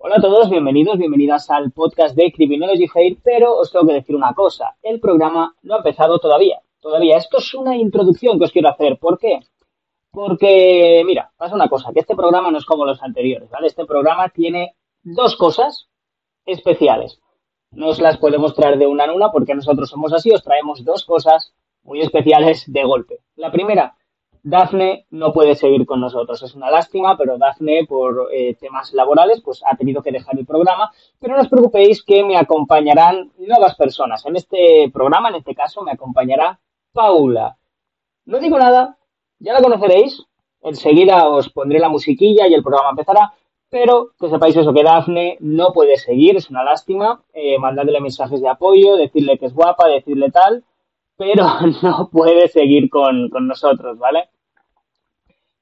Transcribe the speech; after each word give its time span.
Hola 0.00 0.14
a 0.18 0.20
todos, 0.20 0.48
bienvenidos, 0.48 0.96
bienvenidas 0.96 1.50
al 1.50 1.72
podcast 1.72 2.14
de 2.14 2.30
Criminology 2.30 2.86
Fair, 2.86 3.16
pero 3.20 3.56
os 3.56 3.72
tengo 3.72 3.84
que 3.84 3.94
decir 3.94 4.14
una 4.14 4.32
cosa, 4.32 4.76
el 4.80 5.00
programa 5.00 5.56
no 5.62 5.74
ha 5.74 5.78
empezado 5.78 6.20
todavía, 6.20 6.60
todavía. 6.80 7.16
Esto 7.16 7.38
es 7.38 7.52
una 7.54 7.76
introducción 7.76 8.38
que 8.38 8.44
os 8.44 8.52
quiero 8.52 8.68
hacer, 8.68 8.96
¿por 9.00 9.18
qué? 9.18 9.40
Porque, 10.12 11.02
mira, 11.04 11.32
pasa 11.36 11.56
una 11.56 11.68
cosa, 11.68 11.90
que 11.92 11.98
este 11.98 12.14
programa 12.14 12.52
no 12.52 12.58
es 12.58 12.64
como 12.64 12.86
los 12.86 13.02
anteriores, 13.02 13.50
¿vale? 13.50 13.66
Este 13.66 13.86
programa 13.86 14.28
tiene 14.28 14.76
dos 15.02 15.34
cosas 15.34 15.88
especiales. 16.46 17.20
No 17.72 17.88
os 17.88 17.98
las 18.00 18.18
podemos 18.18 18.54
traer 18.54 18.78
de 18.78 18.86
una 18.86 19.04
en 19.04 19.10
una 19.10 19.32
porque 19.32 19.56
nosotros 19.56 19.90
somos 19.90 20.12
así, 20.12 20.30
os 20.30 20.44
traemos 20.44 20.84
dos 20.84 21.04
cosas 21.04 21.54
muy 21.82 22.02
especiales 22.02 22.72
de 22.72 22.84
golpe. 22.84 23.18
La 23.34 23.50
primera, 23.50 23.96
Dafne 24.48 25.04
no 25.10 25.32
puede 25.34 25.54
seguir 25.54 25.84
con 25.84 26.00
nosotros. 26.00 26.42
Es 26.42 26.54
una 26.54 26.70
lástima, 26.70 27.18
pero 27.18 27.36
Dafne, 27.36 27.84
por 27.86 28.28
eh, 28.32 28.54
temas 28.54 28.94
laborales, 28.94 29.42
pues 29.42 29.62
ha 29.66 29.76
tenido 29.76 30.02
que 30.02 30.10
dejar 30.10 30.38
el 30.38 30.46
programa. 30.46 30.90
Pero 31.20 31.34
no 31.34 31.42
os 31.42 31.48
preocupéis 31.48 32.02
que 32.02 32.24
me 32.24 32.38
acompañarán 32.38 33.30
nuevas 33.36 33.76
personas. 33.76 34.24
En 34.24 34.36
este 34.36 34.90
programa, 34.90 35.28
en 35.28 35.34
este 35.34 35.54
caso, 35.54 35.82
me 35.82 35.92
acompañará 35.92 36.58
Paula. 36.94 37.58
No 38.24 38.38
digo 38.38 38.58
nada, 38.58 38.96
ya 39.38 39.52
la 39.52 39.60
conoceréis. 39.60 40.24
Enseguida 40.62 41.28
os 41.28 41.50
pondré 41.50 41.78
la 41.78 41.90
musiquilla 41.90 42.48
y 42.48 42.54
el 42.54 42.62
programa 42.62 42.90
empezará. 42.90 43.34
Pero 43.68 44.12
que 44.18 44.30
sepáis 44.30 44.56
eso, 44.56 44.72
que 44.72 44.82
Dafne 44.82 45.36
no 45.40 45.74
puede 45.74 45.98
seguir, 45.98 46.36
es 46.36 46.48
una 46.48 46.64
lástima. 46.64 47.22
Eh, 47.34 47.58
mandadle 47.58 48.00
mensajes 48.00 48.40
de 48.40 48.48
apoyo, 48.48 48.96
decirle 48.96 49.36
que 49.36 49.44
es 49.44 49.52
guapa, 49.52 49.88
decirle 49.88 50.30
tal 50.30 50.64
pero 51.18 51.44
no 51.82 52.08
puede 52.10 52.48
seguir 52.48 52.88
con, 52.88 53.28
nosotros, 53.46 53.98
¿vale? 53.98 54.30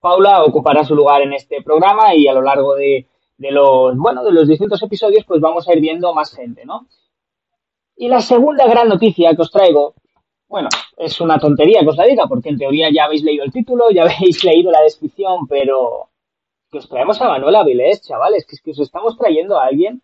Paula 0.00 0.44
ocupará 0.44 0.84
su 0.84 0.94
lugar 0.94 1.22
en 1.22 1.32
este 1.32 1.62
programa 1.62 2.14
y 2.14 2.28
a 2.28 2.32
lo 2.32 2.42
largo 2.42 2.74
de, 2.74 3.06
los, 3.38 3.96
bueno, 3.96 4.24
de 4.24 4.32
los 4.32 4.48
distintos 4.48 4.82
episodios, 4.82 5.24
pues 5.24 5.40
vamos 5.40 5.68
a 5.68 5.74
ir 5.74 5.80
viendo 5.80 6.14
más 6.14 6.34
gente, 6.34 6.64
¿no? 6.64 6.86
Y 7.96 8.08
la 8.08 8.20
segunda 8.20 8.66
gran 8.66 8.88
noticia 8.88 9.34
que 9.34 9.42
os 9.42 9.50
traigo, 9.50 9.94
bueno, 10.48 10.68
es 10.96 11.20
una 11.20 11.38
tontería 11.38 11.80
que 11.80 11.88
os 11.88 11.96
la 11.96 12.04
diga, 12.04 12.26
porque 12.26 12.50
en 12.50 12.58
teoría 12.58 12.88
ya 12.92 13.04
habéis 13.04 13.22
leído 13.22 13.44
el 13.44 13.52
título, 13.52 13.90
ya 13.90 14.02
habéis 14.04 14.44
leído 14.44 14.70
la 14.70 14.82
descripción, 14.82 15.46
pero 15.48 16.10
que 16.70 16.78
os 16.78 16.88
traemos 16.88 17.20
a 17.20 17.28
Manuel 17.28 17.56
Avilés, 17.56 18.02
chavales, 18.02 18.46
que 18.46 18.56
es 18.56 18.62
que 18.62 18.72
os 18.72 18.80
estamos 18.80 19.16
trayendo 19.16 19.58
a 19.58 19.66
alguien 19.66 20.02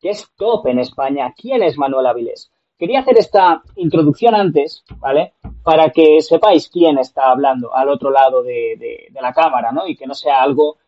que 0.00 0.10
es 0.10 0.28
top 0.36 0.66
en 0.66 0.78
España. 0.78 1.32
¿Quién 1.36 1.62
es 1.62 1.78
Manuel 1.78 2.06
Avilés? 2.06 2.50
Quería 2.76 3.00
hacer 3.00 3.18
esta 3.18 3.62
introducción 3.76 4.34
antes, 4.34 4.84
¿vale? 4.98 5.34
Para 5.62 5.90
que 5.90 6.20
sepáis 6.20 6.68
quién 6.68 6.98
está 6.98 7.30
hablando 7.30 7.74
al 7.74 7.88
otro 7.88 8.10
lado 8.10 8.42
de, 8.42 9.08
la 9.12 9.32
cámara, 9.32 9.70
¿no? 9.70 9.86
Y 9.86 9.96
que 9.96 10.06
no 10.06 10.14
sea 10.14 10.42
algo, 10.42 10.78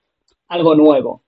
algo 0.48 0.74
nuevo. 0.74 1.22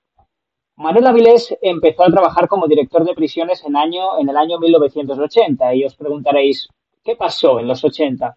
Manuel 0.77 1.07
Avilés 1.07 1.57
empezó 1.63 2.05
a 2.05 2.11
trabajar 2.11 2.49
como 2.49 2.67
director 2.67 3.05
de 3.05 3.15
prisiones 3.15 3.65
en, 3.65 3.77
año, 3.77 4.19
en 4.19 4.29
el 4.29 4.37
año 4.37 4.59
1980 4.59 5.75
y 5.75 5.85
os 5.85 5.95
preguntaréis, 5.95 6.69
¿qué 7.05 7.17
pasó 7.17 7.61
en 7.61 7.69
los 7.69 7.85
80? 7.85 8.37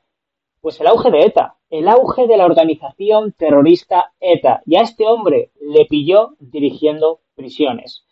Pues 0.62 0.80
el 0.80 0.88
auge 0.88 1.10
de 1.10 1.26
ETA, 1.26 1.56
el 1.72 1.88
auge 1.88 2.28
de 2.28 2.38
la 2.38 2.46
organización 2.46 3.34
terrorista 3.34 4.14
ETA. 4.20 4.62
Y 4.66 4.76
a 4.76 4.82
este 4.82 5.08
hombre 5.08 5.52
le 5.60 5.86
pilló 5.86 6.36
dirigiendo 6.40 7.22
prisiones. 7.36 8.06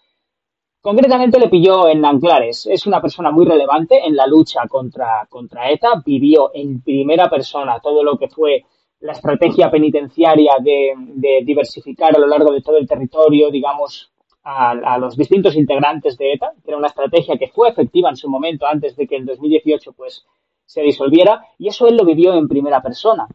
Concretamente 0.81 1.39
le 1.39 1.49
pilló 1.49 1.89
en 1.89 2.05
Anclares. 2.05 2.65
Es 2.65 2.87
una 2.87 3.01
persona 3.01 3.31
muy 3.31 3.45
relevante 3.45 3.99
en 4.05 4.15
la 4.15 4.25
lucha 4.25 4.61
contra, 4.67 5.27
contra 5.29 5.69
ETA. 5.69 6.01
Vivió 6.05 6.51
en 6.53 6.81
primera 6.81 7.29
persona 7.29 7.79
todo 7.81 8.01
lo 8.01 8.17
que 8.17 8.29
fue 8.29 8.63
la 9.01 9.13
estrategia 9.13 9.69
penitenciaria 9.69 10.53
de, 10.61 11.41
diversificar 11.43 12.15
a 12.15 12.19
lo 12.19 12.27
largo 12.27 12.51
de 12.51 12.61
todo 12.61 12.77
el 12.77 12.87
territorio, 12.87 13.49
digamos, 13.49 14.11
a, 14.43 14.97
los 14.97 15.15
distintos 15.15 15.55
integrantes 15.55 16.17
de 16.17 16.33
ETA, 16.33 16.53
era 16.65 16.77
una 16.77 16.87
estrategia 16.87 17.37
que 17.37 17.49
fue 17.49 17.69
efectiva 17.69 18.09
en 18.09 18.15
su 18.15 18.29
momento 18.29 18.65
antes 18.65 18.95
de 18.95 19.07
que 19.07 19.17
en 19.17 19.25
2018 19.25 19.93
pues, 19.93 20.25
se 20.65 20.81
disolviera, 20.81 21.45
y 21.57 21.67
eso 21.67 21.87
él 21.87 21.97
lo 21.97 22.05
vivió 22.05 22.33
en 22.33 22.47
primera 22.47 22.81
persona. 22.81 23.27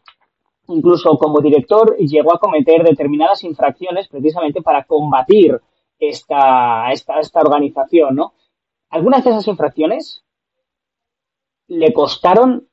Incluso 0.67 1.17
como 1.17 1.39
director 1.41 1.95
llegó 1.97 2.33
a 2.33 2.39
cometer 2.39 2.83
determinadas 2.83 3.43
infracciones 3.43 4.07
precisamente 4.07 4.61
para 4.61 4.83
combatir 4.83 5.59
esta, 5.99 6.91
esta, 6.91 7.19
esta 7.19 7.41
organización, 7.41 8.15
¿no? 8.15 8.33
Algunas 8.89 9.23
de 9.23 9.31
esas 9.31 9.47
infracciones 9.47 10.23
le 11.67 11.93
costaron 11.93 12.69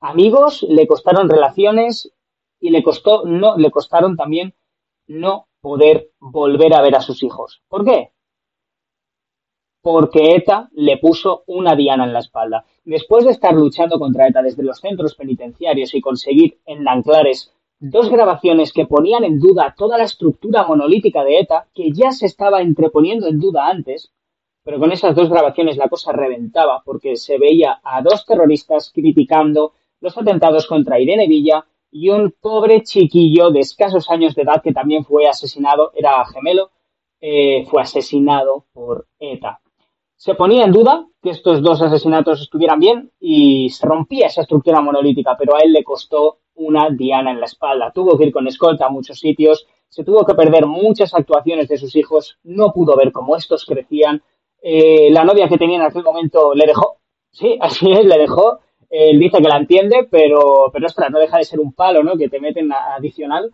amigos, 0.00 0.64
le 0.68 0.86
costaron 0.86 1.28
relaciones 1.28 2.12
y 2.60 2.70
le 2.70 2.82
costó 2.82 3.24
no 3.24 3.56
le 3.56 3.70
costaron 3.70 4.16
también 4.16 4.54
no 5.06 5.48
poder 5.60 6.10
volver 6.20 6.74
a 6.74 6.82
ver 6.82 6.96
a 6.96 7.00
sus 7.00 7.22
hijos. 7.22 7.62
¿Por 7.68 7.84
qué? 7.84 8.12
Porque 9.82 10.34
ETA 10.34 10.68
le 10.72 10.98
puso 10.98 11.44
una 11.46 11.76
diana 11.76 12.04
en 12.04 12.12
la 12.12 12.20
espalda. 12.20 12.64
Después 12.84 13.24
de 13.24 13.30
estar 13.30 13.54
luchando 13.54 13.98
contra 13.98 14.28
ETA 14.28 14.42
desde 14.42 14.62
los 14.62 14.78
centros 14.78 15.14
penitenciarios 15.14 15.94
y 15.94 16.00
conseguir 16.00 16.58
en 16.66 16.84
Nanclares 16.84 17.52
dos 17.78 18.10
grabaciones 18.10 18.72
que 18.72 18.86
ponían 18.86 19.24
en 19.24 19.38
duda 19.38 19.74
toda 19.76 19.98
la 19.98 20.04
estructura 20.04 20.66
monolítica 20.66 21.24
de 21.24 21.40
ETA, 21.40 21.66
que 21.74 21.92
ya 21.92 22.10
se 22.10 22.26
estaba 22.26 22.62
entreponiendo 22.62 23.26
en 23.26 23.38
duda 23.38 23.66
antes, 23.68 24.12
pero 24.64 24.78
con 24.78 24.90
esas 24.92 25.14
dos 25.14 25.28
grabaciones 25.28 25.76
la 25.76 25.88
cosa 25.88 26.12
reventaba 26.12 26.82
porque 26.84 27.16
se 27.16 27.38
veía 27.38 27.80
a 27.84 28.02
dos 28.02 28.24
terroristas 28.26 28.90
criticando 28.92 29.74
los 30.00 30.16
atentados 30.16 30.66
contra 30.66 30.98
Irene 30.98 31.28
Villa 31.28 31.64
y 31.90 32.10
un 32.10 32.34
pobre 32.40 32.82
chiquillo 32.82 33.50
de 33.50 33.60
escasos 33.60 34.10
años 34.10 34.34
de 34.34 34.42
edad 34.42 34.62
que 34.62 34.72
también 34.72 35.04
fue 35.04 35.26
asesinado, 35.28 35.92
era 35.94 36.24
gemelo, 36.26 36.70
eh, 37.20 37.64
fue 37.66 37.82
asesinado 37.82 38.64
por 38.72 39.06
ETA. 39.18 39.60
Se 40.16 40.34
ponía 40.34 40.64
en 40.64 40.72
duda 40.72 41.06
que 41.22 41.30
estos 41.30 41.62
dos 41.62 41.80
asesinatos 41.82 42.40
estuvieran 42.40 42.80
bien 42.80 43.12
y 43.20 43.70
se 43.70 43.86
rompía 43.86 44.26
esa 44.26 44.42
estructura 44.42 44.80
monolítica, 44.80 45.36
pero 45.38 45.54
a 45.54 45.60
él 45.60 45.72
le 45.72 45.84
costó 45.84 46.38
una 46.56 46.90
diana 46.90 47.30
en 47.30 47.40
la 47.40 47.46
espalda. 47.46 47.92
Tuvo 47.92 48.18
que 48.18 48.24
ir 48.24 48.32
con 48.32 48.46
escolta 48.46 48.86
a 48.86 48.90
muchos 48.90 49.18
sitios, 49.18 49.66
se 49.88 50.04
tuvo 50.04 50.24
que 50.24 50.34
perder 50.34 50.66
muchas 50.66 51.14
actuaciones 51.14 51.68
de 51.68 51.78
sus 51.78 51.94
hijos, 51.96 52.38
no 52.42 52.72
pudo 52.72 52.96
ver 52.96 53.12
cómo 53.12 53.36
estos 53.36 53.64
crecían. 53.64 54.22
Eh, 54.60 55.10
la 55.10 55.24
novia 55.24 55.48
que 55.48 55.58
tenía 55.58 55.76
en 55.76 55.82
aquel 55.82 56.02
momento 56.02 56.54
le 56.54 56.66
dejó, 56.66 56.98
sí, 57.30 57.56
así 57.60 57.92
es, 57.92 58.04
le 58.04 58.18
dejó. 58.18 58.60
Él 58.88 59.18
dice 59.18 59.38
que 59.38 59.48
la 59.48 59.56
entiende, 59.56 60.06
pero, 60.10 60.70
pero 60.72 60.86
ostras, 60.86 61.10
no 61.10 61.18
deja 61.18 61.38
de 61.38 61.44
ser 61.44 61.60
un 61.60 61.72
palo, 61.72 62.02
¿no? 62.02 62.16
Que 62.16 62.28
te 62.28 62.40
meten 62.40 62.70
adicional. 62.72 63.52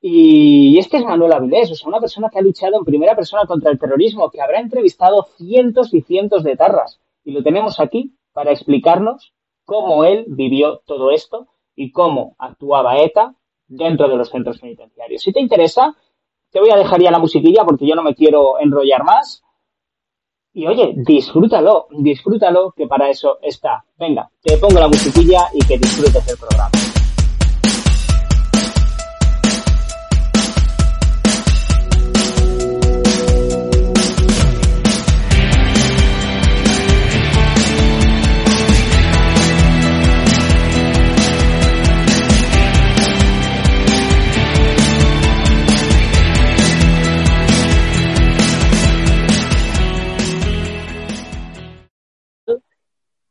Y 0.00 0.78
este 0.78 0.96
es 0.96 1.04
Manuel 1.04 1.32
Avilés, 1.32 1.70
o 1.70 1.74
sea, 1.74 1.88
una 1.88 2.00
persona 2.00 2.30
que 2.30 2.38
ha 2.38 2.42
luchado 2.42 2.78
en 2.78 2.84
primera 2.84 3.14
persona 3.14 3.44
contra 3.46 3.70
el 3.70 3.78
terrorismo, 3.78 4.30
que 4.30 4.40
habrá 4.40 4.60
entrevistado 4.60 5.26
cientos 5.36 5.92
y 5.92 6.00
cientos 6.00 6.42
de 6.42 6.56
tarras. 6.56 7.00
Y 7.24 7.32
lo 7.32 7.42
tenemos 7.42 7.80
aquí 7.80 8.14
para 8.32 8.52
explicarnos 8.52 9.34
cómo 9.66 10.04
él 10.04 10.24
vivió 10.28 10.78
todo 10.86 11.10
esto 11.10 11.48
y 11.74 11.90
cómo 11.90 12.34
actuaba 12.38 12.98
ETA 12.98 13.34
dentro 13.66 14.08
de 14.08 14.16
los 14.16 14.30
centros 14.30 14.58
penitenciarios. 14.58 15.22
Si 15.22 15.32
te 15.32 15.40
interesa, 15.40 15.94
te 16.50 16.60
voy 16.60 16.70
a 16.70 16.76
dejar 16.76 17.00
ya 17.00 17.10
la 17.10 17.18
musiquilla 17.18 17.64
porque 17.64 17.86
yo 17.86 17.94
no 17.94 18.02
me 18.02 18.14
quiero 18.14 18.58
enrollar 18.58 19.04
más. 19.04 19.42
Y 20.52 20.66
oye, 20.66 20.94
disfrútalo, 20.96 21.86
disfrútalo, 21.90 22.72
que 22.72 22.88
para 22.88 23.08
eso 23.08 23.38
está. 23.40 23.84
Venga, 23.96 24.28
te 24.42 24.56
pongo 24.56 24.80
la 24.80 24.88
musiquilla 24.88 25.46
y 25.54 25.64
que 25.64 25.78
disfrutes 25.78 26.28
el 26.28 26.36
programa. 26.36 26.89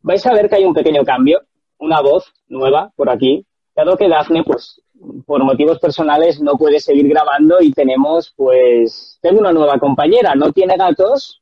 Vais 0.01 0.25
a 0.25 0.33
ver 0.33 0.49
que 0.49 0.55
hay 0.55 0.65
un 0.65 0.73
pequeño 0.73 1.03
cambio, 1.03 1.41
una 1.77 2.01
voz 2.01 2.33
nueva 2.47 2.91
por 2.95 3.09
aquí, 3.09 3.45
dado 3.75 3.97
que 3.97 4.09
Dafne, 4.09 4.43
pues, 4.43 4.81
por 5.25 5.43
motivos 5.43 5.79
personales 5.79 6.41
no 6.41 6.57
puede 6.57 6.79
seguir 6.79 7.07
grabando 7.07 7.61
y 7.61 7.71
tenemos, 7.71 8.33
pues, 8.35 9.17
tengo 9.21 9.39
una 9.39 9.53
nueva 9.53 9.79
compañera, 9.79 10.35
no 10.35 10.51
tiene 10.51 10.75
gatos, 10.77 11.41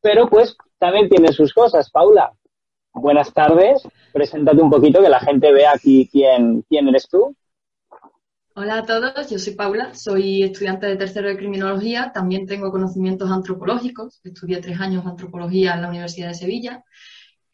pero 0.00 0.28
pues 0.28 0.56
también 0.78 1.08
tiene 1.08 1.32
sus 1.32 1.52
cosas. 1.52 1.90
Paula, 1.90 2.32
buenas 2.92 3.32
tardes, 3.32 3.86
preséntate 4.12 4.60
un 4.60 4.70
poquito 4.70 5.00
que 5.00 5.08
la 5.08 5.20
gente 5.20 5.52
vea 5.52 5.72
aquí 5.72 6.08
quién, 6.10 6.64
quién 6.68 6.88
eres 6.88 7.08
tú. 7.08 7.34
Hola 8.58 8.78
a 8.78 8.86
todos, 8.86 9.28
yo 9.28 9.38
soy 9.38 9.54
Paula, 9.54 9.94
soy 9.94 10.42
estudiante 10.42 10.86
de 10.86 10.96
tercero 10.96 11.28
de 11.28 11.36
criminología, 11.36 12.10
también 12.14 12.46
tengo 12.46 12.70
conocimientos 12.70 13.30
antropológicos, 13.30 14.18
estudié 14.24 14.62
tres 14.62 14.80
años 14.80 15.04
antropología 15.04 15.74
en 15.74 15.82
la 15.82 15.88
Universidad 15.88 16.28
de 16.28 16.34
Sevilla 16.34 16.84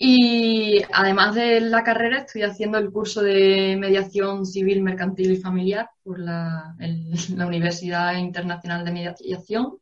y 0.04 0.82
además 0.92 1.36
de 1.36 1.60
la 1.60 1.84
carrera, 1.84 2.18
estoy 2.18 2.42
haciendo 2.42 2.76
el 2.76 2.90
curso 2.90 3.22
de 3.22 3.76
mediación 3.78 4.44
civil, 4.44 4.82
mercantil 4.82 5.30
y 5.30 5.36
familiar 5.36 5.90
por 6.02 6.18
la, 6.18 6.74
Universidad 7.46 8.16
Internacional 8.16 8.84
de 8.84 8.90
Mediación. 8.90 9.78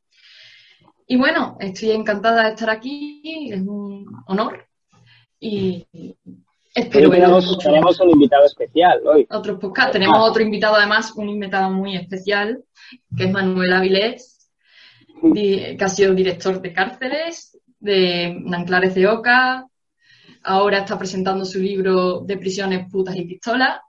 Y 1.06 1.17
bueno, 1.17 1.56
estoy 1.58 1.93
encantada 1.93 2.44
de 2.44 2.50
estar 2.50 2.69
aquí, 2.69 3.49
es 3.50 3.62
un 3.62 4.05
honor. 4.26 4.67
Y 5.40 5.87
espero 6.75 7.08
tenemos, 7.08 7.58
tenemos 7.58 7.99
un 8.00 8.11
invitado 8.11 8.44
especial 8.44 9.00
hoy. 9.06 9.26
Otro 9.31 9.58
Tenemos 9.90 10.19
ah. 10.19 10.25
otro 10.25 10.43
invitado, 10.43 10.75
además, 10.75 11.14
un 11.17 11.31
invitado 11.31 11.70
muy 11.70 11.96
especial, 11.96 12.62
que 13.17 13.25
es 13.25 13.31
Manuel 13.32 13.72
Avilés, 13.72 14.50
que 15.32 15.78
ha 15.81 15.88
sido 15.88 16.12
director 16.12 16.61
de 16.61 16.75
cárceles, 16.75 17.58
de 17.78 18.38
Nanclares 18.38 18.94
de 18.94 19.08
Oca. 19.08 19.67
Ahora 20.42 20.78
está 20.78 20.98
presentando 20.98 21.44
su 21.44 21.58
libro 21.58 22.20
de 22.20 22.37
prisiones, 22.37 22.90
putas 22.90 23.16
y 23.16 23.25
pistolas, 23.25 23.81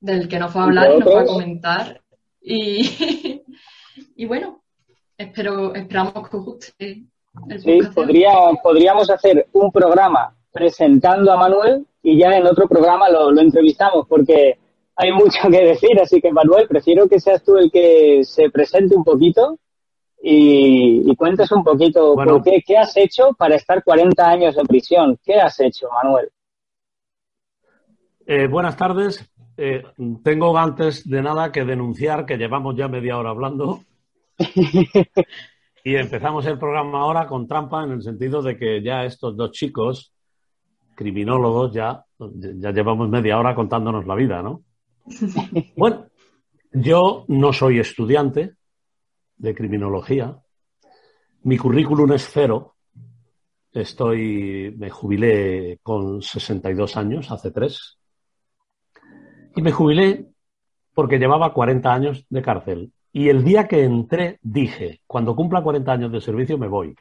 del 0.00 0.28
que 0.28 0.38
nos 0.38 0.56
va 0.56 0.62
a 0.62 0.64
hablar 0.64 0.92
y 0.94 0.98
nos 0.98 1.14
va 1.14 1.20
a 1.20 1.26
comentar. 1.26 2.00
Y, 2.40 3.42
y 4.16 4.26
bueno, 4.26 4.62
espero, 5.16 5.74
esperamos 5.74 6.28
que 6.28 6.36
os 6.36 6.44
guste. 6.44 7.02
El 7.48 7.60
sí, 7.60 7.78
podría, 7.94 8.32
podríamos 8.62 9.08
hacer 9.10 9.46
un 9.52 9.70
programa 9.70 10.34
presentando 10.52 11.32
a 11.32 11.36
Manuel 11.36 11.86
y 12.02 12.18
ya 12.18 12.36
en 12.36 12.46
otro 12.46 12.66
programa 12.66 13.08
lo, 13.08 13.38
entrevistamos 13.38 14.06
porque 14.08 14.58
hay 14.96 15.12
mucho 15.12 15.48
que 15.50 15.64
decir, 15.64 16.00
así 16.00 16.20
que 16.20 16.32
Manuel, 16.32 16.66
prefiero 16.66 17.08
que 17.08 17.20
seas 17.20 17.42
tú 17.44 17.56
el 17.56 17.70
que 17.70 18.24
se 18.24 18.50
presente 18.50 18.96
un 18.96 19.04
poquito 19.04 19.58
y, 20.22 21.14
cuentes 21.16 21.50
un 21.52 21.64
poquito 21.64 22.14
qué, 22.44 22.62
qué 22.66 22.76
has 22.76 22.96
hecho 22.96 23.32
para 23.38 23.56
estar 23.56 23.82
40 23.82 24.28
años 24.28 24.56
en 24.56 24.66
prisión. 24.66 25.18
¿Qué 25.22 25.34
has 25.34 25.58
hecho, 25.60 25.88
Manuel? 25.90 26.28
Eh, 28.26 28.46
buenas 28.46 28.76
tardes. 28.76 29.28
Eh, 29.56 29.82
tengo 30.22 30.56
antes 30.56 31.08
de 31.08 31.22
nada 31.22 31.50
que 31.52 31.64
denunciar 31.64 32.24
que 32.24 32.36
llevamos 32.36 32.76
ya 32.76 32.88
media 32.88 33.18
hora 33.18 33.30
hablando 33.30 33.80
y 35.84 35.96
empezamos 35.96 36.46
el 36.46 36.58
programa 36.58 37.00
ahora 37.00 37.26
con 37.26 37.46
trampa 37.46 37.84
en 37.84 37.92
el 37.92 38.02
sentido 38.02 38.40
de 38.40 38.56
que 38.56 38.82
ya 38.82 39.04
estos 39.04 39.36
dos 39.36 39.50
chicos, 39.50 40.14
criminólogos, 40.94 41.74
ya, 41.74 42.02
ya 42.18 42.70
llevamos 42.70 43.08
media 43.10 43.38
hora 43.38 43.54
contándonos 43.54 44.06
la 44.06 44.14
vida, 44.14 44.42
¿no? 44.42 44.62
Bueno, 45.76 46.06
yo 46.72 47.24
no 47.28 47.52
soy 47.52 47.80
estudiante 47.80 48.54
de 49.40 49.54
criminología. 49.54 50.38
Mi 51.42 51.56
currículum 51.56 52.12
es 52.12 52.28
cero. 52.30 52.76
Estoy, 53.72 54.74
me 54.76 54.90
jubilé 54.90 55.78
con 55.82 56.20
62 56.20 56.96
años, 56.96 57.30
hace 57.30 57.50
tres. 57.50 57.98
Y 59.56 59.62
me 59.62 59.72
jubilé 59.72 60.26
porque 60.94 61.18
llevaba 61.18 61.54
40 61.54 61.92
años 61.92 62.26
de 62.28 62.42
cárcel. 62.42 62.92
Y 63.12 63.28
el 63.28 63.42
día 63.42 63.66
que 63.66 63.82
entré 63.82 64.38
dije, 64.42 65.00
cuando 65.06 65.34
cumpla 65.34 65.62
40 65.62 65.90
años 65.92 66.12
de 66.12 66.20
servicio 66.20 66.58
me 66.58 66.68
voy. 66.68 66.94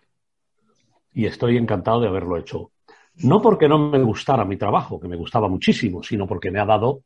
Y 1.14 1.26
estoy 1.26 1.58
encantado 1.58 2.00
de 2.00 2.08
haberlo 2.08 2.38
hecho. 2.38 2.72
No 3.16 3.42
porque 3.42 3.68
no 3.68 3.90
me 3.90 4.02
gustara 4.02 4.46
mi 4.46 4.56
trabajo, 4.56 5.00
que 5.00 5.10
me 5.10 5.18
gustaba 5.18 5.50
muchísimo, 5.50 6.02
sino 6.02 6.26
porque 6.26 6.52
me 6.52 6.60
ha 6.60 6.66
dado... 6.66 7.04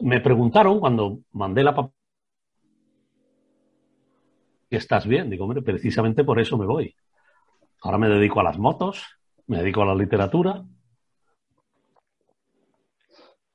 Me 0.00 0.20
preguntaron 0.20 0.78
cuando 0.78 1.18
mandé 1.32 1.64
la 1.64 1.74
estás 4.76 5.06
bien. 5.06 5.30
Digo, 5.30 5.44
hombre, 5.44 5.62
precisamente 5.62 6.24
por 6.24 6.40
eso 6.40 6.58
me 6.58 6.66
voy. 6.66 6.94
Ahora 7.82 7.98
me 7.98 8.08
dedico 8.08 8.40
a 8.40 8.44
las 8.44 8.58
motos, 8.58 9.04
me 9.46 9.58
dedico 9.58 9.82
a 9.82 9.86
la 9.86 9.94
literatura 9.94 10.64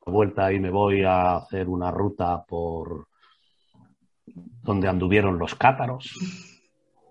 vuelta 0.06 0.52
y 0.52 0.60
me 0.60 0.70
voy 0.70 1.04
a 1.04 1.38
hacer 1.38 1.68
una 1.70 1.92
ruta 1.92 2.44
por 2.44 3.08
donde 4.26 4.88
anduvieron 4.88 5.38
los 5.38 5.56
cátaros, 5.56 6.18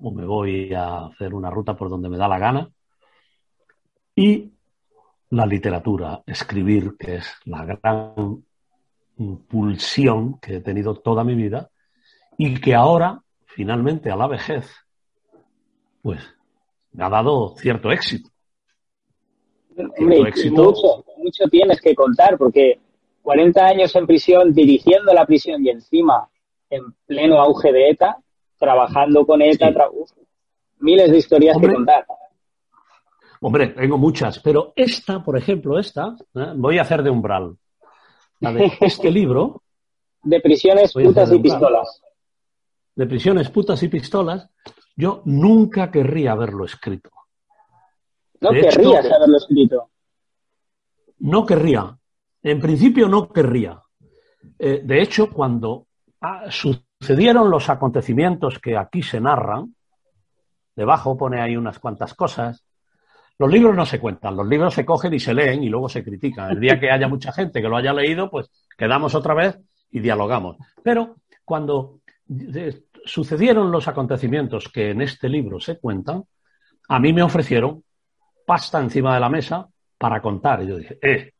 o 0.00 0.10
me 0.12 0.24
voy 0.24 0.72
a 0.74 1.06
hacer 1.06 1.34
una 1.34 1.50
ruta 1.50 1.74
por 1.74 1.88
donde 1.88 2.08
me 2.08 2.16
da 2.16 2.28
la 2.28 2.38
gana. 2.38 2.70
Y 4.14 4.52
la 5.30 5.46
literatura, 5.46 6.22
escribir, 6.26 6.96
que 6.98 7.16
es 7.16 7.36
la 7.44 7.64
gran 7.64 8.44
pulsión 9.48 10.38
que 10.40 10.56
he 10.56 10.60
tenido 10.60 10.96
toda 10.96 11.24
mi 11.24 11.34
vida 11.34 11.70
y 12.36 12.60
que 12.60 12.74
ahora, 12.74 13.21
finalmente, 13.54 14.10
a 14.10 14.16
la 14.16 14.26
vejez, 14.26 14.70
pues 16.02 16.20
me 16.92 17.04
ha 17.04 17.08
dado 17.08 17.54
cierto 17.56 17.90
éxito. 17.90 18.30
éxito 20.26 21.04
mucho 21.16 21.44
tienes 21.50 21.80
que 21.80 21.94
contar, 21.94 22.36
porque 22.36 22.80
40 23.22 23.64
años 23.64 23.94
en 23.96 24.06
prisión, 24.06 24.52
dirigiendo 24.52 25.12
la 25.12 25.24
prisión 25.24 25.64
y 25.64 25.70
encima 25.70 26.28
en 26.68 26.82
pleno 27.06 27.40
auge 27.40 27.72
de 27.72 27.90
ETA, 27.90 28.16
trabajando 28.58 29.24
con 29.24 29.42
ETA, 29.42 29.72
miles 30.80 31.10
de 31.10 31.18
historias 31.18 31.56
que 31.60 31.72
contar. 31.72 32.06
Hombre, 33.40 33.68
tengo 33.68 33.98
muchas, 33.98 34.38
pero 34.38 34.72
esta, 34.76 35.22
por 35.22 35.36
ejemplo, 35.36 35.78
esta, 35.78 36.16
¿eh? 36.34 36.52
voy 36.56 36.78
a 36.78 36.82
hacer 36.82 37.02
de 37.02 37.10
umbral. 37.10 37.56
La 38.40 38.52
de 38.52 38.72
este 38.80 39.10
libro. 39.10 39.62
De 40.22 40.40
prisiones, 40.40 40.92
putas 40.92 41.32
y 41.32 41.38
pistolas. 41.40 42.02
De 42.94 43.06
prisiones, 43.06 43.50
putas 43.50 43.82
y 43.82 43.88
pistolas, 43.88 44.50
yo 44.96 45.22
nunca 45.24 45.90
querría 45.90 46.32
haberlo 46.32 46.64
escrito. 46.64 47.10
No 48.40 48.50
querrías 48.50 49.10
haberlo 49.10 49.36
escrito. 49.36 49.90
No 51.20 51.46
querría. 51.46 51.96
En 52.42 52.60
principio 52.60 53.08
no 53.08 53.32
querría. 53.32 53.80
Eh, 54.58 54.82
de 54.84 55.02
hecho, 55.02 55.30
cuando 55.30 55.86
ah, 56.20 56.46
sucedieron 56.50 57.50
los 57.50 57.70
acontecimientos 57.70 58.58
que 58.58 58.76
aquí 58.76 59.02
se 59.02 59.20
narran, 59.20 59.74
debajo 60.74 61.16
pone 61.16 61.40
ahí 61.40 61.56
unas 61.56 61.78
cuantas 61.78 62.14
cosas, 62.14 62.64
los 63.38 63.50
libros 63.50 63.74
no 63.74 63.86
se 63.86 63.98
cuentan, 63.98 64.36
los 64.36 64.46
libros 64.46 64.74
se 64.74 64.84
cogen 64.84 65.14
y 65.14 65.20
se 65.20 65.34
leen 65.34 65.62
y 65.62 65.68
luego 65.68 65.88
se 65.88 66.04
critican. 66.04 66.50
El 66.50 66.60
día 66.60 66.78
que 66.78 66.90
haya 66.90 67.08
mucha 67.08 67.32
gente 67.32 67.62
que 67.62 67.68
lo 67.68 67.76
haya 67.76 67.92
leído, 67.92 68.30
pues 68.30 68.50
quedamos 68.76 69.14
otra 69.14 69.34
vez 69.34 69.58
y 69.90 70.00
dialogamos. 70.00 70.56
Pero 70.82 71.16
cuando 71.44 72.01
eh, 72.28 72.84
sucedieron 73.04 73.70
los 73.70 73.88
acontecimientos 73.88 74.68
que 74.68 74.90
en 74.90 75.02
este 75.02 75.28
libro 75.28 75.60
se 75.60 75.78
cuentan, 75.78 76.24
a 76.88 76.98
mí 76.98 77.12
me 77.12 77.22
ofrecieron 77.22 77.84
pasta 78.46 78.80
encima 78.80 79.14
de 79.14 79.20
la 79.20 79.28
mesa 79.28 79.68
para 79.98 80.20
contar. 80.20 80.62
Y 80.62 80.68
yo 80.68 80.76
dije, 80.76 80.98
eh, 81.02 81.32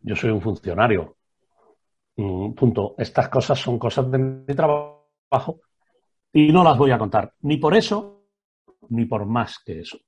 yo 0.00 0.16
soy 0.16 0.30
un 0.30 0.40
funcionario. 0.40 1.16
Mm, 2.16 2.52
punto. 2.52 2.94
Estas 2.98 3.28
cosas 3.28 3.58
son 3.58 3.78
cosas 3.78 4.10
de 4.10 4.18
mi 4.18 4.54
trabajo 4.54 5.60
y 6.32 6.52
no 6.52 6.62
las 6.62 6.78
voy 6.78 6.90
a 6.90 6.98
contar. 6.98 7.32
Ni 7.42 7.56
por 7.56 7.74
eso, 7.74 8.24
ni 8.88 9.04
por 9.04 9.26
más 9.26 9.58
que 9.64 9.80
eso. 9.80 9.98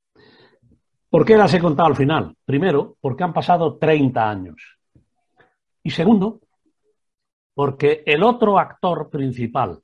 ¿Por 1.09 1.25
qué 1.25 1.37
las 1.37 1.53
he 1.53 1.61
contado 1.61 1.89
al 1.89 1.97
final? 1.97 2.35
Primero, 2.45 2.97
porque 3.01 3.25
han 3.25 3.35
pasado 3.35 3.77
30 3.77 4.31
años. 4.31 4.79
Y 5.83 5.91
segundo, 5.91 6.41
porque 7.55 8.03
el 8.07 8.23
otro 8.23 8.59
actor 8.59 9.11
principal 9.11 9.83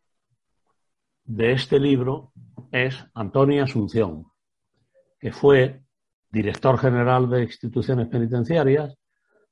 de 1.28 1.52
este 1.52 1.78
libro 1.78 2.32
es 2.72 2.96
Antonio 3.12 3.62
Asunción, 3.62 4.24
que 5.20 5.30
fue 5.30 5.82
director 6.30 6.78
general 6.78 7.28
de 7.28 7.42
instituciones 7.42 8.08
penitenciarias, 8.08 8.96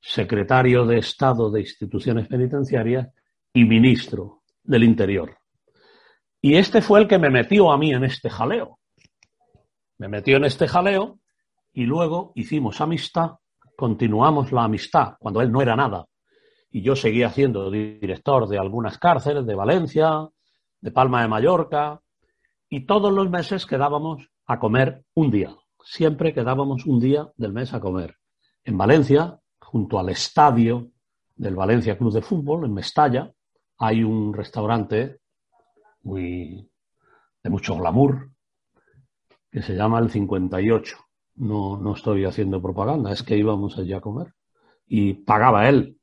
secretario 0.01 0.87
de 0.87 0.99
Estado 0.99 1.51
de 1.51 1.61
instituciones 1.61 2.29
penitenciarias 2.29 3.09
y 3.53 3.65
ministro 3.65 4.43
del 4.63 4.85
Interior. 4.85 5.37
Y 6.41 6.57
este 6.57 6.81
fue 6.81 7.01
el 7.01 7.09
que 7.09 7.19
me 7.19 7.29
metió 7.29 7.71
a 7.71 7.77
mí 7.77 7.93
en 7.93 8.05
este 8.05 8.31
jaleo. 8.31 8.79
Me 9.99 10.09
metió 10.09 10.39
en 10.39 10.47
este 10.47 10.67
jaleo 10.69 11.21
y 11.75 11.85
luego 11.85 12.33
hicimos 12.37 12.81
amistad, 12.81 13.33
continuamos 13.77 14.51
la 14.51 14.65
amistad 14.65 15.17
cuando 15.19 15.43
él 15.43 15.53
no 15.53 15.61
era 15.61 15.77
nada. 15.77 16.07
Y 16.71 16.81
yo 16.81 16.97
seguía 16.97 17.29
siendo 17.31 17.71
director 17.71 18.49
de 18.49 18.59
algunas 18.59 18.97
cárceles 18.97 19.45
de 19.45 19.55
Valencia, 19.55 20.27
de 20.81 20.91
Palma 20.91 21.23
de 21.23 21.29
Mallorca, 21.29 22.01
y 22.69 22.87
todos 22.87 23.13
los 23.13 23.31
meses 23.31 23.67
quedábamos 23.67 24.31
a 24.47 24.59
comer 24.59 25.05
un 25.15 25.31
día 25.31 25.57
siempre 25.87 26.35
quedábamos 26.35 26.85
un 26.85 26.99
día 26.99 27.33
del 27.37 27.53
mes 27.53 27.73
a 27.73 27.81
comer. 27.81 28.17
En 28.65 28.77
Valencia, 28.77 29.39
junto 29.61 29.99
al 29.99 30.09
estadio 30.09 30.91
del 31.37 31.55
Valencia 31.55 31.97
Club 31.97 32.13
de 32.13 32.23
Fútbol, 32.23 32.65
en 32.65 32.75
Mestalla, 32.75 33.33
hay 33.79 34.03
un 34.03 34.35
restaurante 34.35 35.21
muy 36.03 36.69
de 37.43 37.51
mucho 37.51 37.77
glamour 37.77 38.31
que 39.51 39.63
se 39.63 39.75
llama 39.75 40.01
el 40.01 40.11
58. 40.11 40.97
No, 41.37 41.77
no 41.77 41.95
estoy 41.95 42.25
haciendo 42.25 42.61
propaganda, 42.61 43.13
es 43.13 43.23
que 43.23 43.37
íbamos 43.37 43.79
allí 43.79 43.93
a 43.93 44.01
comer 44.01 44.35
y 44.89 45.15
pagaba 45.15 45.69
él. 45.69 45.99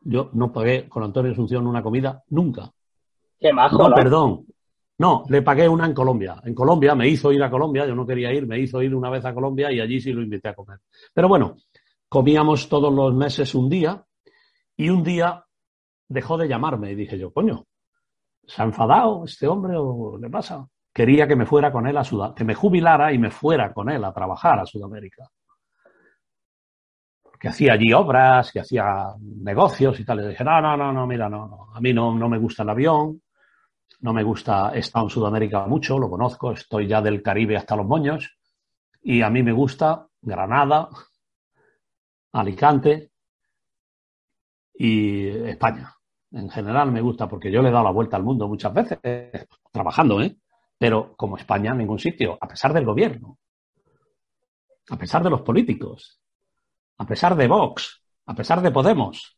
Yo 0.00 0.30
no 0.32 0.52
pagué 0.52 0.88
con 0.88 1.02
Antonio 1.02 1.32
Asunción 1.32 1.66
una 1.66 1.82
comida 1.82 2.24
nunca. 2.28 2.72
Qué 3.40 3.52
majo, 3.52 3.88
no, 3.88 3.94
perdón, 3.94 4.46
no, 4.98 5.24
le 5.28 5.40
pagué 5.42 5.68
una 5.68 5.86
en 5.86 5.94
Colombia. 5.94 6.40
En 6.44 6.54
Colombia 6.54 6.94
me 6.94 7.08
hizo 7.08 7.32
ir 7.32 7.42
a 7.42 7.50
Colombia, 7.50 7.86
yo 7.86 7.94
no 7.94 8.06
quería 8.06 8.32
ir, 8.32 8.46
me 8.46 8.58
hizo 8.58 8.82
ir 8.82 8.94
una 8.94 9.08
vez 9.08 9.24
a 9.24 9.32
Colombia 9.32 9.72
y 9.72 9.80
allí 9.80 10.00
sí 10.00 10.12
lo 10.12 10.22
invité 10.22 10.48
a 10.48 10.54
comer. 10.54 10.78
Pero 11.14 11.28
bueno, 11.28 11.56
comíamos 12.08 12.68
todos 12.68 12.92
los 12.92 13.14
meses 13.14 13.54
un 13.54 13.70
día 13.70 14.04
y 14.76 14.90
un 14.90 15.02
día 15.02 15.44
dejó 16.06 16.36
de 16.36 16.48
llamarme 16.48 16.92
y 16.92 16.94
dije 16.96 17.18
yo, 17.18 17.32
coño, 17.32 17.64
¿se 18.46 18.60
ha 18.60 18.66
enfadado 18.66 19.24
este 19.24 19.48
hombre 19.48 19.74
o 19.76 20.18
le 20.18 20.28
pasa? 20.28 20.68
quería 20.92 21.26
que 21.26 21.36
me 21.36 21.46
fuera 21.46 21.70
con 21.72 21.86
él 21.86 21.96
a 21.96 22.04
Sudamérica, 22.04 22.36
que 22.36 22.44
me 22.44 22.54
jubilara 22.54 23.12
y 23.12 23.18
me 23.18 23.30
fuera 23.30 23.72
con 23.72 23.90
él 23.90 24.04
a 24.04 24.12
trabajar 24.12 24.58
a 24.58 24.66
Sudamérica. 24.66 25.28
Que 27.38 27.48
hacía 27.48 27.72
allí 27.72 27.92
obras, 27.92 28.52
que 28.52 28.60
hacía 28.60 29.06
negocios 29.18 29.98
y 29.98 30.04
tal. 30.04 30.18
Le 30.18 30.28
dije, 30.28 30.44
no, 30.44 30.60
no, 30.60 30.76
no, 30.76 30.92
no, 30.92 31.06
mira, 31.06 31.28
no, 31.28 31.46
no. 31.48 31.68
a 31.74 31.80
mí 31.80 31.92
no, 31.92 32.14
no 32.14 32.28
me 32.28 32.38
gusta 32.38 32.64
el 32.64 32.70
avión, 32.70 33.22
no 34.00 34.12
me 34.12 34.22
gusta, 34.22 34.72
he 34.74 34.78
estado 34.78 35.06
en 35.06 35.10
Sudamérica 35.10 35.66
mucho, 35.66 35.98
lo 35.98 36.08
conozco, 36.08 36.52
estoy 36.52 36.86
ya 36.86 37.02
del 37.02 37.22
Caribe 37.22 37.56
hasta 37.56 37.76
los 37.76 37.86
moños, 37.86 38.38
y 39.02 39.22
a 39.22 39.30
mí 39.30 39.42
me 39.42 39.52
gusta 39.52 40.06
Granada, 40.22 40.88
Alicante 42.32 43.10
y 44.74 45.28
España. 45.28 45.94
En 46.32 46.48
general 46.48 46.92
me 46.92 47.00
gusta 47.00 47.28
porque 47.28 47.50
yo 47.50 47.60
le 47.60 47.68
he 47.68 47.72
dado 47.72 47.84
la 47.84 47.90
vuelta 47.90 48.16
al 48.16 48.22
mundo 48.22 48.46
muchas 48.46 48.72
veces, 48.72 48.98
trabajando, 49.72 50.22
¿eh? 50.22 50.36
Pero 50.78 51.14
como 51.16 51.36
España, 51.36 51.72
en 51.72 51.78
ningún 51.78 51.98
sitio, 51.98 52.38
a 52.40 52.46
pesar 52.46 52.72
del 52.72 52.86
gobierno, 52.86 53.38
a 54.90 54.96
pesar 54.96 55.22
de 55.22 55.30
los 55.30 55.42
políticos, 55.42 56.20
a 56.98 57.06
pesar 57.06 57.34
de 57.36 57.48
Vox, 57.48 58.02
a 58.26 58.34
pesar 58.34 58.62
de 58.62 58.70
Podemos, 58.70 59.36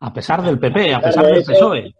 a 0.00 0.12
pesar 0.12 0.42
del 0.42 0.58
PP, 0.58 0.94
a 0.94 1.00
pesar 1.00 1.26
del 1.26 1.44
PSOE. 1.44 1.94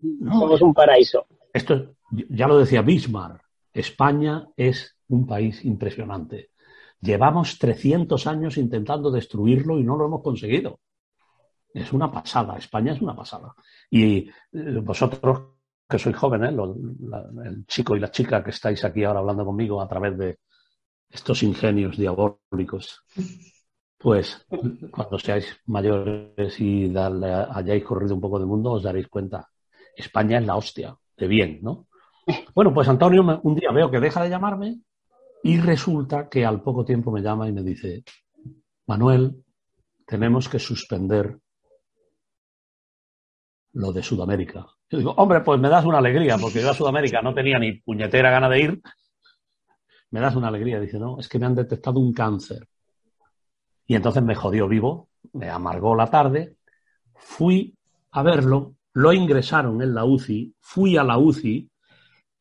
Somos 0.00 0.60
un 0.62 0.74
paraíso. 0.74 1.26
Esto 1.52 1.94
ya 2.28 2.46
lo 2.46 2.58
decía 2.58 2.82
Bismarck. 2.82 3.42
España 3.72 4.48
es 4.56 4.96
un 5.08 5.26
país 5.26 5.64
impresionante. 5.64 6.50
Llevamos 7.00 7.58
300 7.58 8.26
años 8.26 8.58
intentando 8.58 9.10
destruirlo 9.10 9.78
y 9.78 9.84
no 9.84 9.96
lo 9.96 10.06
hemos 10.06 10.22
conseguido. 10.22 10.80
Es 11.72 11.92
una 11.92 12.10
pasada. 12.10 12.56
España 12.56 12.92
es 12.92 13.00
una 13.00 13.14
pasada. 13.14 13.54
Y 13.90 14.28
eh, 14.28 14.80
vosotros 14.82 15.60
que 15.88 15.98
sois 15.98 16.16
jóvenes, 16.16 16.54
el 17.44 17.66
chico 17.66 17.96
y 17.96 18.00
la 18.00 18.10
chica 18.10 18.44
que 18.44 18.50
estáis 18.50 18.84
aquí 18.84 19.02
ahora 19.02 19.18
hablando 19.20 19.44
conmigo 19.44 19.80
a 19.80 19.88
través 19.88 20.16
de 20.16 20.38
estos 21.10 21.42
ingenios 21.42 21.96
diabólicos, 21.96 23.02
pues 23.98 24.46
cuando 24.92 25.18
seáis 25.18 25.58
mayores 25.66 26.60
y 26.60 26.94
hayáis 26.96 27.82
corrido 27.82 28.14
un 28.14 28.20
poco 28.20 28.38
de 28.38 28.46
mundo, 28.46 28.72
os 28.72 28.84
daréis 28.84 29.08
cuenta. 29.08 29.48
España 29.96 30.38
es 30.38 30.46
la 30.46 30.56
hostia, 30.56 30.96
de 31.16 31.26
bien, 31.28 31.60
¿no? 31.62 31.86
Bueno, 32.54 32.72
pues 32.72 32.88
Antonio 32.88 33.40
un 33.42 33.54
día 33.54 33.72
veo 33.72 33.90
que 33.90 34.00
deja 34.00 34.22
de 34.22 34.30
llamarme 34.30 34.80
y 35.42 35.58
resulta 35.58 36.28
que 36.28 36.44
al 36.44 36.62
poco 36.62 36.84
tiempo 36.84 37.10
me 37.10 37.22
llama 37.22 37.48
y 37.48 37.52
me 37.52 37.62
dice, 37.62 38.04
Manuel, 38.86 39.44
tenemos 40.06 40.48
que 40.48 40.58
suspender 40.58 41.38
lo 43.72 43.92
de 43.92 44.02
Sudamérica. 44.02 44.66
Yo 44.88 44.98
digo, 44.98 45.14
hombre, 45.16 45.40
pues 45.40 45.60
me 45.60 45.68
das 45.68 45.84
una 45.84 45.98
alegría, 45.98 46.36
porque 46.36 46.60
yo 46.60 46.70
a 46.70 46.74
Sudamérica 46.74 47.22
no 47.22 47.32
tenía 47.32 47.58
ni 47.58 47.74
puñetera 47.74 48.30
gana 48.30 48.48
de 48.48 48.60
ir. 48.60 48.82
Me 50.10 50.20
das 50.20 50.34
una 50.34 50.48
alegría. 50.48 50.80
Dice, 50.80 50.98
no, 50.98 51.18
es 51.20 51.28
que 51.28 51.38
me 51.38 51.46
han 51.46 51.54
detectado 51.54 52.00
un 52.00 52.12
cáncer. 52.12 52.66
Y 53.86 53.94
entonces 53.94 54.22
me 54.22 54.34
jodió 54.34 54.66
vivo, 54.68 55.10
me 55.32 55.48
amargó 55.48 55.94
la 55.94 56.08
tarde. 56.08 56.56
Fui 57.14 57.76
a 58.10 58.22
verlo, 58.22 58.74
lo 58.94 59.12
ingresaron 59.12 59.82
en 59.82 59.94
la 59.94 60.04
UCI, 60.04 60.54
fui 60.60 60.96
a 60.96 61.04
la 61.04 61.18
UCI 61.18 61.70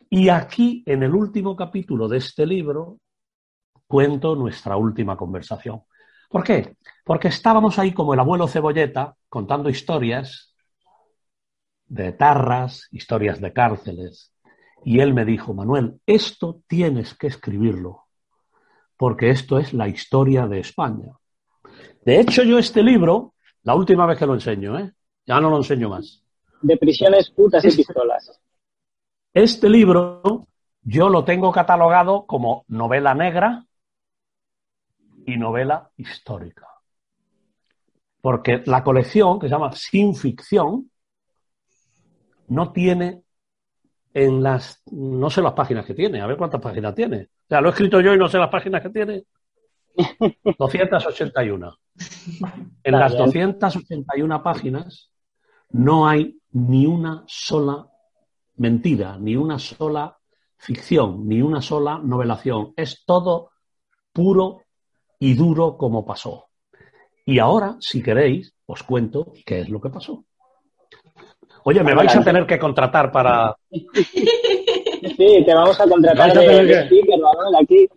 y 0.09 0.29
aquí, 0.29 0.83
en 0.85 1.03
el 1.03 1.13
último 1.13 1.55
capítulo 1.55 2.07
de 2.07 2.17
este 2.17 2.45
libro, 2.45 2.97
cuento 3.87 4.35
nuestra 4.35 4.75
última 4.75 5.15
conversación. 5.15 5.83
¿Por 6.29 6.43
qué? 6.43 6.77
Porque 7.03 7.27
estábamos 7.27 7.77
ahí 7.77 7.93
como 7.93 8.13
el 8.13 8.19
abuelo 8.19 8.47
Cebolleta 8.47 9.15
contando 9.27 9.69
historias 9.69 10.55
de 11.85 12.11
tarras, 12.11 12.87
historias 12.91 13.39
de 13.39 13.53
cárceles. 13.53 14.33
Y 14.83 14.99
él 14.99 15.13
me 15.13 15.25
dijo, 15.25 15.53
Manuel, 15.53 15.99
esto 16.05 16.61
tienes 16.67 17.13
que 17.13 17.27
escribirlo, 17.27 18.05
porque 18.97 19.29
esto 19.29 19.59
es 19.59 19.73
la 19.73 19.87
historia 19.87 20.47
de 20.47 20.59
España. 20.59 21.13
De 22.05 22.19
hecho, 22.19 22.43
yo 22.43 22.57
este 22.57 22.81
libro, 22.81 23.35
la 23.63 23.75
última 23.75 24.05
vez 24.05 24.17
que 24.17 24.25
lo 24.25 24.33
enseño, 24.33 24.79
¿eh? 24.79 24.91
ya 25.25 25.39
no 25.39 25.49
lo 25.49 25.57
enseño 25.57 25.89
más. 25.89 26.23
De 26.61 26.77
prisiones, 26.77 27.29
putas 27.29 27.63
y 27.65 27.75
pistolas. 27.75 28.39
Este 29.33 29.69
libro 29.69 30.47
yo 30.81 31.09
lo 31.09 31.23
tengo 31.23 31.51
catalogado 31.51 32.25
como 32.25 32.65
novela 32.67 33.13
negra 33.13 33.65
y 35.25 35.37
novela 35.37 35.91
histórica. 35.97 36.67
Porque 38.21 38.63
la 38.65 38.83
colección, 38.83 39.39
que 39.39 39.47
se 39.47 39.53
llama 39.53 39.71
Sin 39.73 40.15
Ficción, 40.15 40.89
no 42.47 42.71
tiene 42.71 43.21
en 44.13 44.41
las, 44.41 44.81
no 44.91 45.29
sé 45.29 45.41
las 45.41 45.53
páginas 45.53 45.85
que 45.85 45.93
tiene, 45.93 46.21
a 46.21 46.27
ver 46.27 46.37
cuántas 46.37 46.61
páginas 46.61 46.95
tiene. 46.95 47.23
O 47.23 47.47
sea, 47.47 47.61
lo 47.61 47.69
he 47.69 47.71
escrito 47.71 48.01
yo 48.01 48.13
y 48.13 48.17
no 48.17 48.27
sé 48.27 48.37
las 48.37 48.49
páginas 48.49 48.81
que 48.81 48.89
tiene. 48.89 49.23
281. 50.57 51.77
En 52.83 52.99
las 52.99 53.15
281 53.15 54.43
páginas 54.43 55.11
no 55.69 56.07
hay 56.07 56.38
ni 56.51 56.85
una 56.85 57.23
sola 57.27 57.87
mentira, 58.57 59.17
ni 59.17 59.35
una 59.35 59.59
sola 59.59 60.17
ficción, 60.57 61.27
ni 61.27 61.41
una 61.41 61.61
sola 61.61 61.99
novelación. 62.03 62.73
Es 62.75 63.03
todo 63.05 63.51
puro 64.11 64.61
y 65.19 65.33
duro 65.33 65.77
como 65.77 66.05
pasó. 66.05 66.49
Y 67.25 67.39
ahora, 67.39 67.77
si 67.79 68.01
queréis, 68.01 68.53
os 68.65 68.83
cuento 68.83 69.33
qué 69.45 69.61
es 69.61 69.69
lo 69.69 69.79
que 69.79 69.89
pasó. 69.89 70.23
Oye, 71.63 71.83
me 71.83 71.93
vais 71.93 72.15
a 72.15 72.23
tener 72.23 72.45
que 72.45 72.57
contratar 72.57 73.11
para. 73.11 73.55
Sí, 73.69 75.43
te 75.45 75.53
vamos 75.53 75.79
a 75.79 75.87
contratar 75.87 76.31
aquí. 77.61 77.87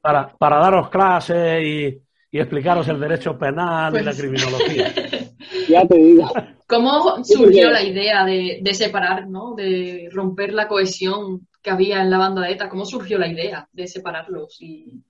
Para, 0.00 0.28
para 0.36 0.58
daros 0.58 0.88
clases 0.88 1.62
y, 1.62 2.02
explicaros 2.32 2.86
el 2.88 3.00
derecho 3.00 3.38
penal 3.38 3.94
y 3.94 3.98
la 3.98 4.04
pues 4.04 4.20
criminología. 4.20 4.92
ya 5.68 5.86
te 5.86 5.96
digo. 5.96 6.30
¿Cómo 6.66 7.24
surgió 7.24 7.70
la 7.70 7.82
idea 7.82 8.26
de, 8.26 8.74
separar, 8.74 9.26
¿no? 9.28 9.54
de 9.54 10.10
romper 10.12 10.52
la 10.52 10.68
cohesión 10.68 11.48
que 11.62 11.70
había 11.70 12.02
en 12.02 12.10
la 12.10 12.18
banda 12.18 12.42
de 12.42 12.52
ETA? 12.52 12.68
¿Cómo 12.68 12.84
surgió 12.84 13.18
la 13.18 13.28
idea 13.28 13.66
de 13.72 13.86
separarlos? 13.86 14.60
Y... 14.60 15.02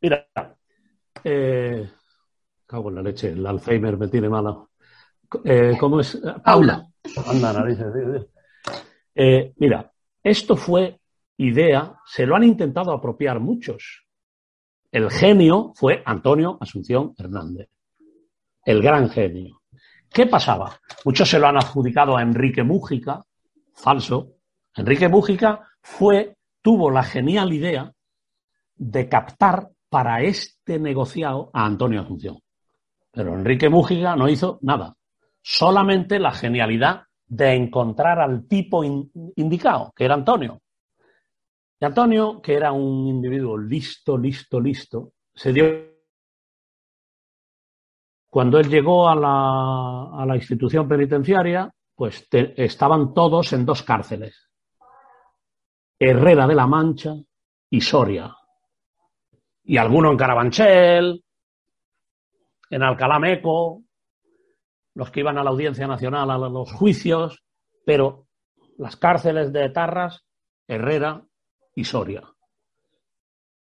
Mira, 0.00 0.26
eh, 1.22 1.90
cago 2.66 2.88
en 2.88 2.94
la 2.94 3.02
leche, 3.02 3.28
el 3.28 3.46
Alzheimer 3.46 3.98
me 3.98 4.08
tiene 4.08 4.30
mala. 4.30 4.64
Eh, 5.44 5.76
¿Cómo 5.78 6.00
es? 6.00 6.18
Paula. 6.42 6.86
Eh, 9.14 9.52
mira, 9.56 9.92
esto 10.22 10.56
fue 10.56 10.98
idea, 11.36 11.96
se 12.06 12.26
lo 12.26 12.36
han 12.36 12.44
intentado 12.44 12.92
apropiar 12.92 13.40
muchos. 13.40 14.03
El 14.94 15.10
genio 15.10 15.72
fue 15.74 16.04
Antonio 16.06 16.56
Asunción 16.60 17.14
Hernández, 17.18 17.68
el 18.64 18.80
gran 18.80 19.10
genio. 19.10 19.60
¿Qué 20.08 20.26
pasaba? 20.26 20.78
Muchos 21.04 21.28
se 21.28 21.40
lo 21.40 21.48
han 21.48 21.56
adjudicado 21.56 22.16
a 22.16 22.22
Enrique 22.22 22.62
Mújica, 22.62 23.24
falso. 23.74 24.34
Enrique 24.76 25.08
Mújica 25.08 25.68
fue, 25.82 26.36
tuvo 26.62 26.92
la 26.92 27.02
genial 27.02 27.52
idea 27.52 27.92
de 28.76 29.08
captar 29.08 29.68
para 29.88 30.22
este 30.22 30.78
negociado 30.78 31.50
a 31.52 31.66
Antonio 31.66 32.02
Asunción. 32.02 32.38
Pero 33.10 33.34
Enrique 33.34 33.68
Mújica 33.68 34.14
no 34.14 34.28
hizo 34.28 34.60
nada 34.62 34.94
solamente 35.42 36.20
la 36.20 36.30
genialidad 36.30 37.02
de 37.26 37.52
encontrar 37.52 38.20
al 38.20 38.46
tipo 38.46 38.84
indicado, 38.84 39.92
que 39.96 40.04
era 40.04 40.14
Antonio. 40.14 40.60
Antonio, 41.84 42.40
que 42.40 42.54
era 42.54 42.72
un 42.72 43.06
individuo 43.06 43.56
listo, 43.56 44.16
listo, 44.16 44.60
listo, 44.60 45.12
se 45.34 45.52
dio... 45.52 45.94
Cuando 48.28 48.58
él 48.58 48.68
llegó 48.68 49.08
a 49.08 49.14
la, 49.14 50.22
a 50.22 50.26
la 50.26 50.36
institución 50.36 50.88
penitenciaria, 50.88 51.72
pues 51.94 52.26
estaban 52.30 53.14
todos 53.14 53.52
en 53.52 53.64
dos 53.64 53.82
cárceles. 53.84 54.50
Herrera 55.98 56.46
de 56.46 56.54
la 56.54 56.66
Mancha 56.66 57.14
y 57.70 57.80
Soria. 57.80 58.36
Y 59.62 59.76
alguno 59.76 60.10
en 60.10 60.16
Carabanchel, 60.16 61.24
en 62.70 62.82
Alcalá 62.82 63.20
Meco, 63.20 63.84
los 64.94 65.10
que 65.10 65.20
iban 65.20 65.38
a 65.38 65.44
la 65.44 65.50
Audiencia 65.50 65.86
Nacional 65.86 66.30
a 66.30 66.38
los 66.38 66.72
juicios, 66.72 67.44
pero 67.84 68.26
las 68.78 68.96
cárceles 68.96 69.52
de 69.52 69.70
Tarras, 69.70 70.24
Herrera 70.66 71.24
y 71.74 71.84
Soria. 71.84 72.22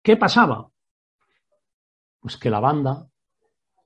¿Qué 0.01 0.17
pasaba? 0.17 0.69
Pues 2.19 2.37
que 2.37 2.49
la 2.49 2.59
banda, 2.59 3.07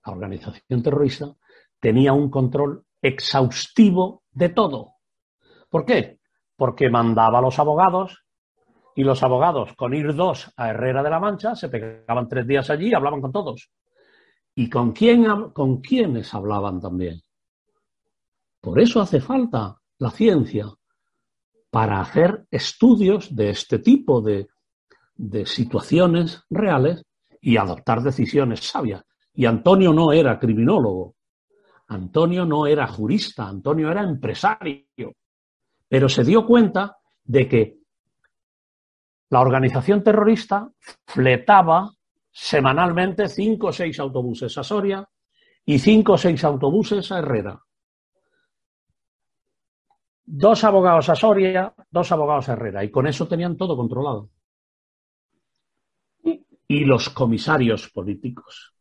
la 0.05 0.11
organización 0.11 0.83
terrorista, 0.83 1.35
tenía 1.79 2.13
un 2.13 2.29
control 2.29 2.85
exhaustivo 3.01 4.23
de 4.31 4.49
todo. 4.49 4.95
¿Por 5.69 5.85
qué? 5.85 6.19
Porque 6.55 6.89
mandaba 6.89 7.39
a 7.39 7.41
los 7.41 7.57
abogados 7.59 8.23
y 8.95 9.03
los 9.03 9.23
abogados, 9.23 9.73
con 9.75 9.93
ir 9.93 10.13
dos 10.13 10.51
a 10.57 10.69
Herrera 10.69 11.01
de 11.01 11.09
la 11.09 11.19
Mancha, 11.19 11.55
se 11.55 11.69
pegaban 11.69 12.27
tres 12.27 12.45
días 12.45 12.69
allí 12.69 12.89
y 12.89 12.93
hablaban 12.93 13.21
con 13.21 13.31
todos. 13.31 13.71
¿Y 14.53 14.69
con, 14.69 14.91
quién, 14.91 15.51
con 15.51 15.81
quiénes 15.81 16.33
hablaban 16.33 16.81
también? 16.81 17.21
Por 18.59 18.79
eso 18.79 19.01
hace 19.01 19.21
falta 19.21 19.81
la 19.97 20.11
ciencia. 20.11 20.67
Para 21.71 22.01
hacer 22.01 22.45
estudios 22.51 23.33
de 23.33 23.49
este 23.49 23.79
tipo 23.79 24.21
de, 24.21 24.47
situaciones 25.45 26.43
reales 26.49 27.03
y 27.39 27.57
adoptar 27.57 28.01
decisiones 28.01 28.59
sabias. 28.59 29.03
Y 29.33 29.45
Antonio 29.45 29.93
no 29.93 30.11
era 30.11 30.37
criminólogo, 30.37 31.15
Antonio 31.87 32.45
no 32.45 32.67
era 32.67 32.87
jurista, 32.87 33.47
Antonio 33.47 33.89
era 33.89 34.03
empresario, 34.03 35.15
pero 35.87 36.09
se 36.09 36.23
dio 36.23 36.45
cuenta 36.45 36.97
de 37.23 37.47
que 37.47 37.77
la 39.29 39.39
organización 39.39 40.03
terrorista 40.03 40.69
fletaba 41.05 41.89
semanalmente 42.31 43.29
cinco 43.29 43.67
o 43.67 43.73
seis 43.73 43.99
autobuses 43.99 44.57
a 44.57 44.63
Soria 44.63 45.07
y 45.65 45.79
cinco 45.79 46.13
o 46.13 46.17
seis 46.17 46.43
autobuses 46.43 47.11
a 47.11 47.19
Herrera. 47.19 47.61
Dos 50.33 50.63
abogados 50.63 51.09
a 51.09 51.15
Soria, 51.15 51.73
dos 51.89 52.09
abogados 52.09 52.47
a 52.47 52.53
Herrera, 52.53 52.85
y 52.85 52.89
con 52.89 53.05
eso 53.05 53.27
tenían 53.27 53.57
todo 53.57 53.75
controlado. 53.75 54.29
Y 56.23 56.85
los 56.85 57.09
comisarios 57.09 57.89
políticos. 57.89 58.73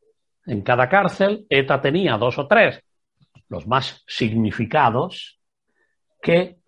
En 0.47 0.63
cada 0.63 0.89
cárcel, 0.89 1.47
ETA 1.49 1.81
tenía 1.81 2.17
dos 2.17 2.39
o 2.39 2.47
tres, 2.47 2.81
los 3.49 3.67
más 3.67 4.05
significados, 4.07 5.41
que 6.23 6.59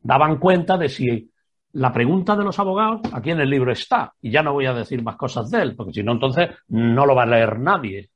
daban 0.00 0.40
cuenta 0.40 0.76
de 0.76 0.88
si 0.88 1.30
la 1.74 1.92
pregunta 1.92 2.34
de 2.34 2.42
los 2.42 2.58
abogados 2.58 3.02
aquí 3.12 3.30
en 3.30 3.38
el 3.38 3.48
libro 3.48 3.70
está, 3.70 4.12
y 4.20 4.32
ya 4.32 4.42
no 4.42 4.54
voy 4.54 4.66
a 4.66 4.74
decir 4.74 5.04
más 5.04 5.14
cosas 5.14 5.48
de 5.52 5.62
él, 5.62 5.76
porque 5.76 5.92
si 5.92 6.02
no, 6.02 6.10
entonces 6.10 6.50
no 6.66 7.06
lo 7.06 7.14
va 7.14 7.22
a 7.22 7.26
leer 7.26 7.60
nadie. 7.60 8.10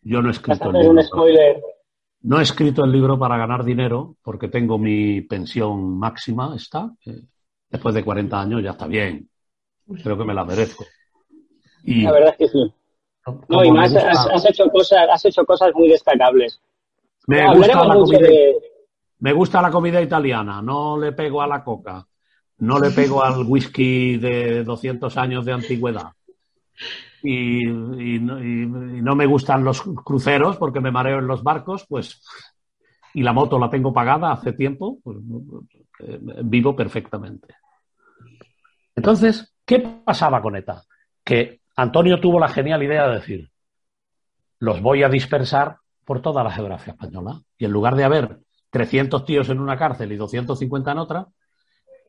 Yo 0.00 0.22
no 0.22 0.28
he 0.28 0.32
escrito 0.32 0.70
el 0.70 0.78
libro. 0.78 1.02
No 2.22 2.38
he 2.38 2.42
escrito 2.42 2.84
el 2.84 2.92
libro 2.92 3.18
para 3.18 3.36
ganar 3.36 3.64
dinero, 3.64 4.16
porque 4.22 4.48
tengo 4.48 4.78
mi 4.78 5.20
pensión 5.22 5.98
máxima, 5.98 6.54
está. 6.56 6.90
después 7.70 7.94
de 7.94 8.04
40 8.04 8.40
años 8.40 8.62
ya 8.62 8.70
está 8.70 8.86
bien. 8.86 9.28
Creo 10.02 10.18
que 10.18 10.24
me 10.24 10.34
la 10.34 10.44
merezco. 10.44 10.84
Y, 11.84 12.02
la 12.02 12.12
verdad 12.12 12.30
es 12.30 12.36
que 12.36 12.48
sí. 12.48 12.74
No, 13.48 13.64
y 13.64 13.70
más, 13.70 13.94
has, 13.94 14.44
hecho 14.46 14.68
cosas, 14.70 15.06
has 15.10 15.24
hecho 15.24 15.44
cosas 15.44 15.70
muy 15.74 15.88
destacables. 15.88 16.60
Me 17.26 17.54
gusta 17.54 17.84
la 17.84 17.94
comida. 17.94 18.28
Me 19.20 19.32
gusta 19.32 19.62
la 19.62 19.70
comida 19.70 20.00
italiana, 20.00 20.62
no 20.62 20.96
le 20.98 21.12
pego 21.12 21.42
a 21.42 21.46
la 21.46 21.64
coca, 21.64 22.06
no 22.58 22.78
le 22.78 22.90
pego 22.90 23.22
al 23.22 23.44
whisky 23.44 24.16
de 24.16 24.62
200 24.62 25.16
años 25.16 25.44
de 25.44 25.52
antigüedad. 25.52 26.12
Y, 27.30 27.66
no, 28.20 29.14
me 29.14 29.26
gustan 29.26 29.62
los 29.62 29.82
cruceros 29.82 30.56
porque 30.56 30.80
me 30.80 30.90
mareo 30.90 31.18
en 31.18 31.26
los 31.26 31.42
barcos, 31.42 31.84
pues, 31.86 32.22
y 33.12 33.22
la 33.22 33.34
moto 33.34 33.58
la 33.58 33.68
tengo 33.68 33.92
pagada 33.92 34.32
hace 34.32 34.54
tiempo, 34.54 34.98
pues 35.04 35.18
eh, 36.00 36.18
vivo 36.44 36.74
perfectamente. 36.74 37.54
Entonces, 38.96 39.54
¿qué 39.66 39.78
pasaba 40.02 40.40
con 40.40 40.56
ETA? 40.56 40.82
Que 41.22 41.60
Antonio 41.76 42.18
tuvo 42.18 42.40
la 42.40 42.48
genial 42.48 42.82
idea 42.82 43.06
de 43.06 43.16
decir, 43.16 43.50
los 44.60 44.80
voy 44.80 45.02
a 45.02 45.10
dispersar 45.10 45.76
por 46.06 46.22
toda 46.22 46.42
la 46.42 46.50
geografía 46.50 46.94
española. 46.94 47.42
Y 47.58 47.66
en 47.66 47.72
lugar 47.72 47.94
de 47.94 48.04
haber 48.04 48.38
300 48.70 49.26
tíos 49.26 49.50
en 49.50 49.60
una 49.60 49.76
cárcel 49.76 50.12
y 50.12 50.16
250 50.16 50.92
en 50.92 50.98
otra, 50.98 51.26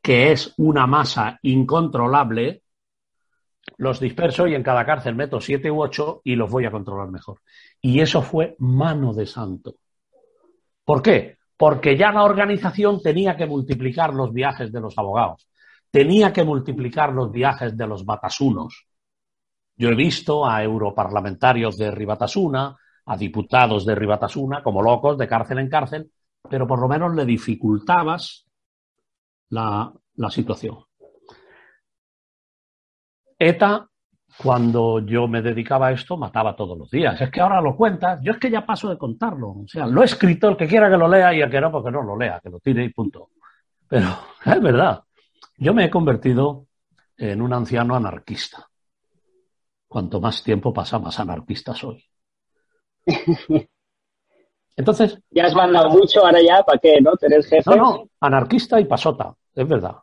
que 0.01 0.31
es 0.31 0.53
una 0.57 0.87
masa 0.87 1.39
incontrolable, 1.41 2.63
los 3.77 3.99
disperso 3.99 4.47
y 4.47 4.55
en 4.55 4.63
cada 4.63 4.85
cárcel 4.85 5.15
meto 5.15 5.39
siete 5.39 5.71
u 5.71 5.81
ocho 5.81 6.21
y 6.23 6.35
los 6.35 6.49
voy 6.49 6.65
a 6.65 6.71
controlar 6.71 7.09
mejor. 7.09 7.39
Y 7.81 7.99
eso 7.99 8.21
fue 8.21 8.55
mano 8.59 9.13
de 9.13 9.25
santo. 9.25 9.75
¿Por 10.83 11.01
qué? 11.01 11.37
Porque 11.57 11.97
ya 11.97 12.11
la 12.11 12.23
organización 12.23 13.01
tenía 13.01 13.35
que 13.35 13.45
multiplicar 13.45 14.13
los 14.13 14.33
viajes 14.33 14.71
de 14.71 14.81
los 14.81 14.97
abogados, 14.97 15.47
tenía 15.91 16.31
que 16.33 16.43
multiplicar 16.43 17.13
los 17.13 17.31
viajes 17.31 17.77
de 17.77 17.87
los 17.87 18.05
batasunos. 18.05 18.85
Yo 19.75 19.89
he 19.89 19.95
visto 19.95 20.45
a 20.45 20.63
europarlamentarios 20.63 21.77
de 21.77 21.91
Ribatasuna, 21.91 22.75
a 23.05 23.17
diputados 23.17 23.85
de 23.85 23.95
Ribatasuna, 23.95 24.61
como 24.61 24.81
locos, 24.81 25.17
de 25.17 25.27
cárcel 25.27 25.59
en 25.59 25.69
cárcel, 25.69 26.11
pero 26.49 26.67
por 26.67 26.79
lo 26.79 26.87
menos 26.87 27.15
le 27.15 27.25
dificultabas 27.25 28.45
la, 29.49 29.93
situación. 30.29 30.77
ETA, 33.39 33.87
cuando 34.37 34.99
yo 34.99 35.27
me 35.27 35.41
dedicaba 35.41 35.87
a 35.87 35.91
esto, 35.93 36.17
mataba 36.17 36.55
todos 36.55 36.77
los 36.77 36.91
días. 36.91 37.19
Es 37.19 37.31
que 37.31 37.41
ahora 37.41 37.61
lo 37.61 37.75
cuentas, 37.75 38.19
yo 38.21 38.33
es 38.33 38.37
que 38.37 38.51
ya 38.51 38.65
paso 38.65 38.89
de 38.89 38.97
contarlo. 38.97 39.49
O 39.49 39.67
sea, 39.67 39.87
lo 39.87 40.01
he 40.01 40.05
escrito, 40.05 40.49
el 40.49 40.57
que 40.57 40.67
quiera 40.67 40.89
que 40.89 40.97
lo 40.97 41.07
lea 41.07 41.33
y 41.33 41.41
el 41.41 41.49
que 41.49 41.61
no, 41.61 41.71
porque 41.71 41.91
no 41.91 42.03
lo 42.03 42.17
lea, 42.17 42.39
que 42.43 42.49
lo 42.49 42.59
tire 42.59 42.83
y 42.83 42.89
punto. 42.89 43.29
Pero 43.87 44.07
es 44.45 44.61
verdad, 44.61 45.01
yo 45.57 45.73
me 45.73 45.85
he 45.85 45.89
convertido 45.89 46.67
en 47.17 47.41
un 47.41 47.53
anciano 47.53 47.95
anarquista. 47.95 48.67
Cuanto 49.87 50.21
más 50.21 50.43
tiempo 50.43 50.71
pasa, 50.73 50.99
más 50.99 51.19
anarquista 51.19 51.73
soy. 51.73 52.03
Entonces. 54.75 55.19
Ya 55.31 55.45
has 55.45 55.55
mandado 55.55 55.89
mucho, 55.89 56.25
ahora 56.25 56.41
ya, 56.41 56.63
¿para 56.63 56.77
qué? 56.77 57.01
¿No? 57.01 57.13
Tener 57.13 57.43
jefe. 57.43 57.69
No, 57.71 57.75
no, 57.75 58.09
anarquista 58.21 58.79
y 58.79 58.85
pasota, 58.85 59.33
es 59.53 59.67
verdad. 59.67 59.95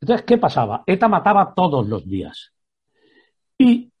Entonces, 0.00 0.24
¿qué 0.26 0.38
pasaba? 0.38 0.82
ETA 0.86 1.08
mataba 1.08 1.52
todos 1.54 1.86
los 1.86 2.06
días. 2.06 2.52
Y 3.58 3.92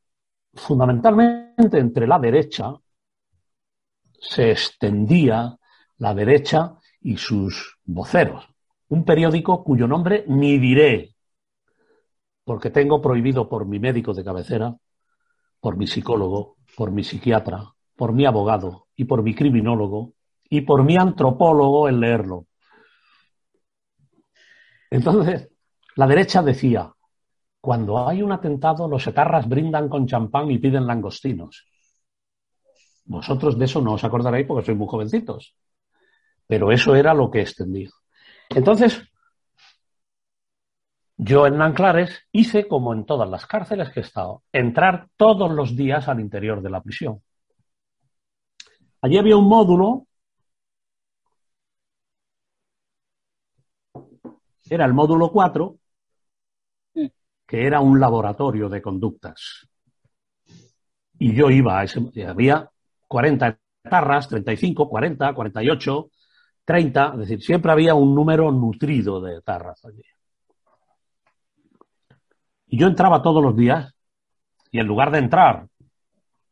fundamentalmente 0.54 1.78
entre 1.78 2.06
la 2.06 2.18
derecha 2.18 2.72
se 4.18 4.50
extendía 4.50 5.56
la 5.98 6.14
derecha 6.14 6.76
y 7.00 7.16
sus 7.16 7.78
voceros. 7.84 8.48
Un 8.88 9.04
periódico 9.04 9.62
cuyo 9.62 9.86
nombre 9.86 10.24
ni 10.26 10.58
diré, 10.58 11.14
porque 12.44 12.70
tengo 12.70 13.00
prohibido 13.00 13.48
por 13.48 13.66
mi 13.66 13.78
médico 13.78 14.12
de 14.14 14.24
cabecera, 14.24 14.76
por 15.60 15.76
mi 15.76 15.86
psicólogo, 15.86 16.56
por 16.76 16.90
mi 16.90 17.04
psiquiatra, 17.04 17.72
por 17.94 18.12
mi 18.12 18.24
abogado 18.24 18.88
y 18.96 19.04
por 19.04 19.22
mi 19.22 19.34
criminólogo 19.34 20.14
y 20.48 20.62
por 20.62 20.82
mi 20.82 20.96
antropólogo 20.96 21.88
el 21.88 22.00
leerlo. 22.00 22.46
Entonces, 24.90 25.49
la 26.00 26.06
derecha 26.06 26.40
decía, 26.40 26.90
cuando 27.60 28.08
hay 28.08 28.22
un 28.22 28.32
atentado, 28.32 28.88
los 28.88 29.06
etarras 29.06 29.46
brindan 29.46 29.86
con 29.90 30.06
champán 30.06 30.50
y 30.50 30.56
piden 30.56 30.86
langostinos. 30.86 31.68
Vosotros 33.04 33.58
de 33.58 33.66
eso 33.66 33.82
no 33.82 33.92
os 33.92 34.04
acordaréis 34.04 34.46
porque 34.46 34.64
sois 34.64 34.78
muy 34.78 34.88
jovencitos. 34.88 35.54
Pero 36.46 36.72
eso 36.72 36.96
era 36.96 37.12
lo 37.12 37.30
que 37.30 37.42
extendía. 37.42 37.90
Entonces, 38.48 39.02
yo 41.18 41.46
en 41.46 41.58
Nanclares 41.58 42.22
hice 42.32 42.66
como 42.66 42.94
en 42.94 43.04
todas 43.04 43.28
las 43.28 43.44
cárceles 43.44 43.90
que 43.90 44.00
he 44.00 44.02
estado, 44.02 44.42
entrar 44.52 45.10
todos 45.18 45.50
los 45.50 45.76
días 45.76 46.08
al 46.08 46.20
interior 46.20 46.62
de 46.62 46.70
la 46.70 46.80
prisión. 46.80 47.20
Allí 49.02 49.18
había 49.18 49.36
un 49.36 49.48
módulo, 49.48 50.06
era 54.70 54.86
el 54.86 54.94
módulo 54.94 55.30
4, 55.30 55.79
que 57.50 57.66
era 57.66 57.80
un 57.80 57.98
laboratorio 57.98 58.68
de 58.68 58.80
conductas. 58.80 59.68
Y 61.18 61.34
yo 61.34 61.50
iba 61.50 61.80
a 61.80 61.82
ese, 61.82 62.00
había 62.24 62.70
40 63.08 63.58
etarras, 63.82 64.28
35, 64.28 64.88
40, 64.88 65.34
48, 65.34 66.10
30, 66.64 67.10
es 67.14 67.18
decir, 67.18 67.42
siempre 67.42 67.72
había 67.72 67.96
un 67.96 68.14
número 68.14 68.52
nutrido 68.52 69.20
de 69.20 69.38
etarras 69.38 69.84
allí. 69.84 70.04
Y 72.68 72.78
yo 72.78 72.86
entraba 72.86 73.20
todos 73.20 73.42
los 73.42 73.56
días 73.56 73.96
y 74.70 74.78
en 74.78 74.86
lugar 74.86 75.10
de 75.10 75.18
entrar 75.18 75.66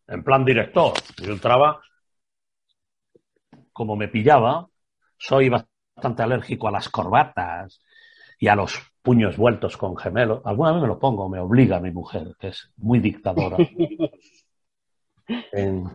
en 0.08 0.24
plan 0.24 0.44
director, 0.44 0.94
yo 1.22 1.32
entraba 1.32 1.80
como 3.72 3.94
me 3.94 4.08
pillaba, 4.08 4.66
soy 5.16 5.48
bastante 5.48 6.24
alérgico 6.24 6.66
a 6.66 6.72
las 6.72 6.88
corbatas 6.88 7.80
y 8.38 8.48
a 8.48 8.54
los 8.54 8.78
puños 9.02 9.36
vueltos 9.36 9.76
con 9.76 9.96
gemelos. 9.96 10.40
Alguna 10.44 10.72
vez 10.72 10.82
me 10.82 10.88
lo 10.88 10.98
pongo, 10.98 11.28
me 11.28 11.40
obliga 11.40 11.80
mi 11.80 11.90
mujer, 11.90 12.34
que 12.38 12.48
es 12.48 12.70
muy 12.76 13.00
dictadora. 13.00 13.56
en, 15.52 15.88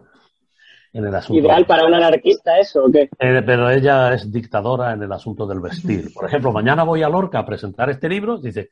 el 0.93 1.15
asunto. 1.15 1.39
¿Ideal 1.39 1.65
para 1.65 1.85
un 1.85 1.93
anarquista 1.93 2.59
eso 2.59 2.85
o 2.85 2.91
qué? 2.91 3.09
Eh, 3.19 3.41
pero 3.45 3.69
ella 3.69 4.13
es 4.13 4.31
dictadora 4.31 4.93
en 4.93 5.03
el 5.03 5.11
asunto 5.11 5.47
del 5.47 5.59
vestir. 5.59 6.13
Por 6.13 6.25
ejemplo, 6.25 6.51
mañana 6.51 6.83
voy 6.83 7.01
a 7.01 7.09
Lorca 7.09 7.39
a 7.39 7.45
presentar 7.45 7.89
este 7.89 8.09
libro, 8.09 8.37
dice, 8.37 8.71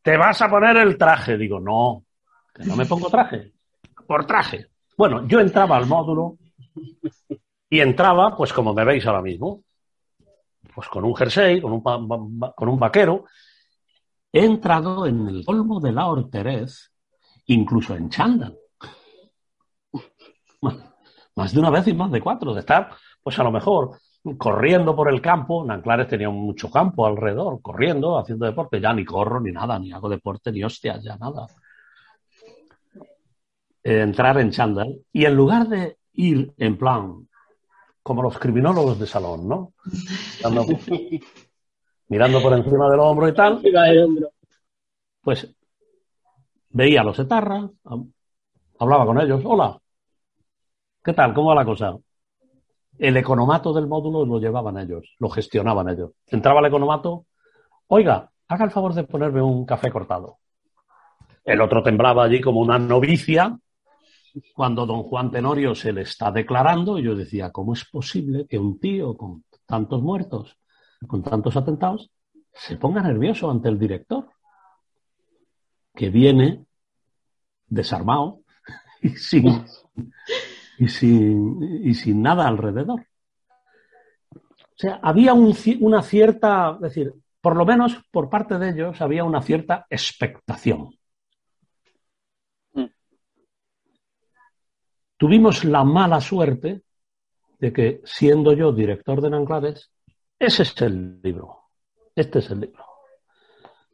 ¿te 0.00 0.16
vas 0.16 0.40
a 0.40 0.48
poner 0.48 0.76
el 0.78 0.96
traje? 0.96 1.36
Digo, 1.36 1.60
no, 1.60 2.04
que 2.54 2.64
no 2.64 2.76
me 2.76 2.86
pongo 2.86 3.10
traje, 3.10 3.52
por 4.06 4.26
traje. 4.26 4.68
Bueno, 4.96 5.26
yo 5.26 5.40
entraba 5.40 5.76
al 5.76 5.86
módulo 5.86 6.36
y 7.68 7.80
entraba, 7.80 8.36
pues 8.36 8.52
como 8.52 8.72
me 8.74 8.84
veis 8.84 9.06
ahora 9.06 9.22
mismo, 9.22 9.62
pues 10.74 10.88
con 10.88 11.04
un 11.04 11.14
jersey, 11.14 11.60
con 11.60 11.72
un, 11.72 11.82
con 11.82 12.68
un 12.68 12.78
vaquero. 12.78 13.24
He 14.32 14.44
entrado 14.44 15.06
en 15.06 15.28
el 15.28 15.44
colmo 15.44 15.80
de 15.80 15.92
la 15.92 16.06
horterez, 16.06 16.92
incluso 17.46 17.94
en 17.94 18.08
chándal. 18.08 18.58
Más 21.36 21.52
de 21.52 21.60
una 21.60 21.70
vez 21.70 21.88
y 21.88 21.94
más 21.94 22.12
de 22.12 22.20
cuatro, 22.20 22.52
de 22.52 22.60
estar, 22.60 22.90
pues 23.22 23.38
a 23.38 23.42
lo 23.42 23.50
mejor 23.50 23.98
corriendo 24.36 24.94
por 24.94 25.10
el 25.10 25.20
campo. 25.20 25.64
Nanclares 25.64 26.08
tenía 26.08 26.30
mucho 26.30 26.70
campo 26.70 27.06
alrededor, 27.06 27.60
corriendo, 27.62 28.18
haciendo 28.18 28.46
deporte. 28.46 28.80
Ya 28.80 28.92
ni 28.92 29.04
corro, 29.04 29.40
ni 29.40 29.50
nada, 29.50 29.78
ni 29.78 29.92
hago 29.92 30.08
deporte, 30.08 30.52
ni 30.52 30.62
hostias, 30.62 31.02
ya 31.02 31.16
nada. 31.16 31.46
Entrar 33.82 34.38
en 34.38 34.50
chándal. 34.50 35.00
Y 35.12 35.24
en 35.24 35.34
lugar 35.34 35.68
de 35.68 35.98
ir 36.12 36.52
en 36.58 36.76
plan, 36.76 37.28
como 38.02 38.22
los 38.22 38.38
criminólogos 38.38 38.98
de 38.98 39.06
salón, 39.06 39.48
¿no? 39.48 39.72
mirando 42.08 42.42
por 42.42 42.52
encima 42.52 42.90
del 42.90 43.00
hombro 43.00 43.28
y 43.28 43.34
tal, 43.34 43.62
pues 45.22 45.54
veía 46.70 47.00
a 47.00 47.04
los 47.04 47.18
etarras, 47.18 47.70
hablaba 48.78 49.06
con 49.06 49.20
ellos, 49.20 49.40
hola, 49.44 49.78
¿qué 51.02 51.12
tal? 51.12 51.32
¿Cómo 51.32 51.48
va 51.48 51.54
la 51.54 51.64
cosa? 51.64 51.96
El 52.98 53.16
economato 53.16 53.72
del 53.72 53.86
módulo 53.86 54.26
lo 54.26 54.38
llevaban 54.38 54.78
ellos, 54.78 55.14
lo 55.18 55.28
gestionaban 55.30 55.88
ellos. 55.88 56.10
Entraba 56.26 56.60
el 56.60 56.66
economato, 56.66 57.26
oiga, 57.86 58.30
haga 58.48 58.64
el 58.64 58.70
favor 58.70 58.94
de 58.94 59.04
ponerme 59.04 59.40
un 59.40 59.64
café 59.64 59.90
cortado. 59.90 60.38
El 61.44 61.60
otro 61.60 61.82
temblaba 61.82 62.24
allí 62.24 62.40
como 62.40 62.60
una 62.60 62.78
novicia 62.78 63.58
cuando 64.54 64.86
don 64.86 65.02
Juan 65.02 65.30
Tenorio 65.30 65.74
se 65.74 65.92
le 65.92 66.02
está 66.02 66.30
declarando. 66.30 66.98
Yo 66.98 67.14
decía, 67.14 67.50
¿cómo 67.50 67.72
es 67.74 67.84
posible 67.84 68.46
que 68.46 68.58
un 68.58 68.78
tío 68.78 69.16
con 69.16 69.44
tantos 69.66 70.02
muertos 70.02 70.56
con 71.06 71.22
tantos 71.22 71.56
atentados, 71.56 72.10
se 72.52 72.76
ponga 72.76 73.02
nervioso 73.02 73.50
ante 73.50 73.68
el 73.68 73.78
director, 73.78 74.28
que 75.94 76.10
viene 76.10 76.66
desarmado 77.66 78.40
y 79.02 79.10
sin, 79.10 79.64
y 80.78 80.88
sin, 80.88 81.62
y 81.84 81.94
sin 81.94 82.22
nada 82.22 82.46
alrededor. 82.46 83.06
O 84.30 84.76
sea, 84.82 85.00
había 85.02 85.32
una 85.34 86.02
cierta, 86.02 86.74
es 86.76 86.80
decir, 86.80 87.14
por 87.40 87.56
lo 87.56 87.64
menos 87.64 88.00
por 88.10 88.28
parte 88.28 88.58
de 88.58 88.70
ellos 88.70 89.00
había 89.00 89.24
una 89.24 89.42
cierta 89.42 89.86
expectación. 89.90 90.90
Tuvimos 95.22 95.62
la 95.62 95.84
mala 95.84 96.20
suerte 96.20 96.82
de 97.60 97.72
que, 97.72 98.00
siendo 98.02 98.54
yo 98.54 98.72
director 98.72 99.20
de 99.20 99.30
Nanclares, 99.30 99.88
ese 100.36 100.64
es 100.64 100.82
el 100.82 101.22
libro. 101.22 101.60
Este 102.12 102.40
es 102.40 102.50
el 102.50 102.58
libro. 102.58 102.84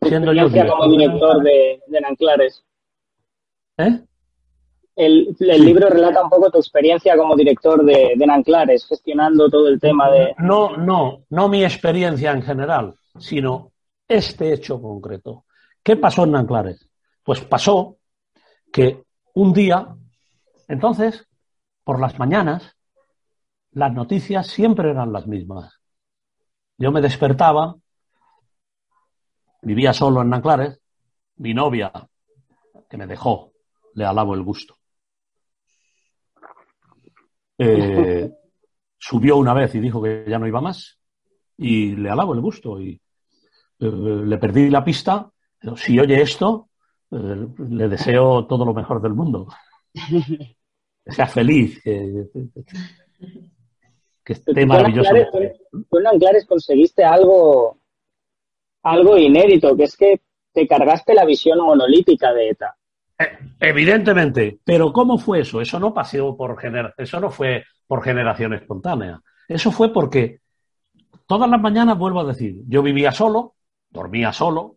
Siendo 0.00 0.32
yo 0.32 0.48
como 0.50 0.88
director 0.90 1.42
de, 1.42 1.82
de 1.86 2.00
Nanclares. 2.00 2.64
¿Eh? 3.76 4.00
El, 4.96 5.36
libro 5.38 5.90
relata 5.90 6.24
un 6.24 6.30
poco 6.30 6.50
tu 6.50 6.60
experiencia 6.60 7.14
como 7.14 7.36
director 7.36 7.84
de, 7.84 8.14
de, 8.16 8.26
Nanclares, 8.26 8.86
gestionando 8.86 9.50
todo 9.50 9.68
el 9.68 9.78
tema 9.78 10.10
de... 10.10 10.34
No, 10.38 10.78
no, 10.78 11.24
no 11.28 11.48
mi 11.50 11.62
experiencia 11.62 12.30
en 12.30 12.40
general, 12.40 12.94
sino 13.18 13.72
este 14.08 14.54
hecho 14.54 14.80
concreto. 14.80 15.44
¿Qué 15.82 15.96
pasó 15.96 16.24
en 16.24 16.30
Nanclares? 16.30 16.88
Pues 17.22 17.42
pasó 17.42 17.98
que 18.72 19.02
un 19.34 19.52
día, 19.52 19.94
entonces, 20.68 21.26
por 21.82 21.98
las 21.98 22.18
mañanas, 22.18 22.76
las 23.72 23.92
noticias 23.92 24.46
siempre 24.46 24.90
eran 24.90 25.12
las 25.12 25.26
mismas. 25.26 25.80
Yo 26.76 26.92
me 26.92 27.00
despertaba, 27.00 27.76
vivía 29.62 29.92
solo 29.92 30.22
en 30.22 30.30
Nanclares, 30.30 30.80
mi 31.36 31.54
novia, 31.54 31.90
que 32.88 32.96
me 32.96 33.06
dejó, 33.06 33.52
le 33.94 34.04
alabo 34.04 34.34
el 34.34 34.42
gusto. 34.42 34.76
Eh, 37.56 38.30
subió 38.98 39.36
una 39.36 39.54
vez 39.54 39.74
y 39.74 39.80
dijo 39.80 40.02
que 40.02 40.24
ya 40.28 40.38
no 40.38 40.46
iba 40.46 40.60
más 40.60 40.98
y 41.56 41.96
le 41.96 42.10
alabo 42.10 42.34
el 42.34 42.40
gusto 42.40 42.80
y 42.80 43.00
eh, 43.80 43.86
le 43.86 44.38
perdí 44.38 44.70
la 44.70 44.84
pista. 44.84 45.30
Pero 45.58 45.76
si 45.76 45.98
oye 45.98 46.20
esto, 46.20 46.68
eh, 47.10 47.46
le 47.58 47.88
deseo 47.88 48.46
todo 48.46 48.64
lo 48.64 48.74
mejor 48.74 49.02
del 49.02 49.14
mundo. 49.14 49.48
Que 51.08 51.14
sea 51.14 51.26
feliz, 51.26 51.82
que 51.82 52.28
esté 54.34 54.66
maravilloso. 54.66 55.10
Tú 55.88 55.98
en 55.98 56.06
Anclares 56.06 56.44
conseguiste 56.44 57.02
algo, 57.02 57.78
algo 58.82 59.16
inédito, 59.16 59.74
que 59.74 59.84
es 59.84 59.96
que 59.96 60.20
te 60.52 60.68
cargaste 60.68 61.14
la 61.14 61.24
visión 61.24 61.60
monolítica 61.60 62.34
de 62.34 62.50
ETA. 62.50 62.76
Eh, 63.18 63.38
evidentemente, 63.60 64.58
pero 64.62 64.92
¿cómo 64.92 65.16
fue 65.16 65.40
eso? 65.40 65.62
Eso 65.62 65.80
no 65.80 65.94
pasó 65.94 66.36
por 66.36 66.60
gener 66.60 66.92
eso 66.98 67.18
no 67.20 67.30
fue 67.30 67.64
por 67.86 68.02
generación 68.04 68.52
espontánea. 68.52 69.18
Eso 69.48 69.72
fue 69.72 69.90
porque 69.90 70.40
todas 71.26 71.48
las 71.48 71.60
mañanas 71.60 71.96
vuelvo 71.96 72.20
a 72.20 72.26
decir, 72.26 72.56
yo 72.68 72.82
vivía 72.82 73.12
solo, 73.12 73.54
dormía 73.88 74.30
solo, 74.34 74.76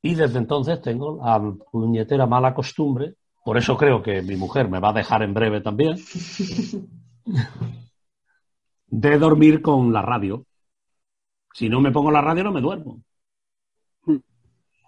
y 0.00 0.14
desde 0.14 0.38
entonces 0.38 0.80
tengo 0.80 1.20
la 1.24 1.42
puñetera 1.72 2.24
mala 2.26 2.54
costumbre, 2.54 3.14
por 3.44 3.58
eso 3.58 3.76
creo 3.76 4.02
que 4.02 4.22
mi 4.22 4.36
mujer 4.36 4.68
me 4.68 4.80
va 4.80 4.88
a 4.88 4.94
dejar 4.94 5.22
en 5.22 5.34
breve 5.34 5.60
también, 5.60 5.96
de 8.86 9.18
dormir 9.18 9.60
con 9.60 9.92
la 9.92 10.00
radio. 10.00 10.46
Si 11.52 11.68
no 11.68 11.80
me 11.80 11.92
pongo 11.92 12.10
la 12.10 12.22
radio 12.22 12.44
no 12.44 12.52
me 12.52 12.62
duermo. 12.62 13.02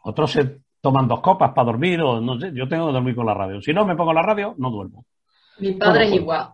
Otros 0.05 0.33
se 0.33 0.61
toman 0.81 1.07
dos 1.07 1.21
copas 1.21 1.53
para 1.53 1.67
dormir 1.67 2.01
o 2.01 2.21
no 2.21 2.41
sé, 2.41 2.51
yo 2.55 2.67
tengo 2.67 2.87
que 2.87 2.95
dormir 2.95 3.15
con 3.15 3.27
la 3.27 3.35
radio. 3.35 3.61
Si 3.61 3.75
no 3.75 3.85
me 3.85 3.95
pongo 3.95 4.15
la 4.15 4.23
radio, 4.23 4.55
no 4.57 4.71
duermo. 4.71 5.05
Mi 5.59 5.73
padre 5.73 6.05
es 6.05 6.11
pues, 6.11 6.21
igual. 6.23 6.51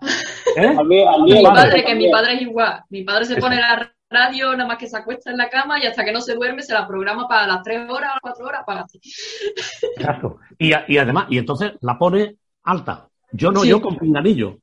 ¿Eh? 0.56 0.76
mi 1.24 1.42
padre, 1.42 1.84
que 1.84 1.94
mi 1.94 2.10
padre 2.10 2.34
es 2.34 2.42
igual. 2.42 2.82
Mi 2.90 3.04
padre 3.04 3.24
se 3.26 3.36
pone 3.36 3.56
la 3.56 3.92
radio 4.12 4.52
nada 4.52 4.66
más 4.68 4.78
que 4.78 4.88
se 4.88 4.96
acuesta 4.96 5.30
en 5.30 5.36
la 5.36 5.48
cama 5.48 5.82
y 5.82 5.86
hasta 5.86 6.04
que 6.04 6.12
no 6.12 6.20
se 6.20 6.34
duerme 6.34 6.62
se 6.62 6.72
la 6.72 6.86
programa 6.86 7.26
para 7.26 7.46
las 7.46 7.62
tres 7.62 7.88
horas 7.90 8.10
o 8.10 8.14
las 8.14 8.20
cuatro 8.20 8.46
horas 8.46 8.62
para 8.66 8.84
ti. 8.86 9.00
Exacto. 9.96 10.38
Y, 10.58 10.72
además, 10.72 11.26
y 11.30 11.38
entonces 11.38 11.72
la 11.80 11.98
pone 11.98 12.36
alta. 12.64 13.08
Yo 13.32 13.50
no, 13.50 13.64
yo 13.64 13.80
con 13.80 13.96
pinganillo. 13.96 14.58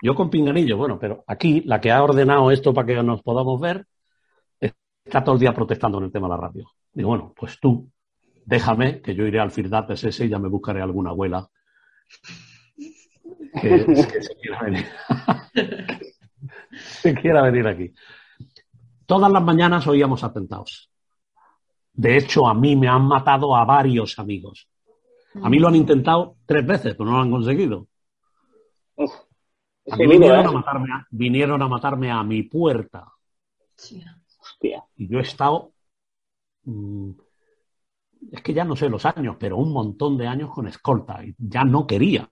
Yo 0.00 0.14
con 0.14 0.30
pinganillo, 0.30 0.76
bueno, 0.76 0.98
pero 0.98 1.24
aquí 1.26 1.62
la 1.62 1.80
que 1.80 1.90
ha 1.90 2.02
ordenado 2.02 2.52
esto 2.52 2.72
para 2.72 2.86
que 2.86 3.02
nos 3.02 3.20
podamos 3.22 3.60
ver 3.60 3.84
está 5.08 5.24
todo 5.24 5.34
el 5.34 5.40
día 5.40 5.54
protestando 5.54 5.98
en 5.98 6.04
el 6.04 6.12
tema 6.12 6.28
de 6.28 6.34
la 6.34 6.40
radio. 6.40 6.70
Digo, 6.92 7.08
bueno, 7.08 7.32
pues 7.34 7.58
tú, 7.58 7.90
déjame 8.44 9.00
que 9.00 9.14
yo 9.14 9.26
iré 9.26 9.40
al 9.40 9.50
Firdat 9.50 9.90
ese 9.90 10.26
y 10.26 10.28
ya 10.28 10.38
me 10.38 10.48
buscaré 10.48 10.82
alguna 10.82 11.10
abuela 11.10 11.48
que, 13.60 13.94
se 13.94 14.34
quiera 14.36 14.60
venir. 14.62 14.86
se 16.72 17.14
quiera 17.14 17.42
venir 17.42 17.66
aquí. 17.66 17.92
Todas 19.08 19.32
las 19.32 19.42
mañanas 19.42 19.86
oíamos 19.86 20.22
atentados. 20.22 20.90
De 21.92 22.16
hecho, 22.16 22.46
a 22.46 22.54
mí 22.54 22.76
me 22.76 22.86
han 22.86 23.08
matado 23.08 23.56
a 23.56 23.64
varios 23.64 24.18
amigos. 24.18 24.68
A 25.42 25.48
mí 25.48 25.58
lo 25.58 25.68
han 25.68 25.76
intentado 25.76 26.36
tres 26.46 26.66
veces, 26.66 26.94
pero 26.94 27.10
no 27.10 27.16
lo 27.16 27.22
han 27.22 27.30
conseguido 27.30 27.88
vinieron, 29.96 30.46
a 30.46 30.52
matarme 30.52 30.92
a, 30.92 31.06
vinieron 31.10 31.62
a 31.62 31.68
matarme 31.68 32.10
a 32.10 32.22
mi 32.22 32.42
puerta. 32.42 33.06
Y 34.96 35.08
yo 35.08 35.18
he 35.18 35.22
estado. 35.22 35.72
Mm, 36.64 37.10
es 38.32 38.42
que 38.42 38.52
ya 38.52 38.64
no 38.64 38.74
sé 38.74 38.88
los 38.88 39.06
años, 39.06 39.36
pero 39.38 39.56
un 39.56 39.72
montón 39.72 40.18
de 40.18 40.26
años 40.26 40.50
con 40.50 40.66
escolta. 40.66 41.24
Y 41.24 41.34
ya 41.38 41.64
no 41.64 41.86
quería. 41.86 42.28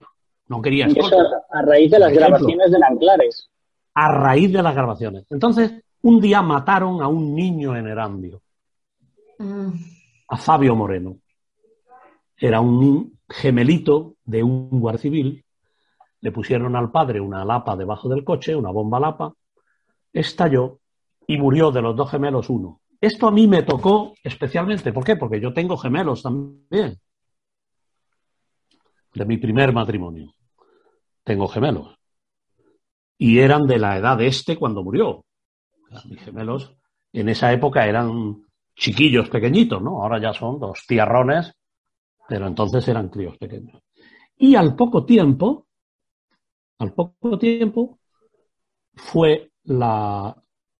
No 0.47 0.61
quería 0.61 0.87
escolta. 0.87 1.17
a 1.49 1.61
raíz 1.61 1.91
de 1.91 1.99
las 1.99 2.13
grabaciones 2.13 2.71
de 2.71 2.79
Nanclares. 2.79 3.49
A 3.93 4.11
raíz 4.11 4.51
de 4.51 4.61
las 4.61 4.75
grabaciones. 4.75 5.25
Entonces, 5.29 5.83
un 6.07 6.21
día 6.21 6.41
mataron 6.41 7.01
a 7.01 7.07
un 7.07 7.35
niño 7.35 7.75
en 7.75 7.87
Erandio. 7.87 8.41
Mm. 9.39 9.71
A 10.29 10.37
Fabio 10.37 10.75
Moreno. 10.75 11.17
Era 12.35 12.59
un 12.61 13.19
gemelito 13.27 14.15
de 14.23 14.43
un 14.43 14.79
guardia 14.79 15.01
civil 15.01 15.45
le 16.21 16.31
pusieron 16.31 16.75
al 16.75 16.91
padre 16.91 17.21
una 17.21 17.45
lapa 17.45 17.75
debajo 17.75 18.09
del 18.09 18.23
coche, 18.23 18.55
una 18.55 18.71
bomba 18.71 18.99
lapa, 18.99 19.33
estalló 20.11 20.79
y 21.27 21.37
murió 21.37 21.71
de 21.71 21.81
los 21.81 21.95
dos 21.95 22.09
gemelos 22.09 22.49
uno. 22.49 22.81
Esto 22.99 23.27
a 23.27 23.31
mí 23.31 23.47
me 23.47 23.63
tocó 23.63 24.13
especialmente. 24.23 24.91
¿Por 24.91 25.03
qué? 25.03 25.15
Porque 25.15 25.39
yo 25.39 25.53
tengo 25.53 25.77
gemelos 25.77 26.23
también. 26.23 26.99
De 29.13 29.25
mi 29.25 29.37
primer 29.37 29.71
matrimonio. 29.71 30.33
Tengo 31.23 31.47
gemelos. 31.47 31.95
Y 33.19 33.39
eran 33.39 33.67
de 33.67 33.77
la 33.77 33.97
edad 33.97 34.17
de 34.17 34.27
este 34.27 34.57
cuando 34.57 34.83
murió. 34.83 35.23
Mis 36.05 36.21
gemelos 36.21 36.75
en 37.13 37.29
esa 37.29 37.51
época 37.51 37.85
eran 37.85 38.43
chiquillos 38.75 39.29
pequeñitos, 39.29 39.81
¿no? 39.81 40.01
Ahora 40.01 40.21
ya 40.21 40.33
son 40.33 40.59
dos 40.59 40.85
tierrones, 40.87 41.53
pero 42.27 42.47
entonces 42.47 42.87
eran 42.87 43.09
críos 43.09 43.37
pequeños. 43.37 43.81
Y 44.37 44.55
al 44.55 44.75
poco 44.75 45.05
tiempo, 45.05 45.67
al 46.79 46.93
poco 46.93 47.39
tiempo 47.39 47.99
fue 48.93 49.51
la, 49.63 50.35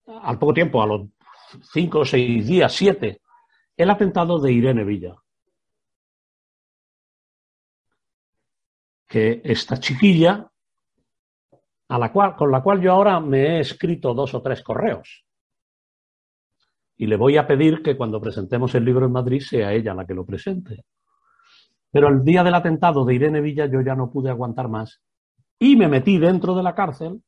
al 0.06 0.40
poco 0.40 0.54
tiempo, 0.54 0.82
a 0.82 0.88
los 0.88 1.08
cinco 1.74 2.00
o 2.00 2.06
seis 2.06 2.46
días, 2.46 2.74
siete, 2.74 3.22
el 3.76 3.90
atentado 3.90 4.40
de 4.40 4.52
Irene 4.52 4.84
Villa. 4.84 5.16
Que 9.08 9.42
esta 9.44 9.80
chiquilla 9.80 10.52
a 11.90 12.00
la 12.00 12.12
cual, 12.12 12.36
con 12.36 12.52
la 12.52 12.62
cual 12.62 12.82
yo 12.82 12.92
ahora 12.92 13.20
me 13.20 13.58
he 13.58 13.60
escrito 13.60 14.14
dos 14.14 14.34
o 14.34 14.42
tres 14.42 14.62
correos. 14.62 15.26
Y 16.98 17.06
le 17.06 17.16
voy 17.16 17.38
a 17.38 17.48
pedir 17.48 17.82
que 17.82 17.96
cuando 17.96 18.20
presentemos 18.20 18.74
el 18.76 18.84
libro 18.84 19.06
en 19.06 19.12
Madrid 19.12 19.40
sea 19.40 19.72
ella 19.72 19.94
la 19.94 20.06
que 20.06 20.14
lo 20.14 20.26
presente. 20.26 20.84
Pero 21.92 22.10
el 22.10 22.24
día 22.24 22.44
del 22.44 22.56
atentado 22.56 23.06
de 23.06 23.16
Irene 23.16 23.42
Villa 23.42 23.68
yo 23.68 23.82
ya 23.82 23.96
no 23.96 24.10
pude 24.10 24.30
aguantar 24.30 24.68
más 24.68 25.02
y 25.60 25.76
me 25.76 25.88
metí 25.88 26.18
dentro 26.18 26.56
de 26.56 26.64
la 26.64 26.76
cárcel 26.76 27.22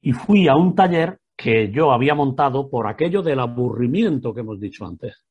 y 0.00 0.12
fui 0.12 0.48
a 0.48 0.56
un 0.56 0.74
taller 0.74 1.20
que 1.36 1.70
yo 1.70 1.92
había 1.92 2.14
montado 2.14 2.68
por 2.70 2.86
aquello 2.86 3.22
del 3.22 3.40
aburrimiento 3.40 4.34
que 4.34 4.40
hemos 4.40 4.60
dicho 4.60 4.86
antes. 4.86 5.24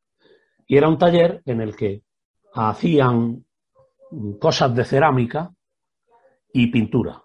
Y 0.68 0.78
era 0.78 0.88
un 0.88 0.98
taller 0.98 1.42
en 1.46 1.62
el 1.62 1.76
que 1.76 2.04
hacían 2.54 3.46
cosas 4.40 4.76
de 4.76 4.86
cerámica 4.86 5.54
y 6.54 6.68
pintura. 6.68 7.22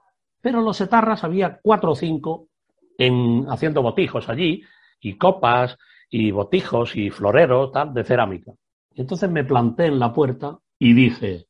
Pero 0.46 0.60
los 0.60 0.80
etarras 0.80 1.24
había 1.24 1.58
cuatro 1.60 1.90
o 1.90 1.96
cinco 1.96 2.50
en, 2.98 3.46
haciendo 3.48 3.82
botijos 3.82 4.28
allí, 4.28 4.62
y 5.00 5.18
copas, 5.18 5.76
y 6.08 6.30
botijos, 6.30 6.94
y 6.94 7.10
floreros, 7.10 7.72
tal, 7.72 7.92
de 7.92 8.04
cerámica. 8.04 8.52
Y 8.94 9.00
entonces 9.00 9.28
me 9.28 9.42
planté 9.42 9.86
en 9.86 9.98
la 9.98 10.12
puerta 10.12 10.56
y 10.78 10.94
dije, 10.94 11.48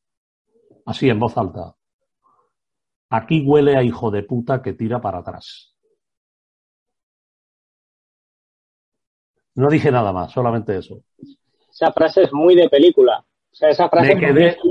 así 0.87 1.11
en 1.11 1.19
voz 1.19 1.37
alta, 1.37 1.75
aquí 3.11 3.43
huele 3.45 3.77
a 3.77 3.83
hijo 3.83 4.09
de 4.09 4.23
puta 4.23 4.63
que 4.63 4.73
tira 4.73 4.99
para 4.99 5.19
atrás. 5.19 5.75
No 9.53 9.69
dije 9.69 9.91
nada 9.91 10.11
más, 10.11 10.31
solamente 10.31 10.75
eso. 10.75 11.03
Esa 11.69 11.93
frase 11.93 12.23
es 12.23 12.33
muy 12.33 12.55
de 12.55 12.67
película. 12.67 13.23
O 13.51 13.55
sea, 13.55 13.69
esa 13.69 13.89
frase 13.89 14.15
Me 14.15 14.19
quedé... 14.19 14.57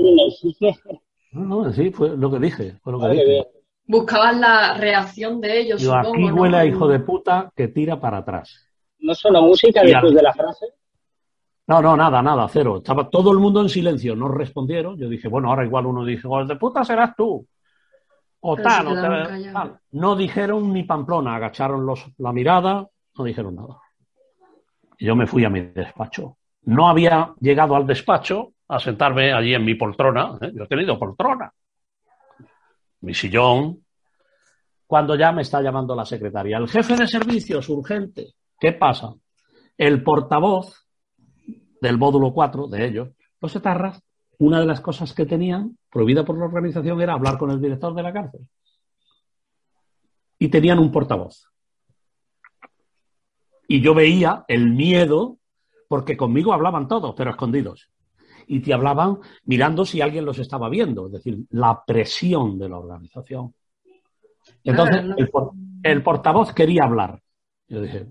No, 1.31 1.63
no, 1.63 1.71
sí, 1.71 1.91
fue 1.91 2.17
lo 2.17 2.29
que 2.31 2.39
dije. 2.39 2.79
Fue 2.81 2.91
lo 2.91 2.99
que 2.99 3.07
dije. 3.09 3.56
Buscabas 3.87 4.37
la 4.37 4.73
reacción 4.73 5.39
de 5.41 5.59
ellos. 5.59 5.81
Yo, 5.81 5.91
supongo, 5.93 6.09
aquí 6.09 6.27
¿no? 6.27 6.35
huele 6.35 6.57
a 6.57 6.65
hijo 6.65 6.87
de 6.87 6.99
puta 6.99 7.51
que 7.55 7.69
tira 7.69 7.99
para 7.99 8.17
atrás. 8.17 8.67
¿No 8.99 9.15
sonó 9.15 9.41
música 9.41 9.83
Y 9.83 9.87
después 9.91 10.11
al- 10.11 10.15
de 10.17 10.21
la 10.23 10.33
frase? 10.33 10.65
No, 11.67 11.81
no, 11.81 11.97
nada, 11.97 12.21
nada, 12.21 12.47
cero. 12.49 12.77
Estaba 12.77 13.09
todo 13.09 13.31
el 13.31 13.39
mundo 13.39 13.61
en 13.61 13.69
silencio, 13.69 14.15
no 14.15 14.27
respondieron. 14.29 14.97
Yo 14.97 15.09
dije, 15.09 15.27
bueno, 15.27 15.49
ahora 15.49 15.65
igual 15.65 15.85
uno 15.85 16.03
dice, 16.05 16.27
"Hijo 16.27 16.45
de 16.45 16.55
puta 16.55 16.83
serás 16.83 17.15
tú. 17.15 17.45
O 18.39 18.55
tal, 18.55 18.87
o 18.87 18.93
tal, 18.93 19.51
tal. 19.53 19.79
No 19.91 20.15
dijeron 20.15 20.71
ni 20.71 20.83
Pamplona, 20.83 21.35
agacharon 21.35 21.85
los, 21.85 22.05
la 22.19 22.31
mirada, 22.31 22.87
no 23.17 23.23
dijeron 23.23 23.55
nada. 23.55 23.79
Y 24.97 25.05
yo 25.05 25.15
me 25.15 25.27
fui 25.27 25.43
a 25.43 25.49
mi 25.49 25.61
despacho. 25.61 26.37
No 26.63 26.87
había 26.87 27.33
llegado 27.39 27.75
al 27.75 27.85
despacho 27.87 28.53
a 28.67 28.79
sentarme 28.79 29.33
allí 29.33 29.53
en 29.53 29.65
mi 29.65 29.75
poltrona. 29.75 30.37
¿eh? 30.41 30.51
Yo 30.53 30.63
he 30.63 30.67
tenido 30.67 30.97
poltrona. 30.99 31.51
Mi 33.01 33.13
sillón. 33.13 33.83
Cuando 34.85 35.15
ya 35.15 35.31
me 35.31 35.41
está 35.41 35.61
llamando 35.61 35.95
la 35.95 36.05
secretaria. 36.05 36.57
El 36.57 36.69
jefe 36.69 36.95
de 36.95 37.07
servicios, 37.07 37.67
urgente. 37.69 38.33
¿Qué 38.59 38.73
pasa? 38.73 39.13
El 39.77 40.01
portavoz 40.03 40.87
del 41.81 41.97
módulo 41.97 42.33
4 42.33 42.67
de 42.67 42.85
ellos, 42.85 43.09
los 43.39 43.55
etarras, 43.55 44.01
una 44.39 44.59
de 44.59 44.65
las 44.65 44.81
cosas 44.81 45.13
que 45.13 45.25
tenían 45.25 45.77
prohibida 45.89 46.23
por 46.23 46.37
la 46.37 46.45
organización 46.45 47.01
era 47.01 47.13
hablar 47.13 47.37
con 47.37 47.51
el 47.51 47.61
director 47.61 47.93
de 47.93 48.03
la 48.03 48.13
cárcel. 48.13 48.47
Y 50.39 50.49
tenían 50.49 50.79
un 50.79 50.91
portavoz. 50.91 51.51
Y 53.67 53.81
yo 53.81 53.93
veía 53.93 54.45
el 54.47 54.71
miedo, 54.71 55.37
porque 55.87 56.15
conmigo 56.15 56.53
hablaban 56.53 56.87
todos, 56.87 57.13
pero 57.15 57.31
escondidos. 57.31 57.89
Y 58.47 58.61
te 58.61 58.73
hablaban 58.73 59.17
mirando 59.45 59.85
si 59.85 60.01
alguien 60.01 60.25
los 60.25 60.39
estaba 60.39 60.69
viendo, 60.69 61.07
es 61.07 61.13
decir, 61.13 61.37
la 61.49 61.83
presión 61.85 62.57
de 62.57 62.69
la 62.69 62.77
organización. 62.77 63.53
Entonces, 64.63 65.03
no. 65.03 65.15
el, 65.17 65.29
por- 65.29 65.51
el 65.83 66.03
portavoz 66.03 66.53
quería 66.53 66.83
hablar. 66.85 67.21
Yo 67.67 67.81
dije, 67.81 68.07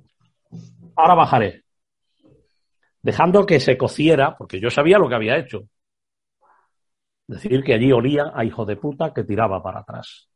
ahora 0.94 1.14
bajaré. 1.14 1.64
Dejando 3.02 3.46
que 3.46 3.60
se 3.60 3.78
cociera, 3.78 4.36
porque 4.36 4.60
yo 4.60 4.70
sabía 4.70 4.98
lo 4.98 5.08
que 5.08 5.14
había 5.14 5.38
hecho. 5.38 5.68
Decir 7.28 7.64
que 7.64 7.74
allí 7.74 7.90
olía 7.92 8.32
a 8.34 8.44
hijo 8.44 8.64
de 8.64 8.76
puta 8.76 9.12
que 9.12 9.24
tiraba 9.24 9.62
para 9.62 9.80
atrás. 9.80 10.28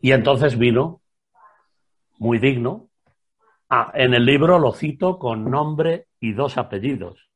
Y 0.00 0.12
entonces 0.12 0.56
vino, 0.58 1.02
muy 2.18 2.38
digno, 2.38 2.88
ah, 3.68 3.92
en 3.94 4.14
el 4.14 4.24
libro 4.24 4.58
lo 4.58 4.72
cito 4.72 5.18
con 5.18 5.50
nombre 5.50 6.06
y 6.20 6.32
dos 6.32 6.58
apellidos. 6.58 7.29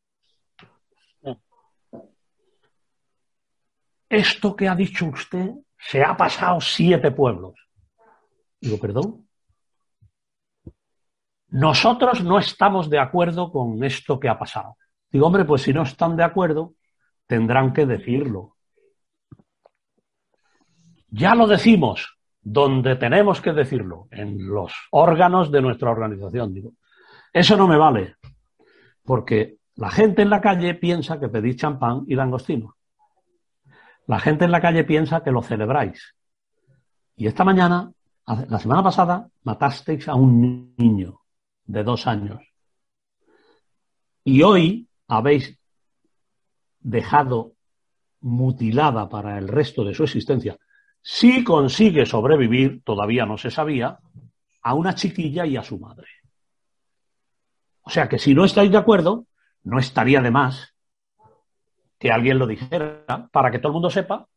Esto 4.09 4.55
que 4.55 4.69
ha 4.69 4.75
dicho 4.75 5.07
usted 5.07 5.51
se 5.79 6.03
ha 6.03 6.17
pasado 6.17 6.61
siete 6.61 7.11
pueblos. 7.11 7.55
Digo, 8.61 8.79
perdón. 8.79 9.29
Nosotros 11.49 12.23
no 12.25 12.39
estamos 12.39 12.91
de 12.91 12.99
acuerdo 12.99 13.53
con 13.53 13.83
esto 13.85 14.19
que 14.19 14.29
ha 14.29 14.39
pasado. 14.39 14.77
Digo, 15.11 15.27
hombre, 15.27 15.45
pues 15.45 15.63
si 15.63 15.73
no 15.73 15.83
están 15.83 16.17
de 16.17 16.25
acuerdo, 16.25 16.75
tendrán 17.27 17.73
que 17.73 17.87
decirlo. 17.87 18.57
Ya 21.09 21.35
lo 21.35 21.47
decimos, 21.47 22.19
donde 22.41 22.97
tenemos 22.97 23.41
que 23.41 23.53
decirlo, 23.53 24.09
en 24.11 24.47
los 24.47 24.75
órganos 24.91 25.53
de 25.53 25.63
nuestra 25.63 25.91
organización. 25.91 26.53
Digo, 26.53 26.73
eso 27.33 27.57
no 27.57 27.69
me 27.69 27.77
vale, 27.77 28.17
porque 29.05 29.59
la 29.77 29.91
gente 29.91 30.23
en 30.23 30.31
la 30.31 30.41
calle 30.41 30.75
piensa 30.75 31.21
que 31.21 31.29
pedís 31.29 31.57
champán 31.57 32.05
y 32.07 32.15
langostino. 32.15 32.77
La 34.07 34.19
gente 34.21 34.45
en 34.45 34.51
la 34.51 34.61
calle 34.61 34.85
piensa 34.85 35.23
que 35.23 35.31
lo 35.31 35.43
celebráis. 35.43 36.15
Y 37.17 37.27
esta 37.27 37.45
mañana, 37.45 37.93
la 38.27 38.59
semana 38.59 38.83
pasada, 38.83 39.29
matasteis 39.43 40.09
a 40.09 40.15
un 40.15 40.75
niño 40.77 41.21
de 41.65 41.83
dos 41.85 42.07
años. 42.07 42.41
Y 44.25 44.43
hoy 44.43 44.89
habéis 45.09 45.59
dejado 46.81 47.53
mutilada 48.21 49.09
para 49.09 49.39
el 49.39 49.49
resto 49.49 49.85
de 49.85 49.95
su 49.95 50.05
existencia, 50.05 50.57
si 51.03 51.45
consigue 51.45 52.07
sobrevivir, 52.07 52.83
todavía 52.83 53.27
no 53.27 53.37
se 53.37 53.51
sabía, 53.51 53.99
a 54.63 54.75
una 54.75 54.95
chiquilla 54.95 55.45
y 55.45 55.57
a 55.57 55.63
su 55.63 55.79
madre. 55.79 56.09
O 57.83 57.91
sea 57.91 58.09
que 58.09 58.19
si 58.19 58.35
no 58.35 58.47
estáis 58.47 58.71
de 58.71 58.79
acuerdo, 58.79 59.27
no 59.63 59.79
estaría 59.79 60.23
de 60.23 60.31
más 60.31 60.74
que 62.05 62.13
alguien 62.13 62.39
lo 62.39 62.47
dijera 62.47 63.07
para 63.33 63.51
que 63.51 63.59
todo 63.59 63.69
el 63.69 63.73
mundo 63.73 63.89
sepa 63.89 64.29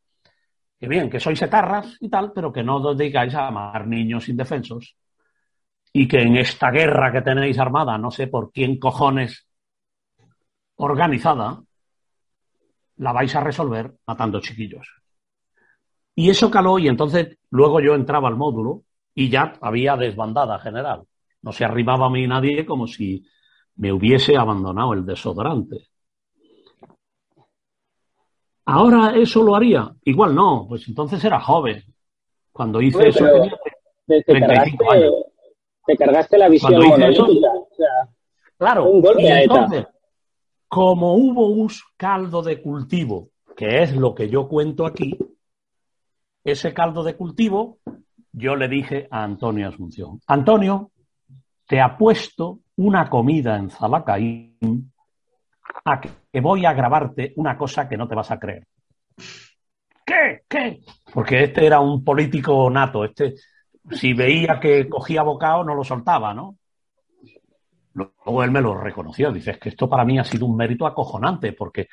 que 0.79 0.87
bien, 0.87 1.09
que 1.09 1.19
sois 1.19 1.41
etarras 1.41 1.97
y 1.99 2.07
tal, 2.07 2.31
pero 2.31 2.53
que 2.53 2.63
no 2.63 2.77
os 2.77 2.97
dedicáis 2.97 3.35
a 3.35 3.47
amar 3.47 3.85
niños 3.85 4.29
indefensos 4.29 4.95
y 5.91 6.07
que 6.07 6.21
en 6.21 6.37
esta 6.37 6.71
guerra 6.71 7.11
que 7.11 7.21
tenéis 7.21 7.59
armada, 7.59 7.97
no 7.97 8.09
sé 8.09 8.27
por 8.27 8.53
quién 8.53 8.79
cojones 8.79 9.49
organizada, 10.77 11.61
la 13.03 13.11
vais 13.11 13.35
a 13.35 13.41
resolver 13.41 13.97
matando 14.07 14.39
chiquillos. 14.39 14.87
Y 16.15 16.29
eso 16.29 16.49
caló 16.49 16.79
y 16.79 16.87
entonces 16.87 17.37
luego 17.49 17.81
yo 17.81 17.95
entraba 17.95 18.29
al 18.29 18.37
módulo 18.37 18.83
y 19.13 19.27
ya 19.27 19.55
había 19.59 19.97
desbandada 19.97 20.57
general. 20.59 21.03
No 21.41 21.51
se 21.51 21.65
arrimaba 21.65 22.05
a 22.05 22.11
mí 22.11 22.25
nadie 22.27 22.65
como 22.65 22.87
si 22.87 23.27
me 23.75 23.91
hubiese 23.91 24.37
abandonado 24.37 24.93
el 24.93 25.05
desodorante. 25.05 25.89
Ahora 28.67 29.15
eso 29.15 29.41
lo 29.43 29.55
haría. 29.55 29.89
Igual 30.03 30.35
no, 30.35 30.65
pues 30.67 30.87
entonces 30.87 31.23
era 31.23 31.39
joven. 31.39 31.81
Cuando 32.51 32.81
hice 32.81 32.97
Bueno, 32.97 33.09
eso 33.09 33.25
tenía 33.25 33.57
Te, 34.07 34.23
te 34.23 34.33
35 34.33 34.77
cargaste, 34.77 34.97
años. 34.97 35.13
te 35.85 35.97
cargaste 35.97 36.37
la 36.37 36.49
visión 36.49 36.73
monolítica. 36.73 37.47
O 37.53 37.67
sea, 37.75 37.87
Claro, 38.57 38.85
Un 38.89 39.01
golpe 39.01 39.21
y 39.23 39.27
a 39.27 39.41
ETA. 39.43 39.53
entonces, 39.55 39.85
como 40.67 41.13
hubo 41.15 41.47
un 41.47 41.69
caldo 41.95 42.41
de 42.41 42.61
cultivo, 42.61 43.29
que 43.55 43.83
es 43.83 43.95
lo 43.95 44.13
que 44.15 44.29
yo 44.29 44.47
cuento 44.47 44.85
aquí, 44.85 45.17
ese 46.43 46.73
caldo 46.73 47.03
de 47.03 47.15
cultivo, 47.15 47.77
yo 48.31 48.55
le 48.55 48.67
dije 48.67 49.07
a 49.11 49.23
Antonio 49.23 49.67
Asunción, 49.69 50.19
Antonio, 50.27 50.91
te 51.67 51.79
apuesto 51.79 52.59
una 52.77 53.09
comida 53.09 53.57
en 53.57 53.69
Zalacaín 53.69 54.91
a 55.85 56.01
que 56.01 56.41
voy 56.41 56.65
a 56.65 56.73
grabarte 56.73 57.33
una 57.37 57.57
cosa 57.57 57.87
que 57.87 57.97
no 57.97 58.07
te 58.07 58.15
vas 58.15 58.31
a 58.31 58.39
creer. 58.39 58.67
¿Qué? 60.05 60.43
¿Qué? 60.47 60.81
Porque 61.13 61.43
este 61.43 61.65
era 61.65 61.79
un 61.79 62.03
político 62.03 62.69
nato, 62.69 63.03
este, 63.03 63.35
si 63.91 64.13
veía 64.13 64.59
que 64.59 64.87
cogía 64.87 65.23
bocado, 65.23 65.63
no 65.63 65.75
lo 65.75 65.83
soltaba, 65.83 66.33
¿no? 66.33 66.57
Luego 67.93 68.43
él 68.43 68.51
me 68.51 68.61
lo 68.61 68.79
reconoció. 68.79 69.31
Dice, 69.31 69.51
es 69.51 69.57
que 69.57 69.69
esto 69.69 69.89
para 69.89 70.05
mí 70.05 70.19
ha 70.19 70.23
sido 70.23 70.45
un 70.45 70.55
mérito 70.55 70.85
acojonante, 70.85 71.53
porque 71.53 71.87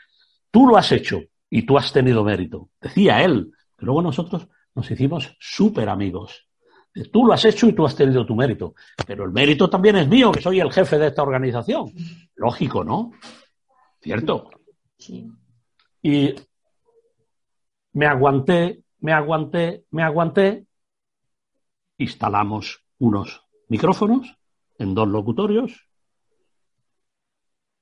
tú 0.50 0.66
lo 0.66 0.76
has 0.76 0.92
hecho 0.92 1.20
y 1.48 1.62
tú 1.62 1.78
has 1.78 1.92
tenido 1.92 2.22
mérito. 2.24 2.68
Decía 2.80 3.22
él. 3.22 3.50
que 3.76 3.86
Luego 3.86 4.02
nosotros 4.02 4.48
nos 4.74 4.90
hicimos 4.90 5.34
súper 5.40 5.88
amigos. 5.88 6.46
Tú 7.12 7.24
lo 7.24 7.32
has 7.32 7.44
hecho 7.44 7.66
y 7.66 7.72
tú 7.72 7.84
has 7.86 7.96
tenido 7.96 8.24
tu 8.24 8.36
mérito. 8.36 8.74
Pero 9.06 9.24
el 9.24 9.32
mérito 9.32 9.68
también 9.68 9.96
es 9.96 10.06
mío, 10.06 10.30
que 10.30 10.42
soy 10.42 10.60
el 10.60 10.72
jefe 10.72 10.98
de 10.98 11.08
esta 11.08 11.22
organización. 11.22 11.90
Lógico, 12.36 12.84
¿no? 12.84 13.12
¿Cierto? 14.04 14.50
Sí. 14.98 15.26
Y 16.02 16.34
me 17.94 18.04
aguanté, 18.04 18.84
me 18.98 19.14
aguanté, 19.14 19.86
me 19.92 20.02
aguanté. 20.02 20.66
instalamos 21.96 22.84
unos 22.98 23.46
micrófonos 23.68 24.38
en 24.78 24.94
dos 24.94 25.08
locutorios 25.08 25.88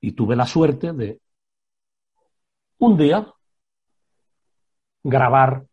y 0.00 0.12
tuve 0.12 0.36
la 0.36 0.46
suerte 0.46 0.92
de 0.92 1.20
un 2.78 2.96
día 2.96 3.26
grabar 5.02 5.66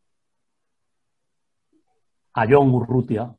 a 2.34 2.46
John 2.50 2.74
Urrutia, 2.74 3.38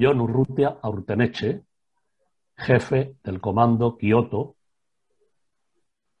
John 0.00 0.20
Urrutia 0.20 0.80
Urteneche, 0.82 1.64
jefe 2.56 3.18
del 3.22 3.40
comando 3.40 3.96
Kioto, 3.96 4.57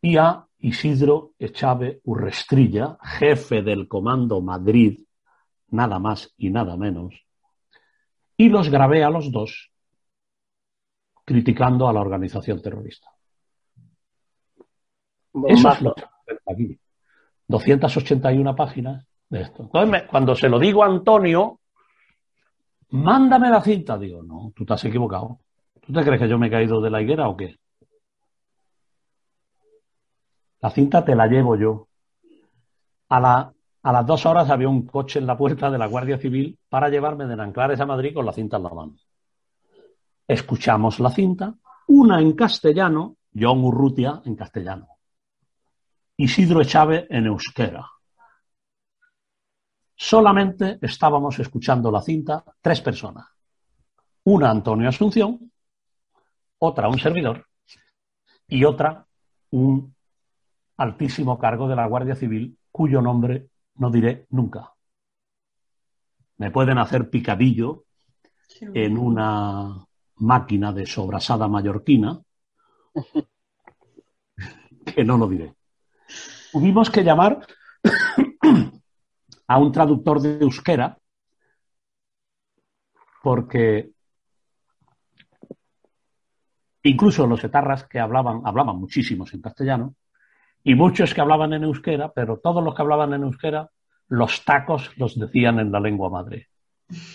y 0.00 0.16
a 0.16 0.46
Isidro 0.58 1.32
Echave 1.38 2.00
Urrestrilla, 2.04 2.98
jefe 3.02 3.62
del 3.62 3.86
comando 3.88 4.40
Madrid, 4.40 5.00
nada 5.70 5.98
más 5.98 6.34
y 6.36 6.50
nada 6.50 6.76
menos, 6.76 7.14
y 8.36 8.48
los 8.48 8.68
grabé 8.68 9.04
a 9.04 9.10
los 9.10 9.30
dos 9.30 9.70
criticando 11.24 11.88
a 11.88 11.92
la 11.92 12.00
organización 12.00 12.62
terrorista. 12.62 13.10
Eso 15.46 15.70
es 15.70 15.82
lo 15.82 15.94
que 15.94 16.04
aquí. 16.50 16.78
281 17.46 18.56
páginas 18.56 19.06
de 19.28 19.42
esto. 19.42 19.62
Entonces, 19.64 20.04
cuando 20.10 20.34
se 20.34 20.48
lo 20.48 20.58
digo 20.58 20.82
a 20.82 20.86
Antonio, 20.86 21.60
mándame 22.90 23.50
la 23.50 23.60
cinta. 23.60 23.98
Digo, 23.98 24.22
no, 24.22 24.52
tú 24.54 24.64
te 24.64 24.74
has 24.74 24.84
equivocado. 24.84 25.40
¿Tú 25.80 25.92
te 25.92 26.02
crees 26.02 26.20
que 26.20 26.28
yo 26.28 26.38
me 26.38 26.48
he 26.48 26.50
caído 26.50 26.80
de 26.80 26.90
la 26.90 27.02
higuera 27.02 27.28
o 27.28 27.36
qué? 27.36 27.56
La 30.60 30.70
cinta 30.70 31.04
te 31.04 31.14
la 31.14 31.26
llevo 31.26 31.56
yo. 31.56 31.88
A, 33.10 33.20
la, 33.20 33.52
a 33.82 33.92
las 33.92 34.06
dos 34.06 34.26
horas 34.26 34.50
había 34.50 34.68
un 34.68 34.86
coche 34.86 35.18
en 35.18 35.26
la 35.26 35.36
puerta 35.36 35.70
de 35.70 35.78
la 35.78 35.86
Guardia 35.86 36.18
Civil 36.18 36.58
para 36.68 36.88
llevarme 36.88 37.26
de 37.26 37.36
Nanclares 37.36 37.80
a 37.80 37.86
Madrid 37.86 38.12
con 38.14 38.26
la 38.26 38.32
cinta 38.32 38.56
en 38.56 38.62
la 38.64 38.70
mano. 38.70 38.96
Escuchamos 40.26 41.00
la 41.00 41.10
cinta, 41.10 41.54
una 41.86 42.20
en 42.20 42.32
castellano, 42.34 43.16
John 43.34 43.64
Urrutia 43.64 44.20
en 44.24 44.36
castellano. 44.36 44.88
Isidro 46.16 46.60
Echave 46.60 47.06
en 47.08 47.26
euskera. 47.26 47.88
Solamente 49.94 50.78
estábamos 50.82 51.38
escuchando 51.38 51.90
la 51.90 52.02
cinta 52.02 52.44
tres 52.60 52.80
personas. 52.80 53.26
Una 54.24 54.50
Antonio 54.50 54.88
Asunción, 54.88 55.50
otra 56.58 56.88
un 56.88 56.98
servidor 56.98 57.46
y 58.48 58.64
otra 58.64 59.06
un 59.50 59.94
altísimo 60.78 61.38
cargo 61.38 61.68
de 61.68 61.76
la 61.76 61.86
Guardia 61.86 62.14
Civil 62.14 62.56
cuyo 62.70 63.02
nombre 63.02 63.48
no 63.76 63.90
diré 63.90 64.26
nunca. 64.30 64.72
Me 66.38 66.50
pueden 66.50 66.78
hacer 66.78 67.10
picadillo 67.10 67.84
en 68.60 68.96
una 68.96 69.86
máquina 70.16 70.72
de 70.72 70.86
sobrasada 70.86 71.46
mallorquina 71.46 72.20
que 74.84 75.04
no 75.04 75.18
lo 75.18 75.28
diré 75.28 75.58
tuvimos 76.52 76.90
que 76.90 77.04
llamar 77.04 77.46
a 79.46 79.58
un 79.58 79.72
traductor 79.72 80.20
de 80.20 80.38
euskera 80.40 80.98
porque 83.22 83.90
incluso 86.82 87.26
los 87.26 87.42
etarras 87.44 87.86
que 87.86 88.00
hablaban, 88.00 88.42
hablaban 88.44 88.76
muchísimos 88.76 89.34
en 89.34 89.42
castellano, 89.42 89.94
y 90.68 90.74
muchos 90.74 91.14
que 91.14 91.22
hablaban 91.22 91.54
en 91.54 91.64
euskera, 91.64 92.12
pero 92.12 92.40
todos 92.40 92.62
los 92.62 92.74
que 92.74 92.82
hablaban 92.82 93.14
en 93.14 93.22
euskera, 93.22 93.70
los 94.08 94.44
tacos 94.44 94.90
los 94.98 95.18
decían 95.18 95.58
en 95.60 95.72
la 95.72 95.80
lengua 95.80 96.10
madre. 96.10 96.48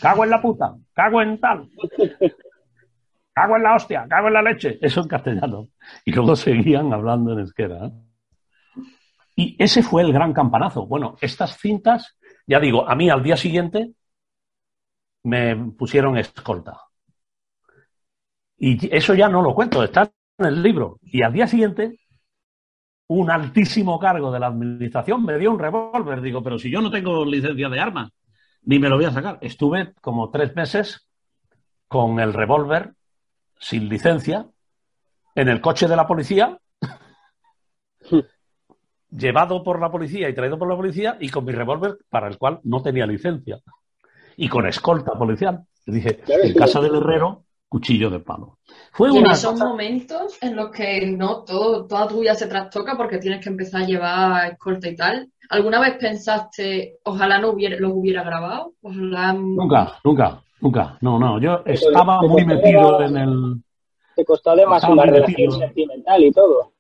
Cago 0.02 0.24
en 0.24 0.32
la 0.32 0.42
puta, 0.42 0.76
cago 0.92 1.22
en 1.22 1.40
tal, 1.40 1.70
cago 3.32 3.58
en 3.58 3.62
la 3.62 3.76
hostia, 3.76 4.08
cago 4.10 4.30
en 4.30 4.34
la 4.34 4.42
leche, 4.42 4.80
eso 4.82 5.02
en 5.02 5.08
castellano. 5.08 5.68
Y 6.04 6.14
luego 6.14 6.36
seguían 6.36 6.92
hablando 6.92 7.34
en 7.34 7.40
euskera. 7.42 7.86
¿eh? 7.86 7.92
Y 9.36 9.56
ese 9.60 9.84
fue 9.84 10.02
el 10.02 10.12
gran 10.12 10.34
campanazo. 10.34 10.88
Bueno, 10.88 11.16
estas 11.22 11.56
cintas, 11.60 12.18
ya 12.48 12.60
digo, 12.60 12.90
a 12.90 12.96
mí 12.96 13.12
al 13.12 13.22
día 13.22 13.38
siguiente 13.38 13.92
me 15.22 15.56
pusieron 15.78 16.18
escolta. 16.18 16.82
Y 18.58 18.90
eso 18.96 19.14
ya 19.14 19.30
no 19.30 19.44
lo 19.44 19.54
cuento, 19.54 19.84
está 19.84 20.12
en 20.40 20.46
el 20.48 20.64
libro. 20.64 20.98
Y 21.04 21.22
al 21.22 21.34
día 21.34 21.46
siguiente, 21.46 22.00
un 23.14 23.30
altísimo 23.30 24.00
cargo 24.00 24.32
de 24.32 24.40
la 24.40 24.48
administración 24.48 25.24
me 25.24 25.38
dio 25.38 25.52
un 25.52 25.60
revólver. 25.60 26.20
Digo, 26.22 26.42
pero 26.42 26.58
si 26.58 26.72
yo 26.72 26.82
no 26.82 26.90
tengo 26.90 27.24
licencia 27.24 27.70
de 27.70 27.80
armas, 27.80 28.12
ni 28.64 28.80
me 28.80 28.90
lo 28.90 28.96
voy 28.96 29.06
a 29.06 29.12
sacar. 29.12 29.38
Estuve 29.42 29.94
como 30.02 30.32
tres 30.32 30.56
meses 30.56 31.08
con 31.88 32.20
el 32.20 32.34
revólver 32.34 32.94
sin 33.60 33.88
licencia 33.88 34.48
en 35.36 35.48
el 35.48 35.62
coche 35.62 35.88
de 35.88 35.96
la 35.96 36.08
policía 36.08 36.58
llevado 39.12 39.64
por 39.64 39.80
la 39.80 39.92
policía 39.92 40.28
y 40.28 40.34
traído 40.34 40.58
por 40.58 40.68
la 40.68 40.76
policía 40.76 41.18
y 41.20 41.30
con 41.30 41.46
mi 41.46 41.52
revólver 41.52 42.00
para 42.10 42.28
el 42.28 42.40
cual 42.40 42.62
no 42.64 42.82
tenía 42.82 43.06
licencia. 43.06 43.60
Y 44.38 44.50
con 44.50 44.66
escolta 44.66 45.12
policial. 45.12 45.62
Dije, 45.86 46.24
en 46.28 46.56
casa 46.56 46.82
del 46.82 46.96
herrero, 46.96 47.43
cuchillo 47.74 48.12
de 48.12 48.20
palo. 48.20 48.60
Fue 48.92 49.12
y 49.12 49.18
en 49.18 49.32
esos 49.32 49.58
momentos 49.58 50.38
en 50.44 50.56
los 50.56 50.70
que 50.70 51.08
no 51.08 51.44
todo, 51.44 51.88
toda 51.88 52.08
tu 52.08 52.20
vida 52.20 52.36
se 52.36 52.46
trastoca 52.46 52.96
porque 52.96 53.18
tienes 53.18 53.44
que 53.44 53.50
empezar 53.50 53.82
a 53.82 53.86
llevar 53.88 54.52
escolta 54.52 54.90
y 54.90 54.96
tal. 54.96 55.32
¿Alguna 55.50 55.80
vez 55.80 55.96
pensaste, 55.98 57.00
ojalá 57.04 57.40
no 57.40 57.50
hubiera, 57.50 57.76
los 57.78 57.94
hubiera 57.96 58.22
grabado? 58.22 58.74
Nunca, 58.84 60.00
nunca, 60.04 60.44
nunca. 60.62 60.98
No, 61.02 61.18
no, 61.18 61.42
yo 61.42 61.64
estaba 61.66 62.22
muy 62.22 62.46
metido 62.46 63.02
en 63.02 63.18
el... 63.18 63.64
Te 64.16 64.24
costó 64.24 64.56
demasiado 64.56 64.94
una 64.94 65.06
relación 65.06 65.52
sentimental 65.54 66.24
y 66.24 66.32
todo. 66.32 66.74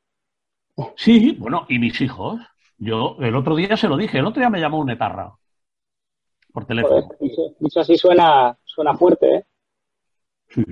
Sí, 0.95 1.35
bueno, 1.39 1.65
y 1.69 1.79
mis 1.79 1.99
hijos. 2.01 2.39
Yo 2.77 3.15
el 3.19 3.35
otro 3.35 3.55
día 3.55 3.75
se 3.77 3.87
lo 3.87 3.97
dije, 3.97 4.19
el 4.19 4.27
otro 4.27 4.41
día 4.41 4.51
me 4.51 4.59
llamó 4.59 4.77
un 4.77 4.91
etarra 4.91 5.33
por 6.53 6.65
teléfono. 6.65 7.09
dicho, 7.19 7.79
así 7.79 7.97
suena, 7.97 8.55
suena 8.63 8.93
fuerte, 8.93 9.37
¿eh? 9.37 9.43
Sí, 10.53 10.63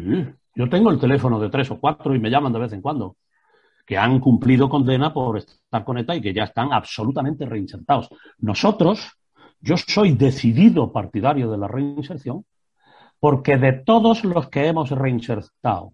yo 0.55 0.69
tengo 0.69 0.91
el 0.91 0.99
teléfono 0.99 1.39
de 1.39 1.49
tres 1.49 1.71
o 1.71 1.79
cuatro 1.79 2.13
y 2.13 2.19
me 2.19 2.29
llaman 2.29 2.53
de 2.53 2.59
vez 2.59 2.73
en 2.73 2.81
cuando, 2.81 3.17
que 3.85 3.97
han 3.97 4.19
cumplido 4.19 4.69
condena 4.69 5.13
por 5.13 5.37
estar 5.37 5.83
con 5.83 5.97
ETA 5.97 6.15
y 6.15 6.21
que 6.21 6.33
ya 6.33 6.43
están 6.43 6.71
absolutamente 6.71 7.45
reinsertados. 7.45 8.09
Nosotros, 8.39 9.11
yo 9.59 9.75
soy 9.77 10.13
decidido 10.13 10.91
partidario 10.91 11.49
de 11.49 11.57
la 11.57 11.67
reinserción, 11.67 12.45
porque 13.19 13.57
de 13.57 13.73
todos 13.73 14.23
los 14.23 14.49
que 14.49 14.67
hemos 14.67 14.89
reinsertado 14.91 15.93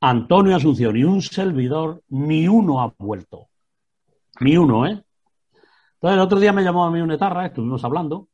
Antonio 0.00 0.56
Asunción 0.56 0.96
y 0.96 1.04
un 1.04 1.22
servidor, 1.22 2.02
ni 2.08 2.46
uno 2.46 2.82
ha 2.82 2.92
vuelto. 2.98 3.48
Ni 4.40 4.56
uno, 4.56 4.86
¿eh? 4.86 5.02
Entonces 5.94 6.16
el 6.16 6.20
otro 6.20 6.38
día 6.38 6.52
me 6.52 6.62
llamó 6.62 6.84
a 6.84 6.90
mí 6.90 7.00
un 7.00 7.12
etarra, 7.12 7.46
estuvimos 7.46 7.82
hablando. 7.84 8.28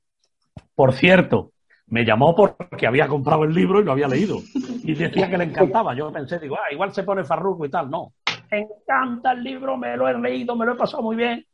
Por 0.74 0.92
cierto, 0.94 1.52
me 1.90 2.04
llamó 2.04 2.34
porque 2.34 2.86
había 2.86 3.08
comprado 3.08 3.44
el 3.44 3.52
libro 3.52 3.80
y 3.80 3.84
lo 3.84 3.92
había 3.92 4.08
leído. 4.08 4.38
Y 4.82 4.94
decía 4.94 5.28
que 5.28 5.36
le 5.36 5.44
encantaba. 5.44 5.94
Yo 5.94 6.10
pensé, 6.12 6.38
digo, 6.38 6.56
ah, 6.56 6.72
igual 6.72 6.92
se 6.92 7.02
pone 7.02 7.24
farruco 7.24 7.66
y 7.66 7.70
tal. 7.70 7.90
No. 7.90 8.14
Encanta 8.50 9.32
el 9.32 9.42
libro, 9.42 9.76
me 9.76 9.96
lo 9.96 10.08
he 10.08 10.18
leído, 10.18 10.56
me 10.56 10.66
lo 10.66 10.72
he 10.72 10.76
pasado 10.76 11.02
muy 11.02 11.16
bien. 11.16 11.44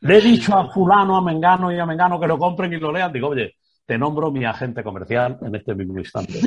Le 0.00 0.18
he 0.18 0.20
dicho 0.20 0.56
a 0.56 0.70
fulano, 0.70 1.16
a 1.16 1.22
Mengano 1.22 1.72
y 1.72 1.78
a 1.78 1.86
Mengano 1.86 2.20
que 2.20 2.26
lo 2.26 2.38
compren 2.38 2.72
y 2.72 2.76
lo 2.78 2.92
lean. 2.92 3.12
Digo, 3.12 3.28
oye, 3.28 3.54
te 3.86 3.96
nombro 3.96 4.30
mi 4.30 4.44
agente 4.44 4.82
comercial 4.82 5.38
en 5.40 5.54
este 5.54 5.74
mismo 5.74 5.98
instante. 5.98 6.40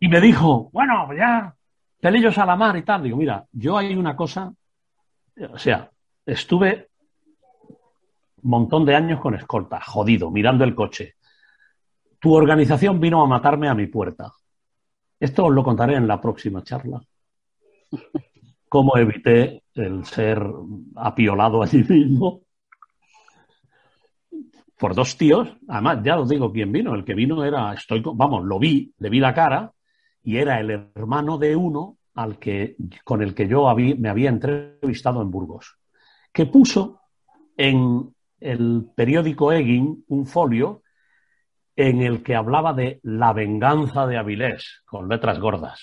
Y 0.00 0.08
me 0.08 0.20
dijo, 0.20 0.68
bueno, 0.72 1.08
ya, 1.16 1.54
pelillos 2.00 2.36
a 2.38 2.44
la 2.46 2.56
mar 2.56 2.76
y 2.76 2.82
tal. 2.82 3.02
Digo, 3.02 3.16
mira, 3.16 3.44
yo 3.52 3.78
hay 3.78 3.94
una 3.94 4.16
cosa, 4.16 4.52
o 5.50 5.58
sea, 5.58 5.88
estuve 6.26 6.88
montón 8.42 8.84
de 8.84 8.94
años 8.94 9.20
con 9.20 9.34
escolta, 9.34 9.80
jodido, 9.80 10.30
mirando 10.30 10.64
el 10.64 10.74
coche. 10.74 11.14
Tu 12.18 12.32
organización 12.32 13.00
vino 13.00 13.22
a 13.22 13.26
matarme 13.26 13.68
a 13.68 13.74
mi 13.74 13.86
puerta. 13.86 14.32
Esto 15.18 15.46
os 15.46 15.54
lo 15.54 15.62
contaré 15.62 15.96
en 15.96 16.06
la 16.06 16.20
próxima 16.20 16.62
charla. 16.62 17.00
Cómo 18.68 18.96
evité 18.96 19.64
el 19.74 20.04
ser 20.04 20.42
apiolado 20.96 21.62
allí 21.62 21.84
mismo 21.88 22.42
por 24.78 24.94
dos 24.94 25.16
tíos. 25.16 25.48
Además, 25.68 26.00
ya 26.02 26.18
os 26.18 26.28
digo 26.28 26.52
quién 26.52 26.72
vino. 26.72 26.94
El 26.94 27.04
que 27.04 27.14
vino 27.14 27.44
era, 27.44 27.72
estoy, 27.72 28.02
vamos, 28.04 28.44
lo 28.44 28.58
vi, 28.58 28.92
le 28.98 29.10
vi 29.10 29.20
la 29.20 29.32
cara 29.32 29.72
y 30.24 30.36
era 30.36 30.58
el 30.58 30.70
hermano 30.70 31.38
de 31.38 31.54
uno 31.54 31.98
al 32.14 32.38
que, 32.38 32.76
con 33.04 33.22
el 33.22 33.34
que 33.34 33.46
yo 33.46 33.72
me 33.76 34.08
había 34.08 34.28
entrevistado 34.28 35.22
en 35.22 35.30
Burgos, 35.30 35.76
que 36.32 36.46
puso 36.46 37.00
en 37.56 38.12
el 38.42 38.90
periódico 38.94 39.52
Egin 39.52 40.04
un 40.08 40.26
folio 40.26 40.82
en 41.76 42.02
el 42.02 42.22
que 42.22 42.34
hablaba 42.34 42.72
de 42.72 43.00
la 43.02 43.32
venganza 43.32 44.06
de 44.06 44.18
Avilés, 44.18 44.82
con 44.84 45.08
letras 45.08 45.38
gordas. 45.38 45.82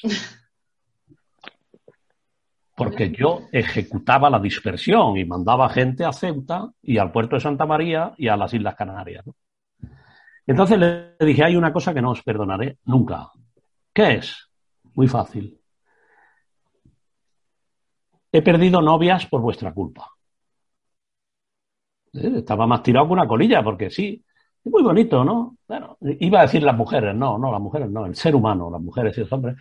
Porque 2.76 3.12
yo 3.12 3.42
ejecutaba 3.52 4.30
la 4.30 4.40
dispersión 4.40 5.18
y 5.18 5.26
mandaba 5.26 5.70
gente 5.70 6.06
a 6.06 6.14
Ceuta 6.14 6.70
y 6.82 6.98
al 6.98 7.12
puerto 7.12 7.36
de 7.36 7.42
Santa 7.42 7.66
María 7.66 8.14
y 8.18 8.28
a 8.28 8.38
las 8.38 8.54
Islas 8.54 8.76
Canarias. 8.76 9.26
Entonces 10.48 10.80
le 10.80 11.16
dije, 11.20 11.44
hay 11.44 11.56
una 11.56 11.74
cosa 11.74 11.94
que 11.94 12.02
no 12.02 12.12
os 12.12 12.24
perdonaré 12.24 12.78
nunca. 12.86 13.32
¿Qué 13.94 14.16
es? 14.16 14.50
Muy 14.94 15.08
fácil. 15.08 15.60
He 18.32 18.42
perdido 18.42 18.82
novias 18.82 19.26
por 19.26 19.42
vuestra 19.42 19.74
culpa. 19.74 20.08
¿Eh? 22.14 22.34
Estaba 22.38 22.68
más 22.68 22.84
tirado 22.84 23.08
que 23.08 23.14
una 23.14 23.28
colilla, 23.28 23.64
porque 23.64 23.90
sí, 23.90 24.24
es 24.64 24.72
muy 24.72 24.84
bonito, 24.84 25.24
¿no? 25.24 25.58
Bueno, 25.68 25.98
iba 26.02 26.40
a 26.40 26.44
decir 26.44 26.64
las 26.64 26.76
mujeres, 26.76 27.16
no, 27.16 27.38
no, 27.38 27.52
las 27.52 27.62
mujeres 27.62 27.90
no, 27.90 28.06
el 28.06 28.16
ser 28.16 28.36
humano, 28.36 28.70
las 28.70 28.82
mujeres 28.82 29.18
y 29.18 29.22
los 29.22 29.32
hombres. 29.32 29.56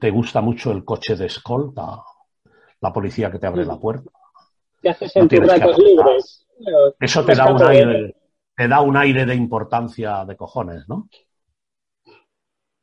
Te 0.00 0.10
gusta 0.10 0.40
mucho 0.40 0.72
el 0.72 0.84
coche 0.84 1.16
de 1.16 1.26
escolta, 1.26 2.02
la 2.80 2.92
policía 2.92 3.30
que 3.30 3.38
te 3.38 3.46
abre 3.46 3.64
la 3.64 3.78
puerta. 3.78 4.10
Te 4.80 4.90
hace 4.90 5.08
sentir 5.08 5.42
ratos 5.42 5.78
libres. 5.78 6.46
Eso 6.98 7.24
te 7.24 7.34
da 7.34 7.52
un 7.52 7.62
aire, 7.62 8.16
te 8.54 8.68
da 8.68 8.80
un 8.80 8.96
aire 8.96 9.26
de 9.26 9.34
importancia 9.34 10.24
de 10.24 10.36
cojones, 10.36 10.88
¿no? 10.88 11.08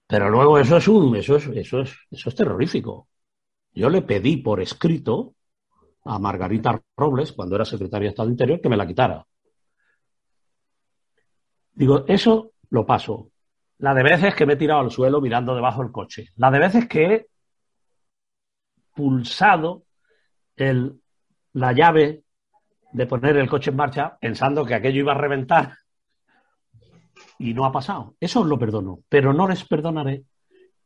Pero 0.06 0.30
luego 0.30 0.60
eso 0.60 0.78
es 0.78 0.88
un, 0.88 1.16
eso 1.16 1.38
es, 1.38 1.48
eso 1.48 1.82
es, 1.82 1.96
eso 2.12 2.30
es 2.30 2.36
terrorífico. 2.36 3.08
Yo 3.74 3.90
le 3.90 4.04
pedí 4.04 4.38
por 4.38 4.62
escrito 4.62 5.34
a 6.06 6.20
Margarita 6.20 6.82
Robles, 6.98 7.32
cuando 7.32 7.56
era 7.56 7.66
secretaria 7.66 8.08
de 8.08 8.10
Estado 8.10 8.30
Interior, 8.30 8.60
que 8.62 8.70
me 8.70 8.78
la 8.78 8.88
quitara. 8.88 9.26
Digo, 11.74 12.06
eso 12.08 12.52
lo 12.70 12.86
paso. 12.86 13.32
La 13.80 13.94
de 13.94 14.04
veces 14.04 14.36
que 14.36 14.46
me 14.46 14.54
he 14.54 14.58
tirado 14.58 14.82
al 14.82 14.92
suelo 14.92 15.22
mirando 15.22 15.56
debajo 15.56 15.82
del 15.82 15.92
coche. 15.92 16.30
La 16.38 16.52
de 16.52 16.60
veces 16.60 16.88
que 16.88 17.06
he 17.06 17.28
pulsado 18.94 19.84
el, 20.56 21.02
la 21.54 21.74
llave 21.74 22.24
de 22.92 23.08
poner 23.08 23.38
el 23.38 23.50
coche 23.50 23.72
en 23.72 23.78
marcha 23.78 24.18
pensando 24.20 24.66
que 24.66 24.76
aquello 24.76 25.00
iba 25.00 25.14
a 25.14 25.18
reventar 25.18 25.78
y 27.40 27.54
no 27.54 27.66
ha 27.66 27.72
pasado. 27.72 28.16
Eso 28.20 28.42
os 28.42 28.48
lo 28.48 28.60
perdono, 28.60 29.00
pero 29.10 29.34
no 29.34 29.48
les 29.48 29.66
perdonaré 29.66 30.24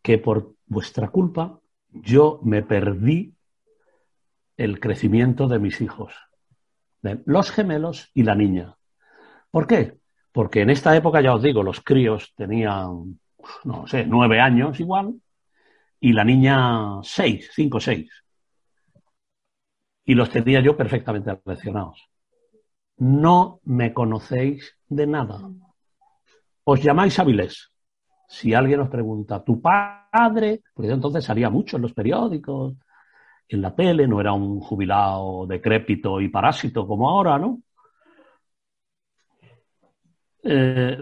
que 0.02 0.18
por 0.18 0.54
vuestra 0.66 1.10
culpa 1.10 1.60
yo 1.90 2.40
me 2.44 2.64
perdí 2.64 3.37
el 4.58 4.80
crecimiento 4.80 5.48
de 5.48 5.60
mis 5.60 5.82
hijos, 5.82 6.14
los 7.26 7.52
gemelos 7.52 8.10
y 8.14 8.24
la 8.24 8.36
niña. 8.36 8.76
¿Por 9.52 9.68
qué? 9.68 9.98
Porque 10.32 10.62
en 10.62 10.70
esta 10.70 10.96
época, 10.96 11.22
ya 11.22 11.34
os 11.34 11.42
digo, 11.42 11.64
los 11.64 11.82
críos 11.82 12.34
tenían, 12.36 13.20
no 13.64 13.88
sé, 13.88 14.06
nueve 14.06 14.40
años 14.40 14.80
igual, 14.80 15.14
y 16.00 16.14
la 16.14 16.24
niña 16.24 17.02
seis, 17.04 17.50
cinco, 17.54 17.80
seis. 17.80 18.12
Y 20.06 20.16
los 20.16 20.30
tenía 20.30 20.60
yo 20.60 20.76
perfectamente 20.76 21.40
relacionados. 21.44 22.10
No 22.98 23.60
me 23.64 23.94
conocéis 23.94 24.78
de 24.88 25.06
nada. 25.06 25.50
Os 26.64 26.82
llamáis 26.82 27.20
Avilés. 27.20 27.72
Si 28.28 28.54
alguien 28.54 28.82
os 28.82 28.90
pregunta, 28.90 29.44
¿tu 29.44 29.62
padre? 29.62 30.62
Porque 30.74 30.92
entonces 30.92 31.24
salía 31.24 31.50
mucho 31.50 31.78
en 31.78 31.84
los 31.84 31.94
periódicos, 31.94 32.76
en 33.50 33.62
la 33.62 33.74
tele, 33.74 34.08
no 34.08 34.20
era 34.20 34.34
un 34.34 34.60
jubilado 34.60 35.46
decrépito 35.48 36.20
y 36.20 36.30
parásito 36.30 36.86
como 36.86 37.10
ahora, 37.10 37.38
¿no? 37.38 37.62
Eh, 40.44 40.98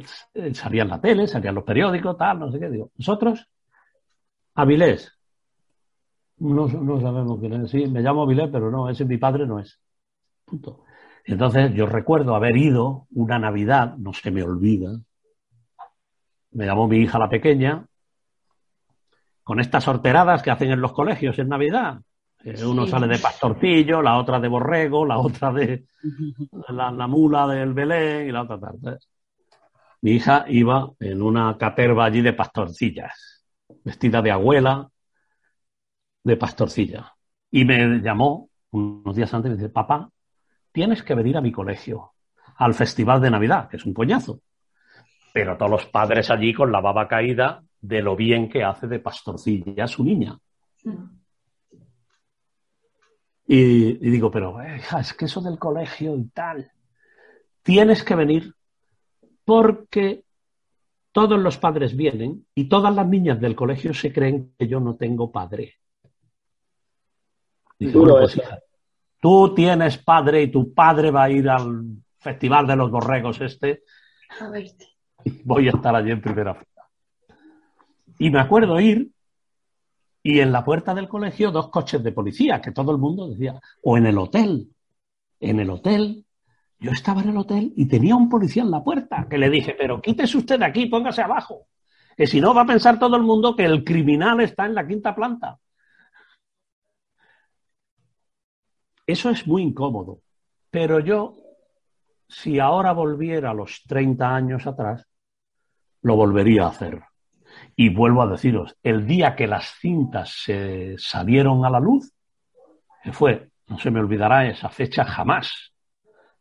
salía 0.54 0.84
en 0.84 0.90
la 0.90 1.02
tele, 1.02 1.28
salían 1.28 1.56
los 1.56 1.64
periódicos, 1.64 2.18
tal, 2.18 2.40
no 2.40 2.52
sé 2.52 2.60
qué. 2.60 2.70
Digo, 2.70 2.92
nosotros, 2.98 3.48
Avilés. 4.56 5.12
No, 6.38 6.68
no 6.68 7.00
sabemos 7.00 7.40
quién 7.40 7.54
es. 7.54 7.70
Sí, 7.70 7.88
me 7.88 8.02
llamo 8.02 8.24
Avilés, 8.24 8.50
pero 8.52 8.72
no, 8.72 8.90
ese 8.90 9.06
mi 9.06 9.18
padre 9.18 9.46
no 9.46 9.60
es. 9.60 9.80
Punto. 10.46 10.84
Entonces 11.26 11.74
yo 11.74 11.86
recuerdo 11.86 12.36
haber 12.36 12.56
ido 12.58 13.08
una 13.12 13.40
Navidad, 13.40 13.96
no 13.98 14.14
se 14.14 14.32
me 14.32 14.44
olvida, 14.44 14.92
me 16.52 16.66
llamó 16.66 16.88
mi 16.88 16.98
hija 16.98 17.20
la 17.20 17.30
pequeña, 17.30 17.86
con 19.44 19.60
estas 19.60 19.84
sorteradas 19.84 20.42
que 20.42 20.52
hacen 20.52 20.72
en 20.72 20.82
los 20.82 20.94
colegios 20.94 21.38
en 21.40 21.50
Navidad. 21.50 22.02
Uno 22.46 22.86
sale 22.86 23.08
de 23.08 23.18
pastorcillo, 23.18 24.04
la 24.04 24.18
otra 24.18 24.40
de 24.40 24.48
borrego, 24.48 25.04
la 25.04 25.18
otra 25.18 25.52
de 25.52 25.86
la, 26.70 27.08
mula 27.08 27.48
del 27.48 27.74
Belén 27.74 28.30
y 28.30 28.32
la 28.32 28.44
otra 28.44 28.60
tarde. 28.60 29.00
Mi 30.02 30.12
hija 30.12 30.46
iba 30.48 30.92
en 31.00 31.24
una 31.24 31.58
caterva 31.58 32.06
allí 32.06 32.22
de 32.22 32.34
pastorcillas, 32.34 33.46
vestida 33.84 34.22
de 34.22 34.30
abuela 34.30 34.88
de 36.24 36.38
pastorcilla. 36.38 37.16
Y 37.50 37.66
me 37.66 38.00
llamó 38.02 38.50
unos 38.72 39.16
días 39.16 39.34
antes 39.34 39.50
y 39.50 39.56
me 39.56 39.58
dice, 39.58 39.70
papá, 39.70 40.10
tienes 40.72 41.02
que 41.02 41.16
venir 41.16 41.38
a 41.38 41.42
mi 41.42 41.52
colegio, 41.52 42.12
al 42.58 42.76
Festival 42.76 43.22
de 43.22 43.32
Navidad, 43.32 43.70
que 43.70 43.78
es 43.78 43.86
un 43.86 43.94
coñazo. 43.94 44.42
Pero 45.34 45.58
todos 45.58 45.72
los 45.72 45.86
padres 45.88 46.30
allí 46.30 46.54
con 46.54 46.72
la 46.72 46.80
baba 46.80 47.08
caída 47.08 47.64
de 47.82 48.02
lo 48.04 48.16
bien 48.16 48.50
que 48.50 48.64
hace 48.64 48.86
de 48.88 49.00
pastorcilla 49.00 49.88
su 49.88 50.04
niña. 50.04 50.38
Y, 53.48 53.94
digo, 54.10 54.32
pero 54.32 54.60
es 54.62 55.14
que 55.14 55.26
eso 55.26 55.42
del 55.42 55.60
colegio 55.60 56.16
y 56.16 56.26
tal, 56.30 56.72
tienes 57.62 58.04
que 58.04 58.16
venir 58.16 58.54
porque 59.44 60.24
todos 61.12 61.40
los 61.40 61.58
padres 61.58 61.96
vienen 61.96 62.46
y 62.56 62.68
todas 62.68 62.94
las 62.94 63.08
niñas 63.08 63.40
del 63.40 63.56
colegio 63.56 63.94
se 63.94 64.12
creen 64.12 64.54
que 64.58 64.68
yo 64.68 64.80
no 64.80 64.96
tengo 64.96 65.32
padre. 65.32 65.76
Pues, 67.78 68.42
tú 69.22 69.54
tienes 69.54 69.98
padre 69.98 70.44
y 70.44 70.52
tu 70.52 70.74
padre 70.74 71.12
va 71.12 71.24
a 71.24 71.30
ir 71.30 71.50
al 71.50 71.84
Festival 72.18 72.66
de 72.66 72.76
los 72.76 72.90
Borregos 72.90 73.40
este. 73.42 73.84
A 74.40 74.50
Voy 75.44 75.68
a 75.68 75.72
estar 75.72 75.96
allí 75.96 76.12
en 76.12 76.22
primera 76.22 76.56
fila. 76.56 76.88
Y 78.18 78.30
me 78.30 78.40
acuerdo 78.40 78.80
ir 78.80 79.12
y 80.28 80.40
en 80.40 80.52
la 80.52 80.64
puerta 80.64 80.96
del 80.96 81.08
colegio 81.08 81.52
dos 81.52 81.70
coches 81.70 82.02
de 82.02 82.12
policía, 82.12 82.60
que 82.60 82.72
todo 82.72 82.92
el 82.92 82.98
mundo 82.98 83.30
decía, 83.30 83.62
o 83.84 83.96
en 83.96 84.08
el 84.08 84.18
hotel. 84.18 84.72
En 85.40 85.60
el 85.60 85.70
hotel, 85.70 86.26
yo 86.80 86.90
estaba 86.90 87.22
en 87.22 87.30
el 87.30 87.38
hotel 87.38 87.72
y 87.76 87.88
tenía 87.88 88.16
un 88.16 88.28
policía 88.28 88.64
en 88.64 88.72
la 88.72 88.84
puerta, 88.84 89.28
que 89.30 89.38
le 89.38 89.52
dije, 89.52 89.76
pero 89.78 90.02
quítese 90.02 90.40
usted 90.40 90.58
de 90.58 90.66
aquí, 90.66 90.88
póngase 90.88 91.22
abajo, 91.22 91.68
que 92.18 92.26
si 92.26 92.42
no 92.42 92.56
va 92.56 92.64
a 92.64 92.66
pensar 92.66 92.98
todo 92.98 93.16
el 93.18 93.22
mundo 93.22 93.56
que 93.56 93.66
el 93.66 93.84
criminal 93.84 94.42
está 94.42 94.66
en 94.66 94.74
la 94.74 94.88
quinta 94.88 95.14
planta. 95.14 95.60
Eso 99.06 99.30
es 99.30 99.46
muy 99.46 99.62
incómodo, 99.62 100.22
pero 100.72 101.00
yo, 101.02 101.36
si 102.28 102.58
ahora 102.58 102.94
volviera 102.94 103.52
a 103.52 103.54
los 103.54 103.84
30 103.88 104.36
años 104.36 104.66
atrás, 104.66 105.06
lo 106.02 106.16
volvería 106.16 106.64
a 106.64 106.70
hacer. 106.70 107.04
Y 107.76 107.90
vuelvo 107.90 108.22
a 108.22 108.28
deciros, 108.28 108.78
el 108.84 109.06
día 109.06 109.36
que 109.36 109.48
las 109.48 109.66
cintas 109.80 110.30
se 110.44 110.96
salieron 110.98 111.66
a 111.66 111.70
la 111.70 111.80
luz, 111.80 112.14
fue, 113.12 113.50
no 113.68 113.78
se 113.78 113.92
me 113.92 114.00
olvidará 114.00 114.48
esa 114.48 114.70
fecha 114.70 115.04
jamás, 115.04 115.74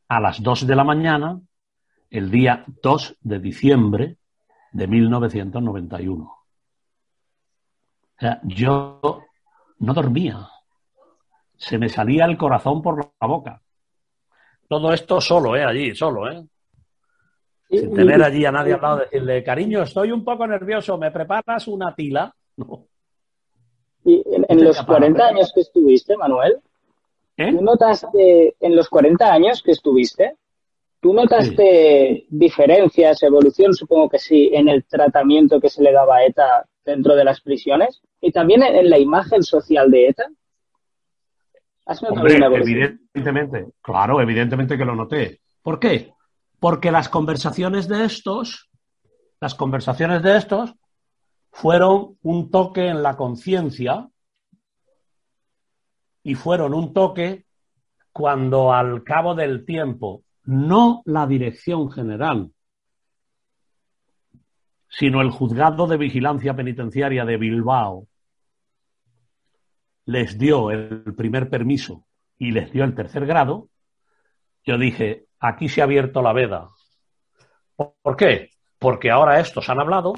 a 0.09 0.21
las 0.21 0.43
2 0.43 0.67
de 0.67 0.77
la 0.77 0.85
mañana, 0.85 1.41
el 2.11 2.31
día 2.31 2.65
2 2.83 3.17
de 3.21 3.41
diciembre 3.41 4.17
de 4.73 4.87
1991. 4.87 6.25
O 6.25 8.21
sea, 8.21 8.41
yo 8.45 9.25
no 9.79 9.95
dormía. 9.95 10.49
Se 11.57 11.79
me 11.79 11.89
salía 11.89 12.25
el 12.27 12.37
corazón 12.37 12.83
por 12.83 13.13
la 13.21 13.27
boca. 13.27 13.63
Todo 14.69 14.93
esto 14.93 15.21
solo, 15.21 15.57
¿eh? 15.57 15.65
Allí, 15.65 15.95
solo, 15.95 16.31
¿eh? 16.31 16.47
Sin 17.69 17.95
tener 17.95 18.23
allí 18.23 18.45
a 18.45 18.53
nadie 18.53 18.75
al 18.75 18.81
lado, 18.83 18.99
decirle, 18.99 19.43
cariño, 19.43 19.83
estoy 19.83 20.13
un 20.13 20.25
poco 20.25 20.47
nervioso, 20.47 20.99
¿me 20.99 21.11
preparas 21.11 21.69
una 21.69 21.95
tila? 21.95 22.35
No. 22.57 22.87
Y 24.05 24.23
en, 24.49 24.63
los 24.63 24.81
40 24.83 25.27
años 25.27 25.51
que 25.53 25.63
estuviste, 25.63 26.17
Manuel, 26.17 26.61
¿Eh? 27.37 27.51
¿tú 27.51 27.63
notaste, 27.63 28.55
en 28.61 28.77
los 28.77 28.89
40 28.89 29.33
años 29.33 29.61
que 29.61 29.73
estuviste, 29.73 30.37
¿tú 31.01 31.13
notaste 31.13 32.27
diferencias, 32.29 33.23
evolución, 33.25 33.75
supongo 33.75 34.09
que 34.11 34.21
sí, 34.21 34.51
en 34.53 34.69
el 34.69 34.85
tratamiento 34.85 35.61
que 35.61 35.69
se 35.69 35.83
le 35.83 35.91
daba 35.91 36.19
a 36.19 36.27
ETA 36.27 36.65
dentro 36.85 37.17
de 37.17 37.25
las 37.25 37.41
prisiones? 37.41 38.03
Y 38.21 38.31
también 38.31 38.63
en, 38.63 38.89
la 38.89 38.99
imagen 38.99 39.43
social 39.43 39.91
de 39.91 40.09
ETA. 40.09 40.31
Hombre, 42.11 42.37
evidentemente, 42.37 43.67
claro, 43.83 44.21
evidentemente 44.21 44.79
que 44.79 44.85
lo 44.85 44.95
noté. 44.95 45.41
¿Por 45.61 45.81
qué? 45.81 46.14
Porque 46.65 46.91
las 46.91 47.11
conversaciones 47.11 47.89
de 47.89 48.07
estos, 48.07 48.71
las 49.39 49.55
conversaciones 49.55 50.23
de 50.23 50.39
estos 50.39 50.75
fueron 51.51 52.17
un 52.23 52.51
toque 52.51 52.89
en 52.89 53.03
la 53.03 53.19
conciencia 53.19 54.09
y 56.23 56.35
fueron 56.37 56.73
un 56.73 56.95
toque 56.95 57.45
cuando 58.13 58.73
al 58.73 59.05
cabo 59.05 59.35
del 59.35 59.67
tiempo, 59.67 60.23
no 60.45 61.03
la 61.05 61.27
dirección 61.27 61.93
general, 61.93 62.51
sino 64.89 65.21
el 65.21 65.29
juzgado 65.29 65.87
de 65.87 65.99
vigilancia 65.99 66.57
penitenciaria 66.57 67.27
de 67.27 67.37
Bilbao 67.37 68.09
les 70.07 70.39
dio 70.39 70.71
el 70.71 71.15
primer 71.15 71.51
permiso 71.51 72.07
y 72.39 72.53
les 72.53 72.73
dio 72.73 72.85
el 72.85 72.95
tercer 72.95 73.27
grado, 73.27 73.69
yo 74.65 74.79
dije, 74.79 75.27
aquí 75.49 75.69
se 75.69 75.81
ha 75.81 75.85
abierto 75.85 76.23
la 76.23 76.33
veda. 76.33 76.69
¿Por 77.77 78.17
qué? 78.17 78.51
porque 78.85 79.11
ahora 79.11 79.41
estos 79.41 79.71
han 79.71 79.81
hablado, 79.81 80.13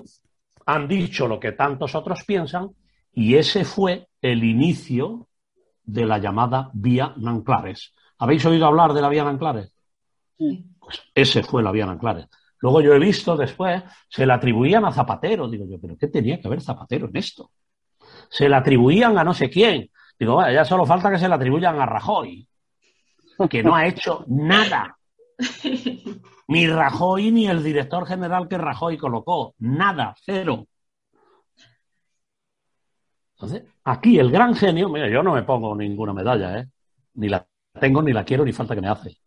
han 0.66 0.88
dicho 0.88 1.28
lo 1.28 1.38
que 1.38 1.52
tantos 1.52 1.94
otros 1.94 2.24
piensan, 2.24 2.70
y 3.12 3.36
ese 3.36 3.64
fue 3.64 4.08
el 4.20 4.42
inicio 4.42 5.28
de 5.84 6.04
la 6.04 6.18
llamada 6.18 6.70
Vía 6.72 7.14
Nanclares. 7.16 7.94
¿Habéis 8.18 8.44
oído 8.44 8.66
hablar 8.66 8.92
de 8.92 9.02
la 9.02 9.08
Vía 9.08 9.22
Nanclares? 9.22 9.72
Pues 10.36 11.00
ese 11.14 11.44
fue 11.44 11.62
la 11.62 11.70
Vía 11.70 11.86
Nanclares. 11.86 12.26
Luego 12.58 12.80
yo 12.80 12.92
he 12.92 12.98
visto 12.98 13.36
después, 13.36 13.84
se 14.08 14.26
le 14.26 14.32
atribuían 14.32 14.84
a 14.84 14.90
Zapatero. 14.90 15.48
Digo 15.48 15.64
yo, 15.70 15.78
¿pero 15.80 15.96
qué 15.96 16.08
tenía 16.08 16.40
que 16.40 16.48
haber 16.48 16.60
Zapatero 16.60 17.06
en 17.06 17.18
esto? 17.18 17.52
Se 18.28 18.48
le 18.48 18.56
atribuían 18.56 19.16
a 19.16 19.22
no 19.22 19.32
sé 19.32 19.48
quién. 19.48 19.92
Digo, 20.18 20.34
vaya, 20.34 20.52
ya 20.52 20.64
solo 20.64 20.84
falta 20.84 21.08
que 21.08 21.20
se 21.20 21.28
le 21.28 21.34
atribuyan 21.34 21.80
a 21.80 21.86
Rajoy, 21.86 22.48
que 23.48 23.62
no 23.62 23.76
ha 23.76 23.86
hecho 23.86 24.24
nada. 24.26 24.98
Ni 26.48 26.66
Rajoy 26.68 27.32
ni 27.32 27.46
el 27.48 27.62
director 27.62 28.06
general 28.06 28.48
que 28.48 28.58
Rajoy 28.58 28.96
colocó. 28.96 29.54
Nada, 29.58 30.14
cero. 30.24 30.66
Entonces, 33.34 33.64
aquí 33.84 34.18
el 34.18 34.30
gran 34.30 34.54
genio, 34.54 34.88
mira, 34.88 35.08
yo 35.08 35.22
no 35.22 35.34
me 35.34 35.42
pongo 35.42 35.74
ninguna 35.74 36.12
medalla, 36.12 36.58
¿eh? 36.58 36.68
Ni 37.14 37.28
la 37.28 37.46
tengo, 37.78 38.02
ni 38.02 38.12
la 38.12 38.24
quiero, 38.24 38.44
ni 38.44 38.52
falta 38.52 38.74
que 38.74 38.80
me 38.80 38.88
hace. 38.88 39.18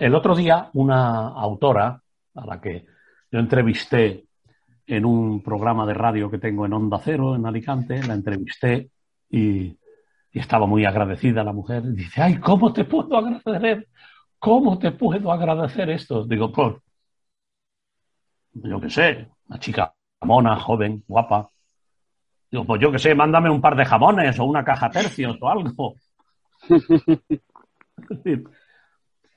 El 0.00 0.14
otro 0.14 0.34
día, 0.34 0.70
una 0.74 1.28
autora 1.28 2.00
a 2.34 2.46
la 2.46 2.60
que 2.60 2.86
yo 3.30 3.38
entrevisté 3.38 4.26
en 4.86 5.04
un 5.04 5.42
programa 5.42 5.84
de 5.84 5.94
radio 5.94 6.30
que 6.30 6.38
tengo 6.38 6.64
en 6.64 6.72
Onda 6.72 7.00
Cero, 7.02 7.34
en 7.34 7.44
Alicante, 7.44 8.02
la 8.02 8.14
entrevisté 8.14 8.90
y, 9.30 9.76
estaba 10.30 10.66
muy 10.66 10.84
agradecida 10.84 11.42
la 11.42 11.52
mujer. 11.52 11.82
dice, 11.82 12.22
ay, 12.22 12.38
¿cómo 12.38 12.72
te 12.72 12.84
puedo 12.84 13.16
agradecer? 13.16 13.88
¿Cómo 14.38 14.78
te 14.78 14.92
puedo 14.92 15.32
agradecer 15.32 15.90
esto? 15.90 16.24
Digo, 16.24 16.52
pues, 16.52 16.76
yo 18.52 18.80
qué 18.80 18.90
sé, 18.90 19.28
una 19.48 19.58
chica 19.58 19.94
mona, 20.22 20.58
joven, 20.60 21.04
guapa. 21.06 21.48
Digo, 22.50 22.64
pues 22.64 22.80
yo 22.80 22.90
qué 22.90 22.98
sé, 22.98 23.14
mándame 23.14 23.50
un 23.50 23.60
par 23.60 23.76
de 23.76 23.84
jamones 23.84 24.38
o 24.38 24.44
una 24.44 24.64
caja 24.64 24.90
tercios 24.90 25.36
o 25.40 25.48
algo. 25.48 25.94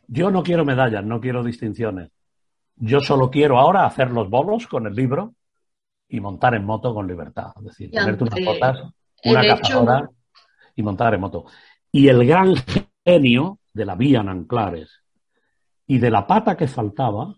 Yo 0.08 0.30
no 0.30 0.44
quiero 0.44 0.66
medallas, 0.66 1.06
no 1.06 1.22
quiero 1.22 1.42
distinciones. 1.42 2.12
Yo 2.76 3.00
solo 3.00 3.32
quiero 3.32 3.58
ahora 3.58 3.86
hacer 3.86 4.12
los 4.12 4.30
bolos 4.30 4.68
con 4.68 4.86
el 4.86 4.94
libro 4.94 5.36
y 6.10 6.20
montar 6.20 6.54
en 6.56 6.66
moto 6.66 6.94
con 6.94 7.08
libertad. 7.08 7.54
Es 7.58 7.64
decir, 7.64 7.92
ponerte 7.92 8.26
unas 8.26 8.46
botas, 8.46 8.82
una 9.24 9.42
cazadora 9.42 10.10
y 10.76 10.84
montar 10.84 11.14
en 11.14 11.22
moto. 11.22 11.46
Y 11.94 12.10
el 12.10 12.28
gran 12.28 12.56
genio 13.06 13.60
de 13.74 13.86
la 13.86 13.96
vía 13.96 14.24
Nanclares 14.24 15.02
y 15.88 15.98
de 15.98 16.10
la 16.10 16.26
pata 16.28 16.56
que 16.56 16.68
faltaba 16.68 17.36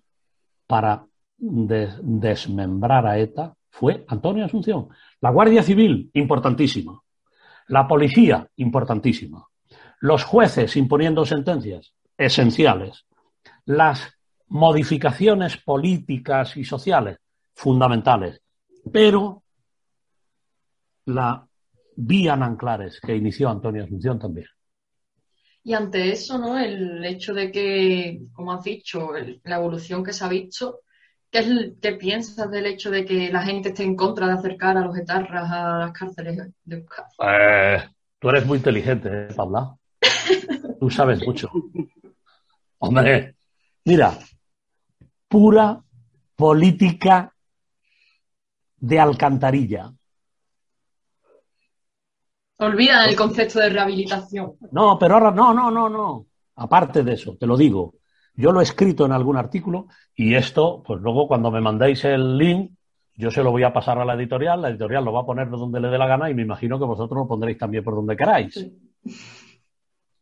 para 0.68 1.06
desmembrar 1.38 3.06
a 3.06 3.18
ETA 3.18 3.56
fue 3.70 4.06
Antonio 4.08 4.46
Asunción. 4.46 4.90
La 5.20 5.32
Guardia 5.32 5.64
Civil, 5.64 6.12
importantísima. 6.14 7.02
La 7.68 7.88
policía, 7.88 8.48
importantísima. 8.58 9.48
Los 10.00 10.24
jueces 10.24 10.76
imponiendo 10.76 11.26
sentencias, 11.26 11.94
esenciales. 12.18 13.06
Las 13.66 14.16
modificaciones 14.48 15.58
políticas 15.58 16.56
y 16.58 16.64
sociales, 16.64 17.18
fundamentales. 17.54 18.42
Pero 18.92 19.44
la 21.06 21.48
vía 21.96 22.36
Nanclares 22.36 23.00
que 23.02 23.16
inició 23.16 23.50
Antonio 23.50 23.84
Asunción 23.84 24.20
también. 24.20 24.48
Y 25.64 25.74
ante 25.74 26.12
eso, 26.12 26.38
¿no? 26.38 26.60
El 26.60 27.04
hecho 27.06 27.34
de 27.34 27.52
que, 27.52 28.22
como 28.34 28.52
has 28.52 28.64
dicho, 28.64 29.12
la 29.44 29.56
evolución 29.56 30.04
que 30.04 30.12
se 30.12 30.26
ha 30.26 30.28
visto, 30.28 30.82
¿qué, 31.32 31.74
¿qué 31.82 31.94
piensas 31.94 32.52
del 32.52 32.66
hecho 32.66 32.92
de 32.92 33.06
que 33.06 33.32
la 33.32 33.44
gente 33.44 33.70
esté 33.70 33.84
en 33.84 33.96
contra 33.96 34.28
de 34.28 34.34
acercar 34.34 34.78
a 34.78 34.82
los 34.82 34.98
etarras 34.98 35.50
a 35.50 35.80
las 35.80 35.92
cárceles 35.94 36.38
de 36.66 36.86
eh, 37.26 37.84
tú 38.20 38.30
eres 38.30 38.46
muy 38.46 38.58
inteligente, 38.58 39.10
¿eh, 39.10 39.34
Paula? 39.34 39.74
Tú 40.80 40.90
sabes 40.90 41.26
mucho. 41.26 41.50
Hombre, 42.80 43.36
mira, 43.86 44.18
pura 45.30 45.82
política 46.36 47.34
de 48.78 49.00
alcantarilla. 49.00 49.94
Olvida 52.64 53.06
el 53.06 53.16
concepto 53.16 53.60
de 53.60 53.70
rehabilitación. 53.70 54.54
No, 54.72 54.98
pero 54.98 55.16
ahora 55.16 55.32
no, 55.32 55.54
no, 55.54 55.70
no, 55.70 55.90
no. 55.90 56.28
Aparte 56.56 57.04
de 57.04 57.14
eso, 57.14 57.36
te 57.38 57.48
lo 57.48 57.58
digo. 57.58 57.96
Yo 58.36 58.52
lo 58.52 58.62
he 58.62 58.64
escrito 58.64 59.06
en 59.06 59.12
algún 59.12 59.38
artículo 59.38 59.88
y 60.16 60.34
esto, 60.34 60.82
pues 60.86 61.02
luego 61.02 61.28
cuando 61.28 61.52
me 61.52 61.62
mandéis 61.62 62.04
el 62.06 62.38
link, 62.38 62.72
yo 63.16 63.30
se 63.30 63.44
lo 63.44 63.52
voy 63.52 63.64
a 63.64 63.74
pasar 63.74 64.00
a 64.00 64.06
la 64.06 64.16
editorial, 64.16 64.62
la 64.62 64.70
editorial 64.70 65.06
lo 65.06 65.14
va 65.14 65.22
a 65.22 65.26
poner 65.26 65.50
donde 65.50 65.80
le 65.80 65.90
dé 65.90 65.98
la 65.98 66.08
gana 66.08 66.30
y 66.30 66.34
me 66.34 66.42
imagino 66.42 66.80
que 66.80 66.86
vosotros 66.86 67.18
lo 67.18 67.28
pondréis 67.28 67.58
también 67.58 67.84
por 67.84 67.96
donde 67.96 68.16
queráis. 68.16 68.72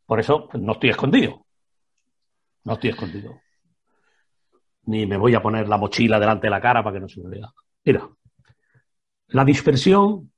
Por 0.05 0.19
eso 0.19 0.47
pues, 0.49 0.61
no 0.61 0.73
estoy 0.73 0.89
escondido. 0.89 1.45
No 2.65 2.73
estoy 2.73 2.89
escondido. 2.89 3.39
Ni 4.85 5.05
me 5.05 5.15
voy 5.15 5.35
a 5.35 5.41
poner 5.41 5.69
la 5.69 5.77
mochila 5.77 6.19
delante 6.19 6.47
de 6.47 6.51
la 6.51 6.59
cara 6.59 6.83
para 6.83 6.95
que 6.95 6.99
no 6.99 7.07
se 7.07 7.21
me 7.21 7.29
vea. 7.29 7.49
Mira, 7.85 8.09
la 9.27 9.45
dispersión 9.45 10.31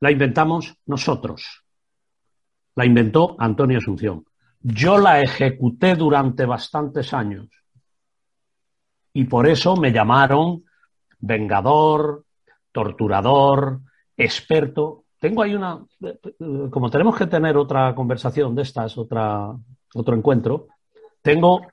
la 0.00 0.10
inventamos 0.10 0.76
nosotros. 0.86 1.64
La 2.74 2.84
inventó 2.84 3.36
Antonio 3.38 3.78
Asunción. 3.78 4.24
Yo 4.60 4.98
la 4.98 5.20
ejecuté 5.20 5.94
durante 5.94 6.44
bastantes 6.46 7.12
años. 7.14 7.48
Y 9.12 9.24
por 9.24 9.46
eso 9.46 9.76
me 9.76 9.92
llamaron 9.92 10.64
vengador, 11.18 12.24
torturador, 12.72 13.80
experto. 14.16 15.04
Tengo 15.18 15.42
ahí 15.42 15.54
una. 15.54 15.84
Como 16.70 16.90
tenemos 16.90 17.16
que 17.16 17.26
tener 17.26 17.56
otra 17.56 17.94
conversación 17.94 18.54
de 18.54 18.62
estas, 18.62 18.96
otra, 18.96 19.54
otro 19.94 20.16
encuentro, 20.16 20.68
tengo 21.20 21.66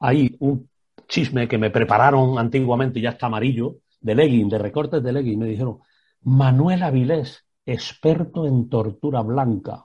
ahí 0.00 0.34
un 0.40 0.68
chisme 1.06 1.48
que 1.48 1.58
me 1.58 1.70
prepararon 1.70 2.38
antiguamente, 2.38 3.00
ya 3.00 3.10
está 3.10 3.26
amarillo, 3.26 3.76
de 4.00 4.14
legging, 4.14 4.48
de 4.48 4.58
recortes 4.58 5.02
de 5.02 5.12
legging. 5.12 5.38
Me 5.38 5.46
dijeron, 5.46 5.80
Manuel 6.22 6.82
Avilés, 6.82 7.44
experto 7.72 8.46
en 8.46 8.68
tortura 8.68 9.20
blanca. 9.20 9.84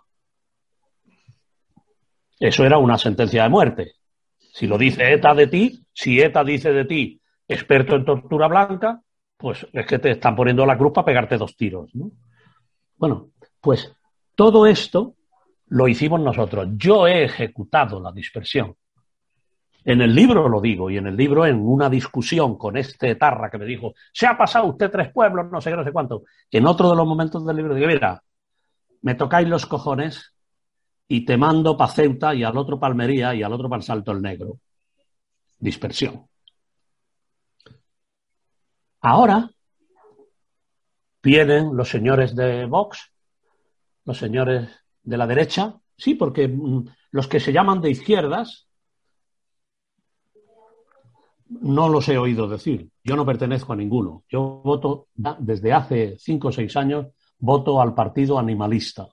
Eso 2.39 2.65
era 2.65 2.77
una 2.77 2.97
sentencia 2.97 3.43
de 3.43 3.49
muerte. 3.49 3.91
Si 4.37 4.67
lo 4.67 4.77
dice 4.77 5.11
ETA 5.11 5.33
de 5.33 5.47
ti, 5.47 5.85
si 5.91 6.21
ETA 6.21 6.43
dice 6.45 6.71
de 6.71 6.85
ti, 6.85 7.21
experto 7.45 7.95
en 7.95 8.05
tortura 8.05 8.47
blanca, 8.47 9.01
pues 9.35 9.67
es 9.73 9.85
que 9.85 9.99
te 9.99 10.11
están 10.11 10.35
poniendo 10.35 10.65
la 10.65 10.77
cruz 10.77 10.93
para 10.93 11.05
pegarte 11.05 11.37
dos 11.37 11.57
tiros. 11.57 11.91
Bueno, 12.95 13.31
pues 13.59 13.93
todo 14.35 14.65
esto 14.65 15.15
lo 15.67 15.87
hicimos 15.89 16.21
nosotros. 16.21 16.69
Yo 16.77 17.05
he 17.05 17.25
ejecutado 17.25 17.99
la 17.99 18.13
dispersión. 18.13 18.77
En 19.85 20.01
el 20.01 20.15
libro 20.15 20.47
lo 20.47 20.61
digo, 20.61 20.89
y 20.89 20.97
en 20.97 21.07
el 21.07 21.17
libro, 21.17 21.45
en 21.45 21.59
una 21.59 21.89
discusión 21.89 22.57
con 22.57 22.77
este 22.77 23.15
Tarra 23.15 23.49
que 23.49 23.57
me 23.57 23.65
dijo, 23.65 23.93
se 24.13 24.25
ha 24.25 24.37
pasado 24.37 24.67
usted 24.67 24.89
tres 24.89 25.11
pueblos, 25.11 25.51
no 25.51 25.59
sé 25.59 25.71
qué, 25.71 25.75
no 25.75 25.83
sé 25.83 25.91
cuánto. 25.91 26.23
En 26.49 26.65
otro 26.65 26.89
de 26.89 26.95
los 26.95 27.05
momentos 27.05 27.45
del 27.45 27.57
libro 27.57 27.75
digo, 27.75 27.87
mira, 27.87 28.23
me 29.01 29.15
tocáis 29.15 29.47
los 29.47 29.65
cojones 29.65 30.33
y 31.07 31.25
te 31.25 31.37
mando 31.37 31.75
para 31.75 31.91
Ceuta 31.91 32.33
y 32.33 32.43
al 32.43 32.57
otro 32.57 32.79
Palmería 32.79 33.35
y 33.35 33.43
al 33.43 33.51
otro 33.51 33.69
para 33.69 33.79
el 33.79 33.83
Salto 33.83 34.11
el 34.13 34.21
Negro. 34.21 34.59
Dispersión. 35.59 36.27
Ahora 39.01 39.49
vienen 41.21 41.75
los 41.75 41.89
señores 41.89 42.35
de 42.35 42.65
Vox, 42.65 43.11
los 44.05 44.17
señores 44.17 44.69
de 45.03 45.17
la 45.17 45.27
derecha, 45.27 45.75
sí, 45.97 46.15
porque 46.15 46.47
mm, 46.47 46.85
los 47.11 47.27
que 47.27 47.41
se 47.41 47.51
llaman 47.51 47.81
de 47.81 47.91
izquierdas, 47.91 48.67
no 51.49 51.89
los 51.89 52.07
he 52.09 52.17
oído 52.17 52.47
decir. 52.47 52.89
Yo 53.03 53.15
no 53.15 53.25
pertenezco 53.25 53.73
a 53.73 53.75
ninguno. 53.75 54.23
Yo 54.29 54.61
voto 54.63 55.07
desde 55.15 55.73
hace 55.73 56.15
cinco 56.17 56.49
o 56.49 56.51
seis 56.51 56.75
años, 56.77 57.07
voto 57.39 57.81
al 57.81 57.93
partido 57.93 58.39
animalista. 58.39 59.07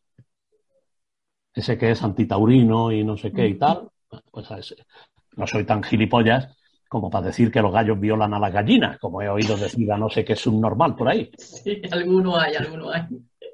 Ese 1.53 1.77
que 1.77 1.91
es 1.91 2.03
antitaurino 2.03 2.93
y 2.93 3.05
no 3.05 3.17
sé 3.17 3.33
qué 3.33 3.49
y 3.49 3.59
tal. 3.59 3.89
Pues 4.31 4.49
no 5.37 5.47
soy 5.47 5.65
tan 5.65 5.83
gilipollas 5.83 6.57
como 6.89 7.09
para 7.09 7.27
decir 7.27 7.53
que 7.53 7.63
los 7.63 7.73
gallos 7.73 8.01
violan 8.01 8.35
a 8.35 8.41
las 8.41 8.53
gallinas, 8.53 8.99
como 8.99 9.23
he 9.23 9.29
oído 9.29 9.57
decir 9.57 9.93
a 9.93 9.97
no 9.97 10.11
sé 10.11 10.25
qué 10.25 10.33
es 10.33 10.45
un 10.49 10.61
normal 10.61 10.97
por 10.97 11.09
ahí. 11.09 11.31
Sí, 11.39 11.81
alguno 11.89 12.37
hay, 12.37 12.57
alguno 12.57 12.91
hay. 12.91 13.03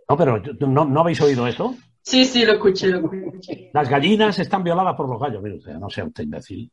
No, 0.08 0.16
pero 0.16 0.42
¿no, 0.60 0.86
¿no 0.86 1.00
habéis 1.00 1.20
oído 1.20 1.46
eso? 1.46 1.74
Sí, 2.00 2.24
sí, 2.24 2.46
lo 2.46 2.52
escuché, 2.52 2.88
lo 2.88 3.12
escuché. 3.12 3.70
Las 3.74 3.90
gallinas 3.90 4.38
están 4.38 4.64
violadas 4.64 4.94
por 4.94 5.06
los 5.06 5.20
gallos. 5.20 5.42
Mire 5.42 5.56
usted, 5.56 5.74
no 5.74 5.90
sea 5.90 6.04
usted 6.06 6.24
imbécil. 6.24 6.72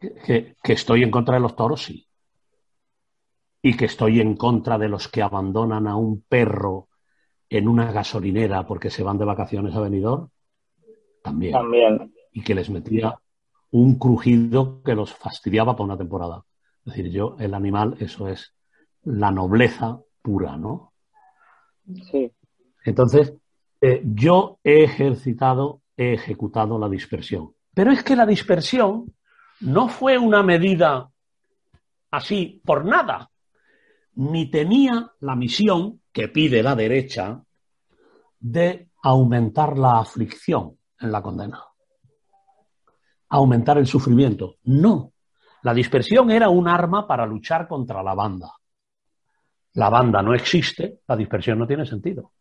Que, 0.00 0.56
estoy 0.64 1.02
en 1.02 1.10
contra 1.10 1.34
de 1.34 1.40
los 1.40 1.56
toros, 1.56 1.82
sí. 1.82 2.06
Y 3.62 3.76
que 3.76 3.86
estoy 3.86 4.20
en 4.20 4.36
contra 4.36 4.78
de 4.78 4.88
los 4.88 5.08
que 5.08 5.22
abandonan 5.22 5.86
a 5.86 5.96
un 5.96 6.22
perro 6.22 6.88
en 7.48 7.68
una 7.68 7.92
gasolinera 7.92 8.66
porque 8.66 8.90
se 8.90 9.02
van 9.02 9.18
de 9.18 9.24
vacaciones 9.24 9.74
a 9.74 9.80
Benidorm, 9.80 10.28
también. 11.22 11.52
También. 11.52 12.14
Y 12.32 12.42
que 12.42 12.54
les 12.54 12.70
metía 12.70 13.18
un 13.72 13.98
crujido 13.98 14.82
que 14.82 14.94
los 14.94 15.12
fastidiaba 15.12 15.76
por 15.76 15.84
una 15.84 15.98
temporada. 15.98 16.44
Es 16.84 16.94
decir, 16.94 17.10
yo, 17.10 17.36
el 17.38 17.54
animal, 17.54 17.96
eso 18.00 18.28
es 18.28 18.54
la 19.04 19.30
nobleza 19.30 20.00
pura, 20.22 20.56
¿no? 20.56 20.92
Sí. 22.10 22.32
Entonces, 22.84 23.34
eh, 23.80 24.02
yo 24.04 24.58
he 24.64 24.84
ejercitado, 24.84 25.82
he 25.96 26.14
ejecutado 26.14 26.78
la 26.78 26.88
dispersión. 26.88 27.54
Pero 27.74 27.92
es 27.92 28.02
que 28.02 28.16
la 28.16 28.26
dispersión 28.26 29.14
no 29.60 29.88
fue 29.88 30.18
una 30.18 30.42
medida 30.42 31.10
así 32.10 32.60
por 32.64 32.84
nada, 32.84 33.30
ni 34.14 34.50
tenía 34.50 35.12
la 35.20 35.36
misión 35.36 36.02
que 36.12 36.28
pide 36.28 36.62
la 36.62 36.74
derecha 36.74 37.42
de 38.38 38.88
aumentar 39.02 39.78
la 39.78 39.98
aflicción 39.98 40.78
en 40.98 41.12
la 41.12 41.22
condena, 41.22 41.62
aumentar 43.28 43.78
el 43.78 43.86
sufrimiento. 43.86 44.56
No, 44.64 45.12
la 45.62 45.74
dispersión 45.74 46.30
era 46.30 46.48
un 46.48 46.68
arma 46.68 47.06
para 47.06 47.26
luchar 47.26 47.68
contra 47.68 48.02
la 48.02 48.14
banda. 48.14 48.52
La 49.74 49.88
banda 49.88 50.22
no 50.22 50.34
existe, 50.34 51.00
la 51.06 51.16
dispersión 51.16 51.58
no 51.58 51.66
tiene 51.66 51.86
sentido. 51.86 52.32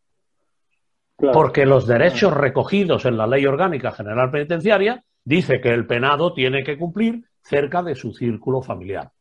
Porque 1.16 1.66
los 1.66 1.86
derechos 1.86 2.34
recogidos 2.34 3.06
en 3.06 3.18
la 3.18 3.28
Ley 3.28 3.46
Orgánica 3.46 3.92
General 3.92 4.32
Penitenciaria 4.32 5.04
dice 5.24 5.62
que 5.62 5.70
el 5.70 5.86
penado 5.86 6.34
tiene 6.34 6.64
que 6.64 6.78
cumplir 6.78 7.26
cerca 7.42 7.82
de 7.84 7.96
su 7.96 8.14
círculo 8.14 8.62
familiar. 8.62 9.12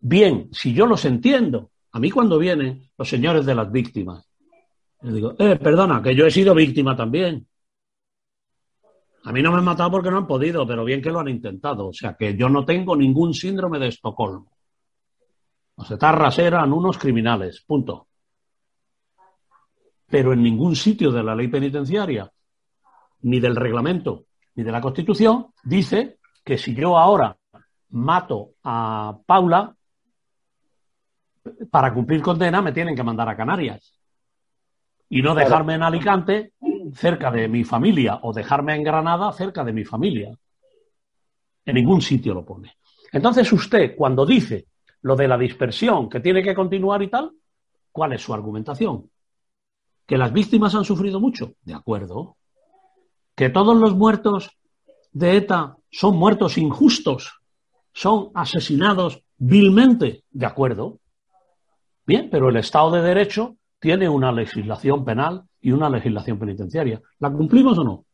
Bien, 0.00 0.48
si 0.52 0.74
yo 0.74 0.86
los 0.86 1.04
entiendo, 1.04 1.70
a 1.92 1.98
mí 1.98 2.10
cuando 2.10 2.38
vienen 2.38 2.90
los 2.98 3.08
señores 3.08 3.46
de 3.46 3.54
las 3.54 3.70
víctimas, 3.70 4.28
les 5.00 5.14
digo, 5.14 5.34
eh, 5.38 5.56
perdona, 5.56 6.02
que 6.02 6.14
yo 6.14 6.26
he 6.26 6.30
sido 6.30 6.54
víctima 6.54 6.96
también. 6.96 7.46
A 9.24 9.32
mí 9.32 9.42
no 9.42 9.52
me 9.52 9.58
han 9.58 9.64
matado 9.64 9.90
porque 9.90 10.10
no 10.10 10.18
han 10.18 10.26
podido, 10.26 10.66
pero 10.66 10.84
bien 10.84 11.00
que 11.00 11.10
lo 11.10 11.20
han 11.20 11.28
intentado. 11.28 11.88
O 11.88 11.92
sea 11.92 12.14
que 12.14 12.36
yo 12.36 12.48
no 12.48 12.64
tengo 12.64 12.94
ningún 12.94 13.32
síndrome 13.32 13.78
de 13.78 13.88
Estocolmo. 13.88 14.50
Los 15.76 15.90
etarras 15.90 16.38
eran 16.38 16.72
unos 16.72 16.98
criminales, 16.98 17.62
punto. 17.66 18.08
Pero 20.06 20.32
en 20.32 20.42
ningún 20.42 20.76
sitio 20.76 21.10
de 21.10 21.22
la 21.22 21.34
ley 21.34 21.48
penitenciaria, 21.48 22.30
ni 23.22 23.40
del 23.40 23.56
reglamento, 23.56 24.26
de 24.62 24.70
la 24.70 24.80
Constitución, 24.80 25.48
dice 25.62 26.18
que 26.44 26.58
si 26.58 26.74
yo 26.74 26.96
ahora 26.96 27.36
mato 27.90 28.52
a 28.62 29.16
Paula, 29.26 29.74
para 31.70 31.92
cumplir 31.92 32.22
condena 32.22 32.62
me 32.62 32.72
tienen 32.72 32.94
que 32.94 33.02
mandar 33.02 33.28
a 33.28 33.36
Canarias. 33.36 33.98
Y 35.08 35.22
no 35.22 35.34
dejarme 35.34 35.74
en 35.74 35.82
Alicante 35.82 36.52
cerca 36.94 37.30
de 37.30 37.48
mi 37.48 37.64
familia 37.64 38.20
o 38.22 38.32
dejarme 38.32 38.74
en 38.74 38.82
Granada 38.82 39.32
cerca 39.32 39.64
de 39.64 39.72
mi 39.72 39.84
familia. 39.84 40.36
En 41.64 41.74
ningún 41.74 42.00
sitio 42.00 42.34
lo 42.34 42.44
pone. 42.44 42.76
Entonces 43.12 43.50
usted, 43.52 43.94
cuando 43.96 44.26
dice 44.26 44.66
lo 45.02 45.16
de 45.16 45.28
la 45.28 45.38
dispersión 45.38 46.08
que 46.08 46.20
tiene 46.20 46.42
que 46.42 46.54
continuar 46.54 47.02
y 47.02 47.08
tal, 47.08 47.32
¿cuál 47.92 48.12
es 48.14 48.22
su 48.22 48.34
argumentación? 48.34 49.10
¿Que 50.06 50.18
las 50.18 50.32
víctimas 50.32 50.74
han 50.74 50.84
sufrido 50.84 51.20
mucho? 51.20 51.54
De 51.62 51.74
acuerdo. 51.74 52.36
¿Que 53.34 53.50
todos 53.50 53.76
los 53.76 53.94
muertos 53.96 54.50
de 55.12 55.36
ETA 55.36 55.76
son 55.90 56.16
muertos 56.16 56.56
injustos? 56.58 57.40
¿Son 57.92 58.30
asesinados 58.34 59.22
vilmente? 59.36 60.24
De 60.30 60.46
acuerdo. 60.46 60.98
Bien, 62.06 62.28
pero 62.30 62.48
el 62.48 62.56
Estado 62.56 62.90
de 62.92 63.02
Derecho 63.02 63.56
tiene 63.80 64.08
una 64.08 64.32
legislación 64.32 65.04
penal 65.04 65.42
y 65.60 65.72
una 65.72 65.88
legislación 65.88 66.38
penitenciaria. 66.38 67.00
¿La 67.18 67.30
cumplimos 67.30 67.78
o 67.78 67.84
no? 67.84 68.04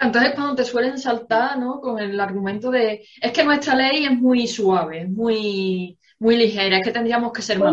Entonces, 0.00 0.34
cuando 0.34 0.54
te 0.54 0.64
suelen 0.64 0.98
saltar, 0.98 1.58
¿no? 1.58 1.80
Con 1.80 1.98
el 1.98 2.20
argumento 2.20 2.70
de 2.70 3.04
es 3.20 3.32
que 3.32 3.44
nuestra 3.44 3.74
ley 3.74 4.04
es 4.04 4.12
muy 4.12 4.46
suave, 4.46 5.06
muy, 5.06 5.98
muy 6.18 6.36
ligera, 6.36 6.78
es 6.78 6.84
que 6.84 6.92
tendríamos 6.92 7.32
que 7.32 7.42
ser 7.42 7.58
más. 7.58 7.72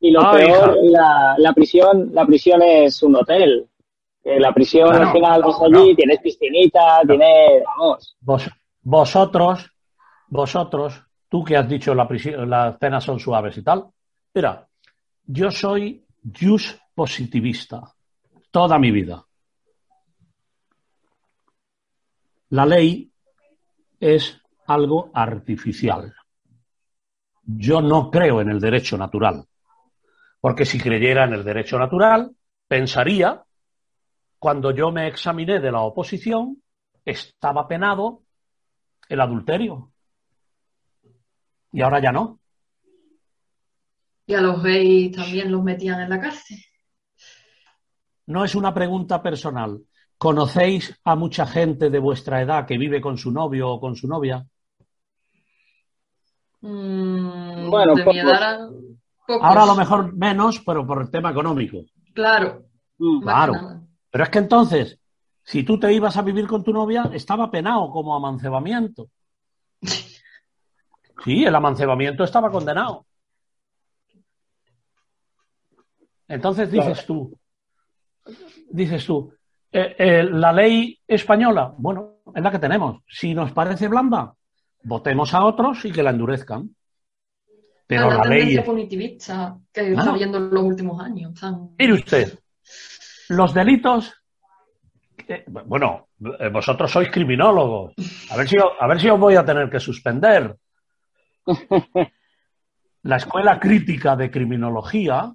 y 0.00 0.10
lo 0.10 0.30
peor, 0.32 0.76
la, 0.82 1.52
prisión, 1.54 2.10
la 2.12 2.26
prisión 2.26 2.62
es 2.62 3.02
un 3.02 3.16
hotel. 3.16 3.68
La 4.26 4.52
prisión 4.52 4.92
al 4.92 5.12
final 5.12 5.42
vas 5.42 5.62
allí, 5.62 5.94
tienes 5.94 6.18
piscinita, 6.20 7.00
tienes, 7.06 7.62
vamos. 7.64 8.16
vosotros, 8.82 9.70
vosotros, 10.26 11.00
tú 11.28 11.44
que 11.44 11.56
has 11.56 11.68
dicho 11.68 11.94
la 11.94 12.08
las 12.46 12.76
penas 12.76 13.04
son 13.04 13.20
suaves 13.20 13.56
y 13.56 13.62
tal, 13.62 13.86
mira, 14.34 14.66
yo 15.24 15.50
soy 15.50 16.04
jus 16.24 16.76
positivista 16.92 17.82
toda 18.50 18.78
mi 18.78 18.90
vida. 18.90 19.24
La 22.50 22.66
ley 22.66 23.12
es 24.00 24.40
algo 24.66 25.10
artificial. 25.14 26.14
Yo 27.44 27.80
no 27.80 28.10
creo 28.10 28.40
en 28.40 28.48
el 28.48 28.60
derecho 28.60 28.98
natural, 28.98 29.44
porque 30.40 30.64
si 30.64 30.80
creyera 30.80 31.24
en 31.24 31.34
el 31.34 31.44
derecho 31.44 31.78
natural, 31.78 32.34
pensaría, 32.66 33.44
cuando 34.38 34.70
yo 34.70 34.90
me 34.92 35.06
examiné 35.06 35.60
de 35.60 35.72
la 35.72 35.80
oposición, 35.80 36.62
estaba 37.04 37.66
penado 37.66 38.22
el 39.08 39.20
adulterio. 39.20 39.92
Y 41.72 41.82
ahora 41.82 42.00
ya 42.00 42.12
no. 42.12 42.40
Y 44.26 44.34
a 44.34 44.40
los 44.40 44.62
gays 44.62 45.14
también 45.14 45.52
los 45.52 45.62
metían 45.62 46.00
en 46.00 46.10
la 46.10 46.20
cárcel. 46.20 46.58
No 48.26 48.44
es 48.44 48.54
una 48.54 48.74
pregunta 48.74 49.22
personal. 49.22 49.80
¿Conocéis 50.18 50.98
a 51.04 51.14
mucha 51.14 51.46
gente 51.46 51.90
de 51.90 51.98
vuestra 51.98 52.40
edad 52.40 52.66
que 52.66 52.78
vive 52.78 53.00
con 53.00 53.18
su 53.18 53.30
novio 53.30 53.70
o 53.70 53.80
con 53.80 53.94
su 53.94 54.08
novia? 54.08 54.44
Mm, 56.62 57.70
bueno, 57.70 57.94
ahora 59.40 59.62
a 59.62 59.66
lo 59.66 59.74
mejor 59.76 60.14
menos, 60.14 60.60
pero 60.64 60.86
por 60.86 61.02
el 61.02 61.10
tema 61.10 61.30
económico. 61.30 61.84
Claro. 62.14 62.64
Mm, 62.98 63.22
claro. 63.22 63.85
Pero 64.16 64.24
es 64.24 64.30
que 64.30 64.38
entonces, 64.38 64.98
si 65.44 65.62
tú 65.62 65.78
te 65.78 65.92
ibas 65.92 66.16
a 66.16 66.22
vivir 66.22 66.46
con 66.46 66.64
tu 66.64 66.72
novia, 66.72 67.10
estaba 67.12 67.50
penado 67.50 67.90
como 67.90 68.16
amancebamiento. 68.16 69.10
Sí, 71.22 71.44
el 71.44 71.54
amancebamiento 71.54 72.24
estaba 72.24 72.50
condenado. 72.50 73.04
Entonces 76.28 76.72
dices 76.72 77.04
tú, 77.04 77.38
dices 78.70 79.04
tú, 79.04 79.34
eh, 79.70 79.96
eh, 79.98 80.22
la 80.22 80.50
ley 80.50 80.98
española, 81.06 81.74
bueno, 81.76 82.22
es 82.34 82.42
la 82.42 82.50
que 82.50 82.58
tenemos. 82.58 83.02
Si 83.06 83.34
nos 83.34 83.52
parece 83.52 83.86
blanda, 83.86 84.32
votemos 84.84 85.34
a 85.34 85.44
otros 85.44 85.84
y 85.84 85.92
que 85.92 86.02
la 86.02 86.08
endurezcan. 86.08 86.74
Pero 87.86 88.10
la, 88.10 88.24
ley. 88.24 88.58
punitivista 88.60 89.58
que 89.70 89.92
está 89.92 90.14
viendo 90.14 90.38
en 90.38 90.48
los 90.48 90.62
últimos 90.64 91.02
años. 91.02 91.38
Mire 91.78 91.92
usted, 91.92 92.38
los 93.28 93.54
delitos. 93.54 94.14
bueno, 95.48 96.08
vosotros 96.52 96.90
sois 96.90 97.10
criminólogos. 97.10 97.94
A 98.30 98.36
ver, 98.36 98.48
si, 98.48 98.56
a 98.58 98.86
ver 98.86 99.00
si 99.00 99.08
os 99.08 99.18
voy 99.18 99.36
a 99.36 99.44
tener 99.44 99.70
que 99.70 99.80
suspender. 99.80 100.56
La 103.02 103.16
Escuela 103.16 103.60
Crítica 103.60 104.16
de 104.16 104.32
Criminología 104.32 105.32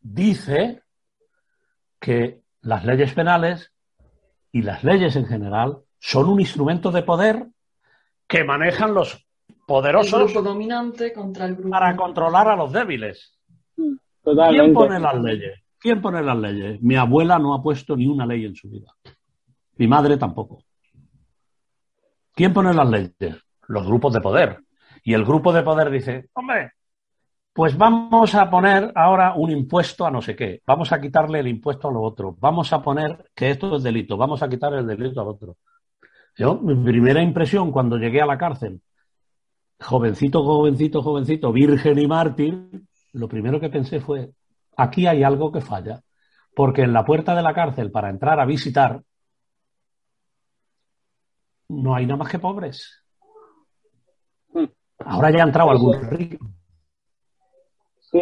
dice 0.00 0.82
que 1.98 2.42
las 2.60 2.84
leyes 2.84 3.12
penales 3.12 3.72
y 4.52 4.62
las 4.62 4.84
leyes 4.84 5.16
en 5.16 5.26
general 5.26 5.78
son 5.98 6.28
un 6.28 6.38
instrumento 6.38 6.92
de 6.92 7.02
poder 7.02 7.48
que 8.28 8.44
manejan 8.44 8.94
los 8.94 9.26
poderosos 9.66 10.32
dominante 10.32 11.12
contra 11.12 11.46
el 11.46 11.56
grupo. 11.56 11.70
para 11.70 11.96
controlar 11.96 12.48
a 12.48 12.56
los 12.56 12.72
débiles. 12.72 13.36
¿Quién 13.74 14.72
pone 14.72 15.00
las 15.00 15.20
leyes? 15.20 15.60
¿Quién 15.78 16.02
pone 16.02 16.22
las 16.22 16.36
leyes? 16.36 16.82
Mi 16.82 16.96
abuela 16.96 17.38
no 17.38 17.54
ha 17.54 17.62
puesto 17.62 17.96
ni 17.96 18.06
una 18.06 18.26
ley 18.26 18.44
en 18.44 18.54
su 18.54 18.68
vida. 18.68 18.92
Mi 19.76 19.86
madre 19.86 20.16
tampoco. 20.16 20.64
¿Quién 22.34 22.52
pone 22.52 22.74
las 22.74 22.88
leyes? 22.88 23.36
Los 23.68 23.86
grupos 23.86 24.12
de 24.12 24.20
poder. 24.20 24.60
Y 25.04 25.14
el 25.14 25.24
grupo 25.24 25.52
de 25.52 25.62
poder 25.62 25.90
dice, 25.90 26.28
hombre, 26.34 26.72
pues 27.58 27.76
vamos 27.76 28.34
a 28.36 28.48
poner 28.48 28.92
ahora 28.94 29.34
un 29.34 29.50
impuesto 29.50 30.06
a 30.06 30.10
no 30.12 30.22
sé 30.22 30.36
qué, 30.36 30.62
vamos 30.64 30.92
a 30.92 31.00
quitarle 31.00 31.40
el 31.40 31.48
impuesto 31.48 31.88
a 31.88 31.92
lo 31.92 32.02
otro, 32.02 32.36
vamos 32.38 32.72
a 32.72 32.80
poner 32.80 33.30
que 33.34 33.50
esto 33.50 33.76
es 33.76 33.82
delito, 33.82 34.16
vamos 34.16 34.42
a 34.44 34.48
quitar 34.48 34.74
el 34.74 34.86
delito 34.86 35.20
al 35.20 35.26
otro. 35.26 35.56
Yo, 36.36 36.54
mi 36.56 36.76
primera 36.76 37.20
impresión 37.20 37.72
cuando 37.72 37.96
llegué 37.96 38.22
a 38.22 38.26
la 38.26 38.38
cárcel, 38.38 38.80
jovencito, 39.80 40.44
jovencito, 40.44 41.02
jovencito, 41.02 41.52
virgen 41.52 41.98
y 41.98 42.06
mártir, 42.06 42.70
lo 43.14 43.28
primero 43.28 43.58
que 43.58 43.70
pensé 43.70 43.98
fue, 43.98 44.30
aquí 44.78 45.06
hay 45.06 45.22
algo 45.24 45.52
que 45.52 45.60
falla, 45.60 46.00
porque 46.54 46.82
en 46.82 46.92
la 46.92 47.04
puerta 47.04 47.34
de 47.34 47.42
la 47.42 47.52
cárcel 47.52 47.90
para 47.90 48.08
entrar 48.08 48.40
a 48.40 48.46
visitar 48.46 49.02
no 51.68 51.94
hay 51.94 52.06
nada 52.06 52.16
más 52.16 52.30
que 52.30 52.38
pobres. 52.38 53.04
Ahora 55.00 55.30
ya 55.30 55.42
ha 55.42 55.46
entrado 55.46 55.70
algún 55.70 56.00
rico. 56.10 56.46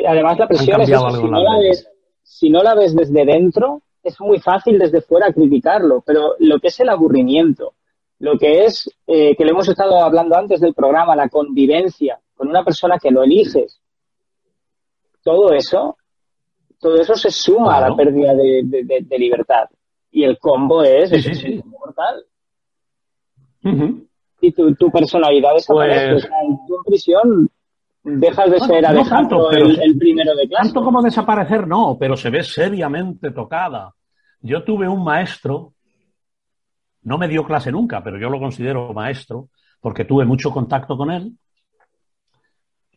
Además 0.06 0.38
la 0.38 0.48
presión 0.48 0.80
es 0.80 0.88
eso, 0.88 1.10
si 1.10 1.28
no, 1.28 1.40
la 1.40 1.58
ves, 1.58 1.88
si 2.22 2.50
no 2.50 2.62
la 2.62 2.74
ves 2.74 2.96
desde 2.96 3.24
dentro, 3.24 3.82
es 4.02 4.20
muy 4.20 4.40
fácil 4.40 4.78
desde 4.78 5.00
fuera 5.00 5.32
criticarlo, 5.32 6.02
pero 6.04 6.34
lo 6.40 6.58
que 6.58 6.68
es 6.68 6.80
el 6.80 6.88
aburrimiento, 6.88 7.74
lo 8.18 8.36
que 8.36 8.64
es, 8.64 8.90
eh, 9.06 9.36
que 9.36 9.44
lo 9.44 9.50
hemos 9.50 9.68
estado 9.68 10.02
hablando 10.02 10.36
antes 10.36 10.60
del 10.60 10.74
programa, 10.74 11.14
la 11.14 11.28
convivencia 11.28 12.18
con 12.34 12.48
una 12.48 12.64
persona 12.64 12.98
que 12.98 13.12
lo 13.12 13.22
eliges, 13.22 13.80
todo 15.22 15.52
eso, 15.52 15.96
todo 16.78 17.00
eso 17.00 17.14
se 17.14 17.30
suma 17.30 17.76
a 17.76 17.88
la 17.88 17.96
pérdida 17.96 18.34
de, 18.34 19.18
libertad. 19.18 19.68
Y 20.10 20.24
el 20.24 20.38
combo 20.38 20.82
es, 20.82 21.10
mortal. 21.64 22.24
Y 24.40 24.52
tu, 24.52 24.74
tu 24.74 24.90
personalidad 24.90 25.54
desaparece. 25.54 26.12
Pues... 26.12 26.24
en 26.24 26.84
prisión 26.84 27.50
dejas 28.06 28.50
de 28.50 28.60
ser 28.60 28.86
Alejandro 28.86 29.50
el, 29.50 29.98
primero 29.98 30.34
de 30.34 30.48
clase. 30.48 30.68
Tanto 30.68 30.84
como 30.84 31.02
desaparecer, 31.02 31.66
no, 31.66 31.96
pero 31.98 32.16
se 32.16 32.30
ve 32.30 32.42
seriamente 32.42 33.32
tocada. 33.32 33.92
Yo 34.40 34.62
tuve 34.62 34.88
un 34.88 35.02
maestro, 35.02 35.72
no 37.02 37.18
me 37.18 37.26
dio 37.26 37.44
clase 37.44 37.72
nunca, 37.72 38.02
pero 38.04 38.18
yo 38.18 38.30
lo 38.30 38.38
considero 38.38 38.92
maestro, 38.92 39.48
porque 39.80 40.04
tuve 40.04 40.24
mucho 40.24 40.52
contacto 40.52 40.96
con 40.96 41.10
él. 41.10 41.32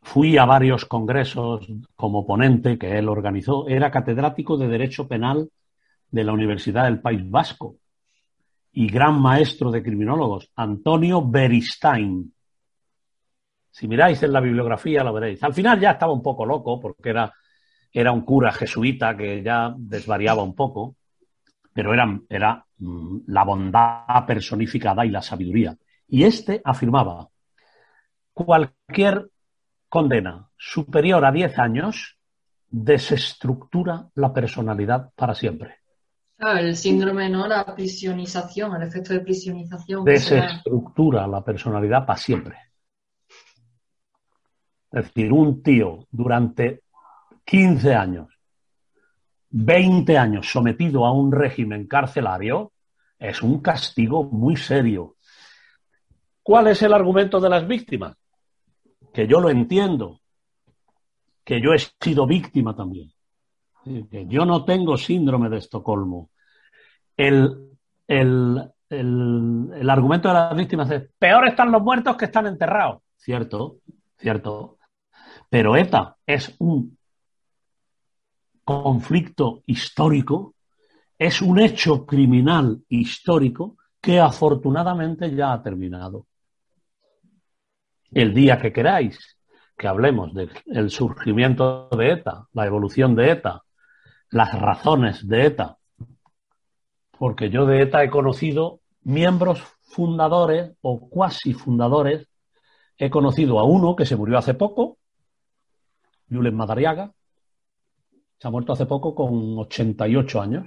Fui 0.01 0.37
a 0.37 0.45
varios 0.45 0.85
congresos 0.85 1.67
como 1.95 2.25
ponente 2.25 2.77
que 2.77 2.97
él 2.97 3.09
organizó. 3.09 3.67
Era 3.67 3.91
catedrático 3.91 4.57
de 4.57 4.67
Derecho 4.67 5.07
Penal 5.07 5.49
de 6.09 6.23
la 6.23 6.33
Universidad 6.33 6.85
del 6.85 7.01
País 7.01 7.29
Vasco 7.29 7.75
y 8.71 8.87
gran 8.87 9.21
maestro 9.21 9.71
de 9.71 9.83
criminólogos, 9.83 10.51
Antonio 10.55 11.27
Beristain 11.27 12.31
si 13.79 13.87
miráis 13.87 14.21
en 14.23 14.33
la 14.33 14.41
bibliografía 14.41 15.03
lo 15.03 15.13
veréis. 15.13 15.41
Al 15.43 15.53
final 15.53 15.79
ya 15.79 15.91
estaba 15.91 16.11
un 16.11 16.21
poco 16.21 16.45
loco 16.45 16.79
porque 16.79 17.11
era, 17.11 17.33
era 17.93 18.11
un 18.11 18.21
cura 18.21 18.51
jesuita 18.51 19.15
que 19.15 19.41
ya 19.41 19.73
desvariaba 19.77 20.43
un 20.43 20.53
poco, 20.53 20.97
pero 21.73 21.93
era, 21.93 22.19
era 22.27 22.65
mm, 22.77 23.19
la 23.27 23.43
bondad 23.45 24.25
personificada 24.27 25.05
y 25.05 25.09
la 25.11 25.21
sabiduría. 25.21 25.77
Y 26.07 26.23
este 26.23 26.61
afirmaba, 26.63 27.29
cualquier 28.33 29.29
condena 29.89 30.47
superior 30.57 31.25
a 31.25 31.31
10 31.31 31.59
años 31.59 32.17
desestructura 32.69 34.07
la 34.15 34.31
personalidad 34.31 35.11
para 35.15 35.33
siempre. 35.33 35.79
el 36.37 36.75
síndrome, 36.77 37.29
¿no? 37.29 37.47
La 37.47 37.75
prisionización, 37.75 38.75
el 38.75 38.87
efecto 38.87 39.13
de 39.13 39.21
prisionización. 39.21 40.05
Desestructura 40.05 41.27
la 41.27 41.43
personalidad 41.43 42.05
para 42.05 42.19
siempre. 42.19 42.57
Es 44.91 45.05
decir, 45.05 45.31
un 45.31 45.61
tío 45.61 46.07
durante 46.11 46.83
15 47.45 47.93
años, 47.93 48.27
20 49.49 50.17
años 50.17 50.49
sometido 50.49 51.05
a 51.05 51.11
un 51.11 51.31
régimen 51.31 51.87
carcelario, 51.87 52.71
es 53.17 53.41
un 53.41 53.61
castigo 53.61 54.23
muy 54.23 54.55
serio. 54.55 55.15
¿Cuál 56.41 56.67
es 56.67 56.81
el 56.81 56.93
argumento 56.93 57.39
de 57.39 57.49
las 57.49 57.67
víctimas? 57.67 58.15
Que 59.19 59.27
yo 59.27 59.41
lo 59.41 59.49
entiendo, 59.49 60.21
que 61.43 61.59
yo 61.59 61.73
he 61.73 61.77
sido 61.77 62.25
víctima 62.25 62.73
también, 62.73 63.11
que 64.09 64.25
yo 64.27 64.45
no 64.45 64.63
tengo 64.63 64.95
síndrome 64.95 65.49
de 65.49 65.57
Estocolmo. 65.57 66.29
El, 67.17 67.77
el, 68.07 68.71
el 68.89 69.89
argumento 69.89 70.29
de 70.29 70.33
las 70.35 70.55
víctimas 70.55 70.89
es, 70.91 71.09
peor 71.19 71.49
están 71.49 71.69
los 71.69 71.81
muertos 71.81 72.15
que 72.15 72.23
están 72.23 72.47
enterrados. 72.47 73.01
Cierto, 73.17 73.79
cierto. 74.17 74.77
Pero 75.49 75.75
ETA 75.75 76.15
es 76.25 76.55
un 76.59 76.97
conflicto 78.63 79.63
histórico, 79.65 80.55
es 81.17 81.41
un 81.41 81.59
hecho 81.59 82.05
criminal 82.05 82.85
histórico 82.87 83.75
que 83.99 84.17
afortunadamente 84.17 85.35
ya 85.35 85.51
ha 85.51 85.61
terminado. 85.61 86.28
El 88.11 88.33
día 88.33 88.59
que 88.59 88.73
queráis 88.73 89.37
que 89.77 89.87
hablemos 89.87 90.33
del 90.33 90.89
surgimiento 90.89 91.89
de 91.97 92.11
ETA, 92.11 92.47
la 92.53 92.65
evolución 92.65 93.15
de 93.15 93.31
ETA, 93.31 93.63
las 94.31 94.59
razones 94.59 95.27
de 95.27 95.45
ETA, 95.45 95.77
porque 97.17 97.49
yo 97.49 97.65
de 97.65 97.81
ETA 97.81 98.03
he 98.03 98.09
conocido 98.09 98.81
miembros 99.03 99.61
fundadores 99.81 100.71
o 100.81 101.09
cuasi 101.09 101.53
fundadores, 101.53 102.27
he 102.97 103.09
conocido 103.09 103.59
a 103.59 103.63
uno 103.63 103.95
que 103.95 104.05
se 104.05 104.15
murió 104.15 104.37
hace 104.37 104.53
poco, 104.53 104.97
Julen 106.29 106.55
Madariaga. 106.55 107.13
Se 108.37 108.47
ha 108.47 108.51
muerto 108.51 108.73
hace 108.73 108.85
poco 108.85 109.15
con 109.15 109.57
88 109.57 110.41
años. 110.41 110.65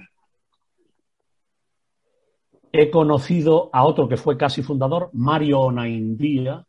He 2.71 2.89
conocido 2.89 3.69
a 3.71 3.85
otro 3.85 4.07
que 4.07 4.17
fue 4.17 4.37
casi 4.37 4.61
fundador, 4.61 5.09
Mario 5.13 5.61
Onaindía. 5.61 6.65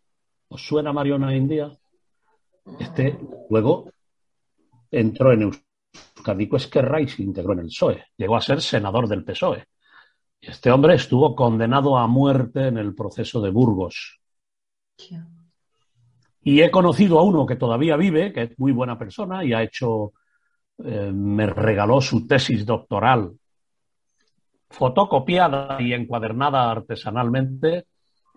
¿Os 0.48 0.66
suena 0.66 0.92
Mario 0.92 1.16
Onaindía? 1.16 1.70
Este 2.78 3.18
luego 3.50 3.90
entró 4.90 5.32
en 5.32 5.42
Euskadi 5.42 6.48
Esquerra 6.52 7.00
y 7.00 7.08
se 7.08 7.22
integró 7.22 7.52
en 7.52 7.60
el 7.60 7.66
PSOE. 7.66 8.04
Llegó 8.16 8.36
a 8.36 8.40
ser 8.40 8.60
senador 8.60 9.08
del 9.08 9.24
PSOE. 9.24 9.64
Este 10.40 10.70
hombre 10.70 10.94
estuvo 10.94 11.34
condenado 11.34 11.96
a 11.96 12.06
muerte 12.06 12.68
en 12.68 12.78
el 12.78 12.94
proceso 12.94 13.40
de 13.40 13.50
Burgos. 13.50 14.20
Y 16.42 16.60
he 16.60 16.70
conocido 16.70 17.18
a 17.18 17.22
uno 17.22 17.46
que 17.46 17.56
todavía 17.56 17.96
vive, 17.96 18.32
que 18.32 18.42
es 18.42 18.58
muy 18.58 18.72
buena 18.72 18.98
persona 18.98 19.44
y 19.44 19.52
ha 19.54 19.62
hecho, 19.62 20.12
eh, 20.78 21.10
me 21.12 21.46
regaló 21.46 22.00
su 22.00 22.26
tesis 22.26 22.64
doctoral 22.66 23.32
fotocopiada 24.74 25.80
y 25.80 25.92
encuadernada 25.92 26.70
artesanalmente. 26.70 27.86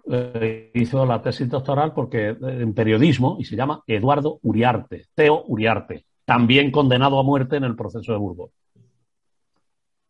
Eh, 0.10 0.72
hizo 0.74 1.06
la 1.06 1.22
tesis 1.22 1.50
doctoral 1.50 1.94
porque 1.94 2.30
eh, 2.30 2.38
en 2.42 2.74
periodismo 2.74 3.36
y 3.40 3.46
se 3.46 3.58
llama 3.58 3.84
Eduardo 3.86 4.40
Uriarte, 4.44 5.08
Teo 5.14 5.44
Uriarte, 5.48 6.06
también 6.24 6.72
condenado 6.72 7.20
a 7.20 7.24
muerte 7.24 7.58
en 7.58 7.66
el 7.66 7.76
proceso 7.76 8.14
de 8.14 8.18
Burgos. 8.18 8.52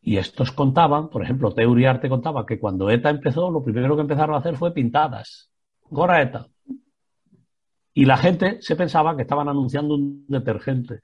Y 0.01 0.17
estos 0.17 0.51
contaban, 0.51 1.09
por 1.09 1.23
ejemplo, 1.23 1.51
Teo 1.51 1.71
Uriarte 1.71 2.09
contaba 2.09 2.45
que 2.45 2.59
cuando 2.59 2.89
ETA 2.89 3.09
empezó, 3.09 3.49
lo 3.49 3.63
primero 3.63 3.95
que 3.95 4.03
empezaron 4.03 4.35
a 4.35 4.39
hacer 4.39 4.55
fue 4.55 4.71
pintadas. 4.71 5.49
Gora 5.89 6.21
ETA. 6.21 6.47
Y 7.93 8.05
la 8.05 8.17
gente 8.17 8.61
se 8.61 8.75
pensaba 8.75 9.15
que 9.15 9.23
estaban 9.23 9.49
anunciando 9.49 9.95
un 9.95 10.25
detergente. 10.27 11.01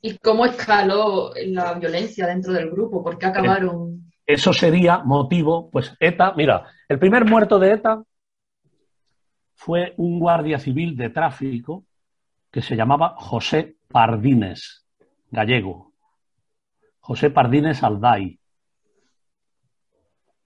¿Y 0.00 0.16
cómo 0.18 0.46
escaló 0.46 1.32
la 1.46 1.74
violencia 1.74 2.26
dentro 2.26 2.52
del 2.52 2.70
grupo? 2.70 3.02
¿Por 3.02 3.18
qué 3.18 3.26
acabaron? 3.26 4.09
Eso 4.32 4.52
sería 4.52 4.98
motivo, 4.98 5.68
pues 5.72 5.96
ETA, 5.98 6.34
mira, 6.36 6.64
el 6.88 7.00
primer 7.00 7.24
muerto 7.24 7.58
de 7.58 7.72
ETA 7.72 8.00
fue 9.54 9.92
un 9.96 10.20
guardia 10.20 10.60
civil 10.60 10.96
de 10.96 11.10
tráfico 11.10 11.84
que 12.48 12.62
se 12.62 12.76
llamaba 12.76 13.16
José 13.16 13.76
Pardines, 13.88 14.86
gallego. 15.32 15.94
José 17.00 17.30
Pardines 17.30 17.82
Alday. 17.82 18.38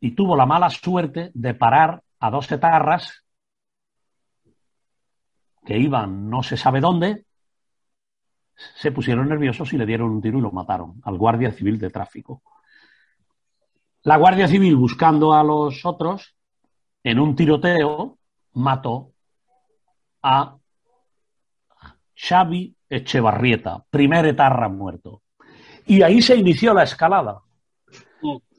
Y 0.01 0.13
tuvo 0.13 0.35
la 0.35 0.47
mala 0.47 0.71
suerte 0.71 1.31
de 1.35 1.53
parar 1.53 2.03
a 2.21 2.31
dos 2.31 2.51
etarras 2.51 3.23
que 5.67 5.77
iban 5.77 6.31
no 6.31 6.43
se 6.43 6.57
sabe 6.57 6.81
dónde, 6.81 7.27
se 8.55 8.93
pusieron 8.93 9.29
nerviosos 9.29 9.75
y 9.75 9.77
le 9.77 9.85
dieron 9.85 10.11
un 10.11 10.23
tiro 10.23 10.39
y 10.39 10.41
lo 10.43 10.53
mataron 10.53 11.03
al 11.05 11.19
guardia 11.19 11.53
civil 11.53 11.79
de 11.79 11.91
tráfico. 11.91 12.43
La 14.05 14.19
Guardia 14.19 14.47
Civil, 14.47 14.77
buscando 14.77 15.33
a 15.33 15.43
los 15.43 15.87
otros, 15.87 16.37
en 17.03 17.19
un 17.19 17.35
tiroteo, 17.35 18.19
mató 18.53 19.13
a 20.23 20.59
Xavi 22.15 22.77
Echevarrieta, 22.87 23.83
primer 23.89 24.27
etarra 24.27 24.69
muerto. 24.69 25.23
Y 25.87 26.03
ahí 26.03 26.21
se 26.21 26.37
inició 26.37 26.75
la 26.75 26.83
escalada. 26.83 27.41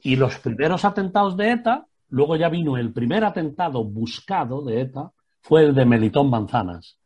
Y 0.02 0.16
los 0.16 0.36
primeros 0.40 0.84
atentados 0.84 1.36
de 1.36 1.52
ETA, 1.52 1.86
luego 2.08 2.34
ya 2.34 2.48
vino 2.48 2.76
el 2.76 2.92
primer 2.92 3.24
atentado 3.24 3.84
buscado 3.84 4.64
de 4.64 4.80
ETA, 4.80 5.12
fue 5.42 5.62
el 5.62 5.76
de 5.76 5.84
Melitón 5.84 6.28
Manzanas, 6.28 6.98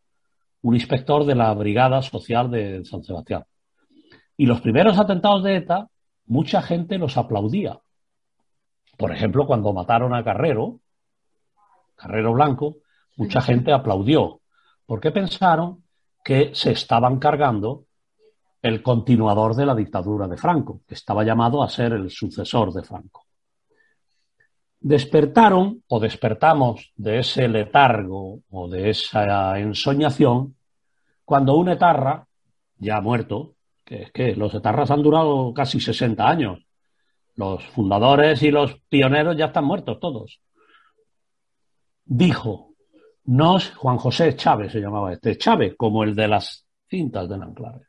un 0.63 0.75
inspector 0.75 1.27
de 1.27 1.35
la 1.35 1.53
Brigada 1.53 2.01
Social 2.01 2.51
de 2.51 2.87
San 2.87 3.05
Sebastián. 3.05 3.45
Y 4.39 4.47
los 4.47 4.63
primeros 4.63 4.99
atentados 4.99 5.45
de 5.45 5.57
ETA, 5.57 5.91
mucha 6.25 6.63
gente 6.63 6.97
los 6.97 7.19
aplaudía. 7.19 7.79
Por 9.01 9.13
ejemplo, 9.13 9.47
cuando 9.47 9.73
mataron 9.73 10.13
a 10.13 10.23
Carrero, 10.23 10.81
Carrero 11.97 12.35
Blanco, 12.35 12.77
mucha 13.17 13.41
gente 13.41 13.73
aplaudió, 13.73 14.43
porque 14.85 15.11
pensaron 15.11 15.85
que 16.23 16.51
se 16.55 16.73
estaban 16.73 17.19
cargando 17.19 17.87
el 18.61 18.83
continuador 18.83 19.57
de 19.57 19.65
la 19.65 19.75
dictadura 19.75 20.29
de 20.29 20.37
Franco, 20.37 20.83
que 20.87 20.97
estaba 20.97 21.25
llamado 21.25 21.63
a 21.63 21.71
ser 21.71 21.95
el 21.95 22.11
sucesor 22.11 22.75
de 22.75 22.83
Franco. 22.83 23.25
Despertaron 24.81 25.83
o 25.89 25.99
despertamos 25.99 26.93
de 26.95 27.21
ese 27.21 27.49
letargo 27.49 28.41
o 28.51 28.69
de 28.69 28.91
esa 28.91 29.59
ensoñación 29.59 30.57
cuando 31.25 31.55
un 31.55 31.71
etarra, 31.71 32.27
ya 32.77 33.01
muerto, 33.01 33.55
que 33.83 34.03
es 34.03 34.13
que 34.13 34.37
los 34.37 34.55
etarras 34.55 34.91
han 34.91 35.03
durado 35.03 35.55
casi 35.55 35.81
60 35.81 36.29
años, 36.29 36.67
Los 37.41 37.65
fundadores 37.69 38.43
y 38.43 38.51
los 38.51 38.79
pioneros 38.91 39.35
ya 39.35 39.47
están 39.47 39.65
muertos 39.65 39.99
todos. 39.99 40.43
Dijo, 42.05 42.75
nos, 43.25 43.75
Juan 43.77 43.97
José 43.97 44.37
Chávez 44.37 44.73
se 44.73 44.81
llamaba 44.81 45.11
este, 45.11 45.39
Chávez, 45.39 45.75
como 45.75 46.05
el 46.05 46.15
de 46.15 46.29
las 46.29 46.67
cintas 46.87 47.31
de 47.31 47.37
Anclares. 47.37 47.89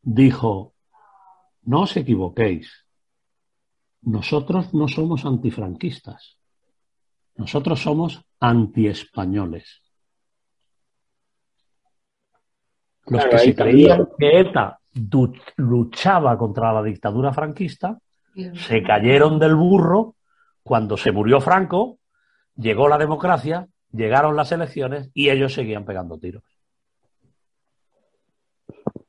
Dijo, 0.00 0.72
no 1.64 1.82
os 1.82 1.94
equivoquéis, 1.94 2.86
nosotros 4.00 4.72
no 4.72 4.88
somos 4.88 5.26
antifranquistas, 5.26 6.38
nosotros 7.34 7.82
somos 7.82 8.24
antiespañoles. 8.40 9.82
Los 13.08 13.26
que 13.26 13.38
se 13.38 13.54
creían 13.54 14.08
que 14.18 14.40
ETA 14.40 14.80
luchaba 15.56 16.38
contra 16.38 16.72
la 16.72 16.82
dictadura 16.82 17.30
franquista 17.34 17.98
se 18.34 18.82
cayeron 18.82 19.38
del 19.38 19.54
burro 19.54 20.16
cuando 20.62 20.96
se 20.96 21.12
murió 21.12 21.40
Franco, 21.40 21.98
llegó 22.56 22.88
la 22.88 22.98
democracia, 22.98 23.68
llegaron 23.90 24.36
las 24.36 24.52
elecciones 24.52 25.10
y 25.14 25.30
ellos 25.30 25.52
seguían 25.52 25.84
pegando 25.84 26.18
tiros. 26.18 26.44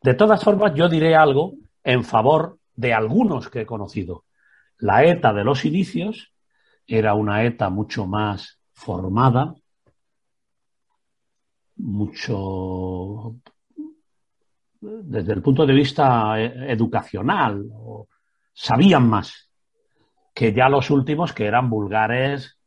De 0.02 0.14
todas 0.14 0.44
formas, 0.44 0.74
yo 0.76 0.90
diré 0.90 1.16
algo 1.16 1.54
en 1.84 2.04
favor 2.04 2.58
de 2.76 2.94
algunos 2.94 3.50
que 3.50 3.62
he 3.62 3.66
conocido. 3.66 4.26
La 4.78 5.06
ETA 5.06 5.32
de 5.32 5.44
los 5.44 5.64
inicios 5.64 6.34
era 6.86 7.14
una 7.14 7.44
ETA 7.44 7.70
mucho 7.70 8.06
más 8.06 8.60
formada, 8.74 9.56
mucho 11.78 13.36
desde 14.82 15.34
el 15.34 15.42
punto 15.42 15.66
de 15.66 15.74
vista 15.74 16.38
educacional, 16.42 17.66
sabían 18.54 19.10
más 19.10 19.50
que 20.34 20.54
ya 20.54 20.70
los 20.70 20.90
últimos 20.90 21.34
que 21.34 21.46
eran 21.46 21.70
vulgares, 21.70 22.58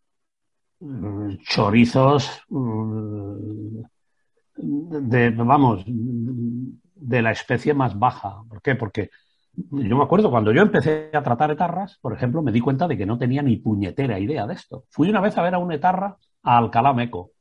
mm, 0.80 1.36
chorizos 1.48 2.42
mm, 2.48 3.80
de, 4.56 5.30
vamos, 5.30 5.84
de 5.86 7.22
la 7.22 7.32
especie 7.32 7.74
más 7.74 7.98
baja. 7.98 8.42
¿Por 8.48 8.62
qué? 8.62 8.74
Porque 8.76 9.10
yo 9.52 9.96
me 9.96 10.04
acuerdo 10.04 10.30
cuando 10.30 10.52
yo 10.52 10.62
empecé 10.62 11.10
a 11.12 11.22
tratar 11.22 11.50
etarras, 11.50 11.98
por 12.00 12.12
ejemplo, 12.12 12.42
me 12.42 12.52
di 12.52 12.60
cuenta 12.60 12.86
de 12.86 12.96
que 12.96 13.06
no 13.06 13.18
tenía 13.18 13.42
ni 13.42 13.56
puñetera 13.56 14.18
idea 14.18 14.46
de 14.46 14.54
esto. 14.54 14.84
Fui 14.90 15.08
una 15.08 15.20
vez 15.20 15.36
a 15.38 15.42
ver 15.42 15.54
a 15.54 15.58
un 15.58 15.72
etarra 15.72 16.16
a 16.42 16.58
Alcalá 16.58 16.92
Meco. 16.92 17.32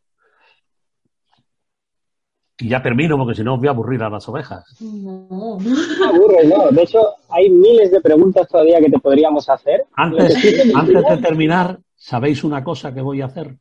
Y 2.58 2.70
ya 2.70 2.82
termino 2.82 3.18
porque 3.18 3.36
si 3.36 3.44
no 3.44 3.58
voy 3.58 3.68
a 3.68 3.72
aburrir 3.72 4.02
a 4.04 4.10
las 4.10 4.28
ovejas. 4.30 4.64
No. 4.80 5.28
no 5.60 6.06
aburre, 6.08 6.48
no. 6.48 6.70
De 6.72 6.84
hecho, 6.84 7.00
hay 7.30 7.50
miles 7.50 7.92
de 7.92 8.00
preguntas 8.00 8.48
todavía 8.48 8.80
que 8.80 8.90
te 8.90 9.00
podríamos 9.00 9.50
hacer. 9.50 9.86
Antes, 9.94 10.74
antes 10.74 11.04
de 11.10 11.18
terminar, 11.18 11.80
¿sabéis 11.96 12.44
una 12.44 12.64
cosa 12.64 12.94
que 12.94 13.02
voy 13.02 13.22
a 13.22 13.26
hacer? 13.26 13.56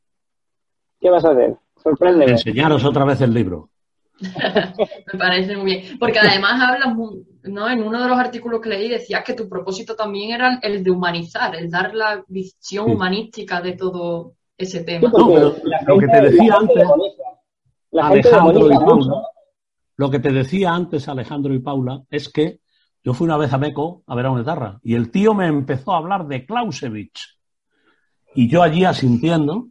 ¿Qué 1.01 1.11
vas 1.11 1.25
a 1.25 1.33
hacer? 1.33 1.57
Sorpréndeme. 1.83 2.33
Enseñaros 2.33 2.85
otra 2.85 3.05
vez 3.05 3.21
el 3.21 3.35
libro. 3.35 3.69
Me 4.21 5.19
parece 5.19 5.57
muy 5.57 5.67
bien. 5.67 5.99
Porque 5.99 6.21
además 6.21 6.61
hablas, 6.63 6.97
¿no? 7.43 7.69
En 7.69 7.83
uno 7.83 8.01
de 8.01 8.09
los 8.09 8.19
artículos 8.19 8.61
que 8.61 8.69
leí 8.69 8.89
decías 8.89 9.25
que 9.25 9.35
tu 9.35 9.49
propósito 9.49 9.97
también 9.97 10.31
era 10.31 10.61
el 10.63 10.85
de 10.85 10.91
humanizar, 10.91 11.57
el 11.57 11.69
dar 11.71 11.95
la 11.95 12.25
visión 12.29 12.91
humanística 12.91 13.61
de 13.61 13.73
todo 13.73 14.35
ese 14.57 14.85
tema. 14.85 15.11
lo 15.11 15.99
que 15.99 16.07
te 16.07 16.21
decía 16.21 16.55
antes, 16.55 16.89
Alejandro 18.01 18.73
y 18.73 18.77
Paula, 18.77 19.23
lo 19.97 20.11
que 20.11 20.19
te 20.19 20.33
decía 20.33 20.73
antes 20.73 21.09
Alejandro 21.09 21.55
y 21.55 21.61
Paula 21.61 22.03
es 22.11 22.29
que 22.29 22.61
yo 23.03 23.15
fui 23.15 23.27
una 23.27 23.37
vez 23.37 23.53
a 23.53 23.59
Meco 23.59 24.03
a 24.07 24.15
ver 24.15 24.27
a 24.27 24.31
una 24.31 24.41
guitarra 24.41 24.81
y 24.83 24.95
el 24.95 25.11
tío 25.11 25.35
me 25.35 25.47
empezó 25.47 25.93
a 25.93 25.99
hablar 25.99 26.27
de 26.27 26.47
Clausewitz. 26.47 27.39
Y 28.35 28.49
yo 28.49 28.63
allí 28.63 28.85
asintiendo 28.85 29.69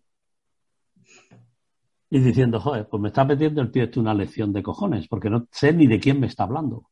y 2.10 2.20
diciendo, 2.20 2.60
joder, 2.60 2.88
pues 2.88 3.02
me 3.02 3.10
está 3.10 3.26
metiendo 3.26 3.62
el 3.62 3.72
tío 3.72 3.84
esto 3.84 4.00
una 4.00 4.14
lección 4.14 4.54
de 4.54 4.62
cojones, 4.62 5.08
porque 5.08 5.32
no 5.32 5.48
sé 5.52 5.74
ni 5.74 5.88
de 5.88 6.00
quién 6.00 6.20
me 6.20 6.28
está 6.28 6.44
hablando. 6.44 6.92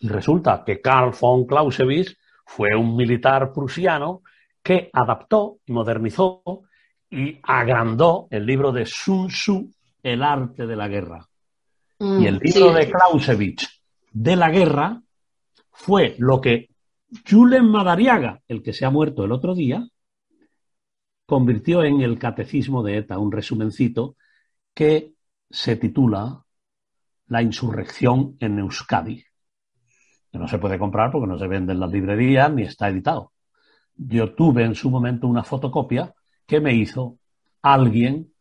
Y 0.00 0.08
resulta 0.08 0.64
que 0.64 0.80
Karl 0.80 1.14
von 1.20 1.46
Clausewitz 1.46 2.16
fue 2.46 2.74
un 2.74 2.96
militar 2.96 3.52
prusiano 3.52 4.22
que 4.62 4.88
adaptó 4.92 5.58
y 5.66 5.72
modernizó 5.72 6.42
y 7.10 7.38
agrandó 7.42 8.28
el 8.30 8.46
libro 8.46 8.72
de 8.72 8.86
Sun 8.86 9.28
Tzu, 9.28 9.70
El 10.06 10.22
arte 10.22 10.68
de 10.68 10.76
la 10.76 10.86
guerra. 10.86 11.28
Mm, 11.98 12.22
y 12.22 12.26
el 12.28 12.38
libro 12.38 12.72
de 12.72 12.88
Clausewitz 12.88 13.82
de 14.12 14.36
la 14.36 14.50
guerra 14.50 15.02
fue 15.72 16.14
lo 16.18 16.40
que 16.40 16.68
Julen 17.28 17.68
Madariaga, 17.68 18.40
el 18.46 18.62
que 18.62 18.72
se 18.72 18.84
ha 18.84 18.90
muerto 18.90 19.24
el 19.24 19.32
otro 19.32 19.52
día, 19.52 19.84
convirtió 21.26 21.82
en 21.82 22.02
el 22.02 22.20
Catecismo 22.20 22.84
de 22.84 22.98
ETA, 22.98 23.18
un 23.18 23.32
resumencito 23.32 24.14
que 24.72 25.14
se 25.50 25.74
titula 25.74 26.40
La 27.26 27.42
insurrección 27.42 28.36
en 28.38 28.60
Euskadi. 28.60 29.24
Que 30.30 30.38
no 30.38 30.46
se 30.46 30.58
puede 30.58 30.78
comprar 30.78 31.10
porque 31.10 31.26
no 31.26 31.36
se 31.36 31.48
vende 31.48 31.72
en 31.72 31.80
las 31.80 31.90
librerías 31.90 32.52
ni 32.52 32.62
está 32.62 32.88
editado. 32.88 33.32
Yo 33.96 34.36
tuve 34.36 34.62
en 34.62 34.76
su 34.76 34.88
momento 34.88 35.26
una 35.26 35.42
fotocopia 35.42 36.14
que 36.46 36.60
me 36.60 36.74
hizo 36.74 37.18
alguien 37.60 38.35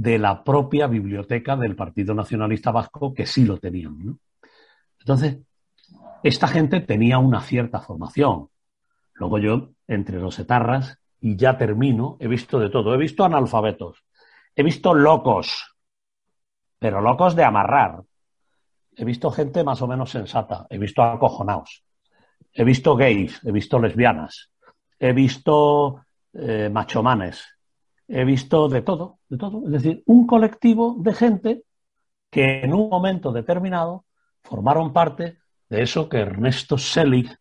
de 0.00 0.18
la 0.18 0.42
propia 0.42 0.86
biblioteca 0.86 1.56
del 1.56 1.76
Partido 1.76 2.14
Nacionalista 2.14 2.70
Vasco 2.70 3.12
que 3.12 3.26
sí 3.26 3.44
lo 3.44 3.58
tenían. 3.58 4.18
Entonces, 4.98 5.40
esta 6.22 6.48
gente 6.48 6.80
tenía 6.80 7.18
una 7.18 7.42
cierta 7.42 7.80
formación. 7.80 8.48
Luego 9.12 9.38
yo, 9.38 9.68
entre 9.86 10.18
los 10.18 10.38
etarras, 10.38 10.98
y 11.20 11.36
ya 11.36 11.58
termino, 11.58 12.16
he 12.18 12.28
visto 12.28 12.58
de 12.58 12.70
todo. 12.70 12.94
He 12.94 12.96
visto 12.96 13.24
analfabetos, 13.24 14.02
he 14.56 14.62
visto 14.62 14.94
locos, 14.94 15.76
pero 16.78 17.02
locos 17.02 17.36
de 17.36 17.44
amarrar. 17.44 18.02
He 18.96 19.04
visto 19.04 19.30
gente 19.30 19.62
más 19.64 19.82
o 19.82 19.86
menos 19.86 20.08
sensata, 20.08 20.66
he 20.70 20.78
visto 20.78 21.02
acojonados, 21.02 21.84
he 22.54 22.64
visto 22.64 22.96
gays, 22.96 23.38
he 23.44 23.52
visto 23.52 23.78
lesbianas, 23.78 24.50
he 24.98 25.12
visto 25.12 26.06
eh, 26.32 26.70
machomanes, 26.72 27.44
he 28.08 28.24
visto 28.24 28.68
de 28.70 28.80
todo, 28.80 29.19
de 29.30 29.38
todo. 29.38 29.64
Es 29.64 29.72
decir, 29.72 30.02
un 30.06 30.26
colectivo 30.26 30.96
de 30.98 31.14
gente 31.14 31.62
que 32.30 32.60
en 32.60 32.74
un 32.74 32.90
momento 32.90 33.32
determinado 33.32 34.04
formaron 34.42 34.92
parte 34.92 35.38
de 35.68 35.82
eso 35.82 36.08
que 36.08 36.18
Ernesto 36.18 36.76
Selig 36.76 37.34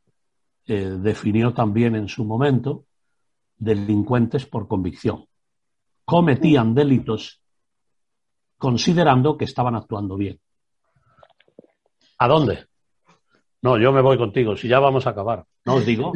eh, 0.66 0.98
definió 1.00 1.54
también 1.54 1.96
en 1.96 2.08
su 2.08 2.24
momento 2.24 2.86
delincuentes 3.58 4.46
por 4.46 4.68
convicción. 4.68 5.26
Cometían 6.06 6.74
delitos 6.74 7.42
considerando 8.58 9.38
que 9.38 9.46
estaban 9.46 9.76
actuando 9.76 10.16
bien. 10.16 10.40
¿A 12.20 12.28
dónde? 12.28 12.66
No, 13.62 13.78
yo 13.78 13.92
me 13.92 14.02
voy 14.02 14.18
contigo, 14.18 14.56
si 14.56 14.68
ya 14.68 14.80
vamos 14.80 15.08
a 15.08 15.12
acabar. 15.12 15.46
No 15.66 15.76
os 15.76 15.86
digo, 15.86 16.14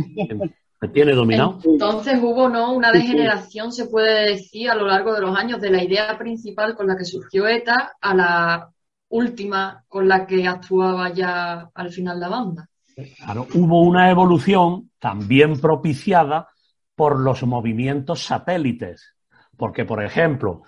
me 0.84 0.90
tiene 0.90 1.14
dominado. 1.14 1.60
Entonces 1.64 2.20
hubo 2.22 2.50
no 2.50 2.74
una 2.74 2.92
degeneración, 2.92 3.72
se 3.72 3.86
puede 3.86 4.32
decir, 4.32 4.70
a 4.70 4.76
lo 4.76 4.86
largo 4.86 5.14
de 5.14 5.22
los 5.22 5.34
años, 5.38 5.62
de 5.62 5.70
la 5.70 5.82
idea 5.82 6.18
principal 6.18 6.76
con 6.76 6.88
la 6.88 6.98
que 6.98 7.06
surgió 7.06 7.48
ETA 7.48 7.94
a 8.02 8.14
la 8.14 8.70
última 9.08 9.86
con 9.88 10.10
la 10.10 10.28
que 10.28 10.46
actuaba 10.46 11.10
ya 11.14 11.70
al 11.74 11.90
final 11.90 12.20
la 12.20 12.28
banda. 12.28 12.70
Claro, 13.16 13.48
hubo 13.54 13.82
una 13.82 14.12
evolución 14.12 14.92
también 15.00 15.58
propiciada 15.62 16.50
por 16.96 17.18
los 17.18 17.44
movimientos 17.44 18.26
satélites. 18.26 19.16
Porque, 19.56 19.86
por 19.86 20.04
ejemplo, 20.04 20.64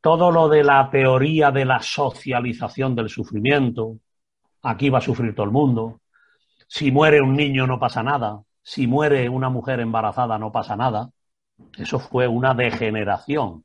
todo 0.00 0.32
lo 0.32 0.48
de 0.48 0.64
la 0.64 0.90
teoría 0.90 1.52
de 1.52 1.66
la 1.66 1.80
socialización 1.80 2.96
del 2.96 3.08
sufrimiento, 3.08 3.98
aquí 4.62 4.90
va 4.90 4.98
a 4.98 5.02
sufrir 5.02 5.36
todo 5.36 5.46
el 5.46 5.52
mundo, 5.52 6.00
si 6.66 6.90
muere 6.90 7.20
un 7.20 7.36
niño 7.36 7.64
no 7.68 7.78
pasa 7.78 8.02
nada, 8.02 8.42
si 8.62 8.86
muere 8.86 9.28
una 9.28 9.48
mujer 9.48 9.80
embarazada 9.80 10.38
no 10.38 10.52
pasa 10.52 10.76
nada, 10.76 11.10
eso 11.76 11.98
fue 11.98 12.26
una 12.28 12.54
degeneración. 12.54 13.64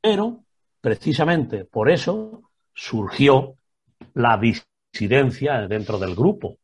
Pero, 0.00 0.44
precisamente 0.80 1.64
por 1.64 1.90
eso, 1.90 2.42
surgió 2.72 3.54
la 4.14 4.38
disidencia 4.38 5.66
dentro 5.66 5.98
del 5.98 6.14
grupo. 6.14 6.56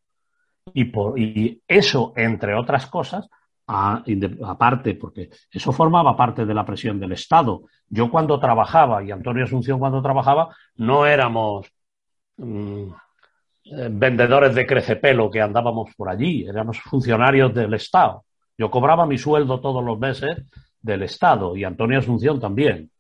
Y, 0.73 0.85
por, 0.85 1.19
y 1.19 1.63
eso, 1.67 2.13
entre 2.17 2.55
otras 2.55 2.87
cosas, 2.87 3.29
aparte, 3.67 4.95
porque 4.95 5.31
eso 5.51 5.73
formaba 5.73 6.17
parte 6.17 6.45
de 6.45 6.55
la 6.55 6.65
presión 6.65 7.01
del 7.01 7.13
Estado. 7.13 7.63
Yo 7.89 8.11
cuando 8.11 8.39
trabajaba, 8.39 9.03
y 9.03 9.11
Antonio 9.11 9.45
Asunción 9.45 9.79
cuando 9.79 10.03
trabajaba, 10.03 10.55
no 10.77 11.07
éramos 11.07 11.67
mm, 12.37 12.91
vendedores 13.71 14.55
de 14.55 14.67
crecepelo 14.67 15.31
que 15.31 15.41
andábamos 15.41 15.95
por 15.97 16.09
allí, 16.09 16.47
éramos 16.47 16.79
funcionarios 16.81 17.53
del 17.55 17.75
Estado. 17.75 18.25
Yo 18.57 18.71
cobraba 18.71 19.07
mi 19.07 19.19
sueldo 19.19 19.61
todos 19.61 19.85
los 19.85 19.99
meses 19.99 20.45
del 20.81 21.03
Estado 21.03 21.57
y 21.57 21.65
Antonio 21.65 21.99
Asunción 21.99 22.41
también. 22.41 22.91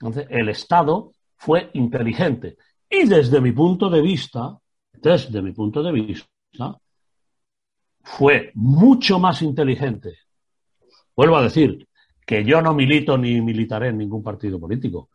Entonces, 0.00 0.26
el 0.30 0.48
Estado 0.48 1.12
fue 1.36 1.70
inteligente. 1.74 2.56
Y 2.88 3.06
desde 3.06 3.40
mi 3.40 3.52
punto 3.52 3.90
de 3.90 4.00
vista, 4.00 4.56
desde 4.92 5.42
mi 5.42 5.52
punto 5.52 5.82
de 5.82 5.92
vista, 5.92 6.78
fue 8.02 8.50
mucho 8.54 9.18
más 9.18 9.42
inteligente. 9.42 10.18
Vuelvo 11.16 11.36
a 11.36 11.42
decir 11.42 11.86
que 12.26 12.44
yo 12.44 12.60
no 12.62 12.74
milito 12.74 13.16
ni 13.18 13.40
militaré 13.40 13.88
en 13.88 13.98
ningún 13.98 14.22
partido 14.22 14.58
político, 14.58 15.10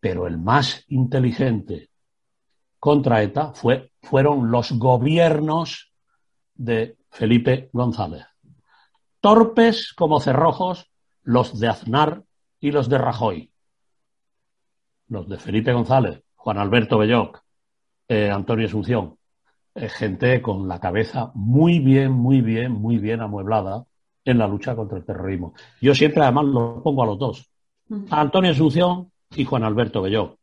pero 0.00 0.26
el 0.26 0.38
más 0.38 0.84
inteligente 0.88 1.90
contra 2.84 3.22
ETA 3.22 3.54
fue, 3.54 3.92
fueron 4.02 4.50
los 4.50 4.72
gobiernos 4.72 5.94
de 6.54 6.98
Felipe 7.08 7.70
González. 7.72 8.26
Torpes 9.22 9.94
como 9.94 10.20
cerrojos 10.20 10.92
los 11.22 11.58
de 11.58 11.68
Aznar 11.68 12.24
y 12.60 12.72
los 12.72 12.90
de 12.90 12.98
Rajoy. 12.98 13.50
Los 15.08 15.26
de 15.30 15.38
Felipe 15.38 15.72
González, 15.72 16.24
Juan 16.34 16.58
Alberto 16.58 16.98
Belloc, 16.98 17.42
eh, 18.06 18.28
Antonio 18.30 18.66
Asunción. 18.66 19.16
Eh, 19.74 19.88
gente 19.88 20.42
con 20.42 20.68
la 20.68 20.78
cabeza 20.78 21.32
muy 21.34 21.78
bien, 21.78 22.12
muy 22.12 22.42
bien, 22.42 22.72
muy 22.72 22.98
bien 22.98 23.22
amueblada 23.22 23.86
en 24.26 24.36
la 24.36 24.46
lucha 24.46 24.76
contra 24.76 24.98
el 24.98 25.06
terrorismo. 25.06 25.54
Yo 25.80 25.94
siempre 25.94 26.22
además 26.22 26.44
lo 26.44 26.82
pongo 26.82 27.02
a 27.02 27.06
los 27.06 27.18
dos. 27.18 27.50
A 28.10 28.20
Antonio 28.20 28.50
Asunción 28.50 29.10
y 29.34 29.46
Juan 29.46 29.64
Alberto 29.64 30.02
Belloc. 30.02 30.38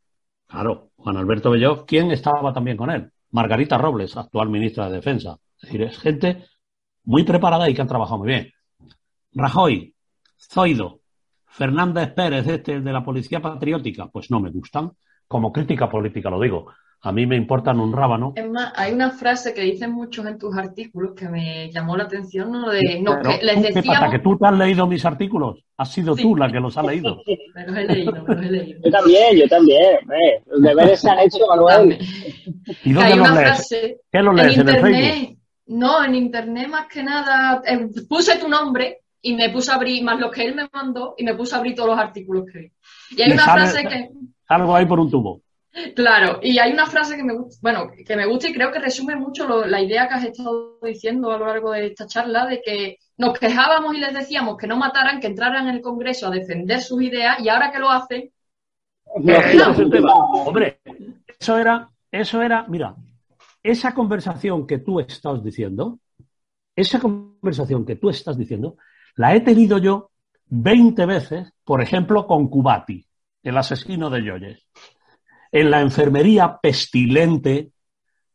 Claro, 0.48 0.90
Juan 1.02 1.16
Alberto 1.16 1.50
Belloc, 1.50 1.84
¿quién 1.84 2.12
estaba 2.12 2.52
también 2.52 2.76
con 2.76 2.88
él? 2.88 3.10
Margarita 3.32 3.76
Robles, 3.76 4.16
actual 4.16 4.48
ministra 4.48 4.88
de 4.88 4.96
Defensa. 4.96 5.36
Es 5.56 5.62
decir, 5.62 5.82
es 5.82 5.98
gente 5.98 6.44
muy 7.04 7.24
preparada 7.24 7.68
y 7.68 7.74
que 7.74 7.82
han 7.82 7.88
trabajado 7.88 8.18
muy 8.18 8.28
bien. 8.28 8.52
Rajoy, 9.32 9.96
Zoido, 10.38 11.00
Fernández 11.46 12.12
Pérez, 12.14 12.46
este 12.46 12.80
de 12.80 12.92
la 12.92 13.04
Policía 13.04 13.40
Patriótica, 13.40 14.06
pues 14.06 14.30
no 14.30 14.38
me 14.38 14.50
gustan. 14.50 14.92
Como 15.26 15.52
crítica 15.52 15.90
política 15.90 16.30
lo 16.30 16.40
digo. 16.40 16.72
A 17.04 17.10
mí 17.10 17.26
me 17.26 17.34
importan 17.34 17.80
un 17.80 17.92
rábano. 17.92 18.32
Es 18.36 18.48
más, 18.48 18.72
hay 18.76 18.92
una 18.92 19.10
frase 19.10 19.52
que 19.52 19.62
dicen 19.62 19.90
muchos 19.90 20.24
en 20.24 20.38
tus 20.38 20.56
artículos 20.56 21.14
que 21.16 21.28
me 21.28 21.68
llamó 21.72 21.96
la 21.96 22.04
atención, 22.04 22.52
¿no? 22.52 22.70
De, 22.70 23.00
no, 23.02 23.20
que 23.20 23.44
les 23.44 23.60
decíamos... 23.60 23.82
¿Qué 23.82 23.82
pasa? 23.82 24.10
¿Que 24.10 24.18
tú 24.20 24.38
te 24.38 24.46
has 24.46 24.56
leído 24.56 24.86
mis 24.86 25.04
artículos? 25.04 25.64
Has 25.76 25.92
sido 25.92 26.14
tú 26.14 26.36
la 26.36 26.48
que 26.50 26.60
los 26.60 26.78
ha 26.78 26.82
leído. 26.84 27.20
me 27.56 27.66
los 27.66 27.76
he 27.76 27.84
leído, 27.86 28.12
me 28.12 28.34
los 28.36 28.44
he 28.46 28.50
leído. 28.50 28.80
Yo 28.84 28.90
también, 28.92 29.36
yo 29.36 29.48
también. 29.48 29.94
Eh. 29.96 30.42
Los 30.46 30.62
deberes 30.62 31.00
se 31.00 31.10
han 31.10 31.18
hecho, 31.18 31.38
Manuel. 31.48 31.98
¿Y 32.84 32.92
dónde 32.92 33.16
los 33.16 33.34
lees? 33.34 33.68
¿Qué 34.12 34.22
los 34.22 34.34
lees? 34.36 34.58
En, 34.58 34.68
¿En, 34.68 34.74
internet, 34.76 34.94
el 34.94 35.12
Facebook? 35.12 35.38
No, 35.66 36.04
en 36.04 36.14
internet 36.14 36.68
más 36.68 36.86
que 36.86 37.02
nada. 37.02 37.62
Eh, 37.66 37.88
puse 38.08 38.38
tu 38.38 38.48
nombre 38.48 39.00
y 39.20 39.34
me 39.34 39.50
puse 39.50 39.72
a 39.72 39.74
abrir 39.74 40.04
más 40.04 40.20
lo 40.20 40.30
que 40.30 40.44
él 40.44 40.54
me 40.54 40.68
mandó 40.72 41.16
y 41.18 41.24
me 41.24 41.34
puse 41.34 41.56
a 41.56 41.58
abrir 41.58 41.74
todos 41.74 41.88
los 41.90 41.98
artículos 41.98 42.44
que 42.46 42.58
vi. 42.60 42.72
Y 43.16 43.22
hay 43.22 43.30
Y 43.30 43.32
una 43.32 43.44
sale- 43.44 43.60
frase 43.62 43.88
que. 43.88 44.10
Algo 44.46 44.76
ahí 44.76 44.86
por 44.86 45.00
un 45.00 45.10
tubo. 45.10 45.41
Claro, 45.96 46.38
y 46.42 46.58
hay 46.58 46.72
una 46.72 46.86
frase 46.86 47.16
que 47.16 47.24
me 47.24 47.34
gusta, 47.34 47.58
bueno, 47.62 47.90
que 48.06 48.14
me 48.16 48.26
gusta 48.26 48.48
y 48.48 48.52
creo 48.52 48.70
que 48.70 48.78
resume 48.78 49.16
mucho 49.16 49.46
lo- 49.46 49.64
la 49.66 49.80
idea 49.80 50.06
que 50.06 50.14
has 50.14 50.24
estado 50.24 50.78
diciendo 50.82 51.30
a 51.32 51.38
lo 51.38 51.46
largo 51.46 51.72
de 51.72 51.86
esta 51.86 52.06
charla, 52.06 52.46
de 52.46 52.60
que 52.60 52.98
nos 53.16 53.38
quejábamos 53.38 53.94
y 53.94 53.98
les 54.00 54.12
decíamos 54.12 54.58
que 54.58 54.66
no 54.66 54.76
mataran, 54.76 55.18
que 55.18 55.28
entraran 55.28 55.68
en 55.68 55.76
el 55.76 55.80
Congreso 55.80 56.26
a 56.26 56.30
defender 56.30 56.82
sus 56.82 57.02
ideas 57.02 57.40
y 57.40 57.48
ahora 57.48 57.72
que 57.72 57.78
lo 57.78 57.90
hacen, 57.90 58.30
No, 59.16 59.32
no, 59.74 59.90
tema. 59.90 60.14
Hombre, 60.14 60.80
eso 61.38 61.56
era, 61.56 61.90
eso 62.10 62.42
era, 62.42 62.66
mira, 62.68 62.94
esa 63.62 63.94
conversación 63.94 64.66
que 64.66 64.78
tú 64.78 65.00
estás 65.00 65.42
diciendo, 65.42 66.00
esa 66.76 67.00
conversación 67.00 67.86
que 67.86 67.96
tú 67.96 68.10
estás 68.10 68.36
diciendo, 68.36 68.76
la 69.16 69.34
he 69.34 69.40
tenido 69.40 69.78
yo 69.78 70.10
20 70.48 71.06
veces, 71.06 71.52
por 71.64 71.80
ejemplo, 71.82 72.26
con 72.26 72.48
Cubati, 72.48 73.06
el 73.42 73.56
asesino 73.56 74.10
de 74.10 74.24
Yoyes, 74.24 74.66
en 75.52 75.70
la 75.70 75.80
enfermería 75.80 76.58
pestilente, 76.60 77.70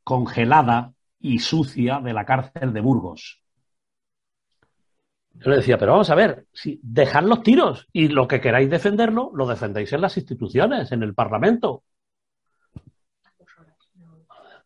congelada 0.04 0.94
y 1.20 1.40
sucia 1.40 2.00
de 2.00 2.14
la 2.14 2.26
cárcel 2.26 2.72
de 2.72 2.80
Burgos. 2.80 3.42
Yo 5.34 5.52
le 5.52 5.58
decía, 5.58 5.78
pero 5.78 5.92
vamos 5.92 6.10
a 6.10 6.16
ver, 6.16 6.46
si 6.54 6.80
dejad 6.82 7.24
los 7.24 7.44
tiros 7.44 7.88
y 7.92 8.08
lo 8.08 8.28
que 8.28 8.40
queráis 8.40 8.70
defenderlo, 8.70 9.32
lo 9.36 9.46
defendéis 9.46 9.92
en 9.94 10.02
las 10.02 10.16
instituciones, 10.18 10.92
en 10.92 11.04
el 11.04 11.14
Parlamento. 11.14 11.84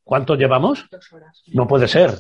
¿Cuánto 0.04 0.36
llevamos? 0.36 0.86
No 1.54 1.68
puede 1.68 1.88
ser. 1.88 2.12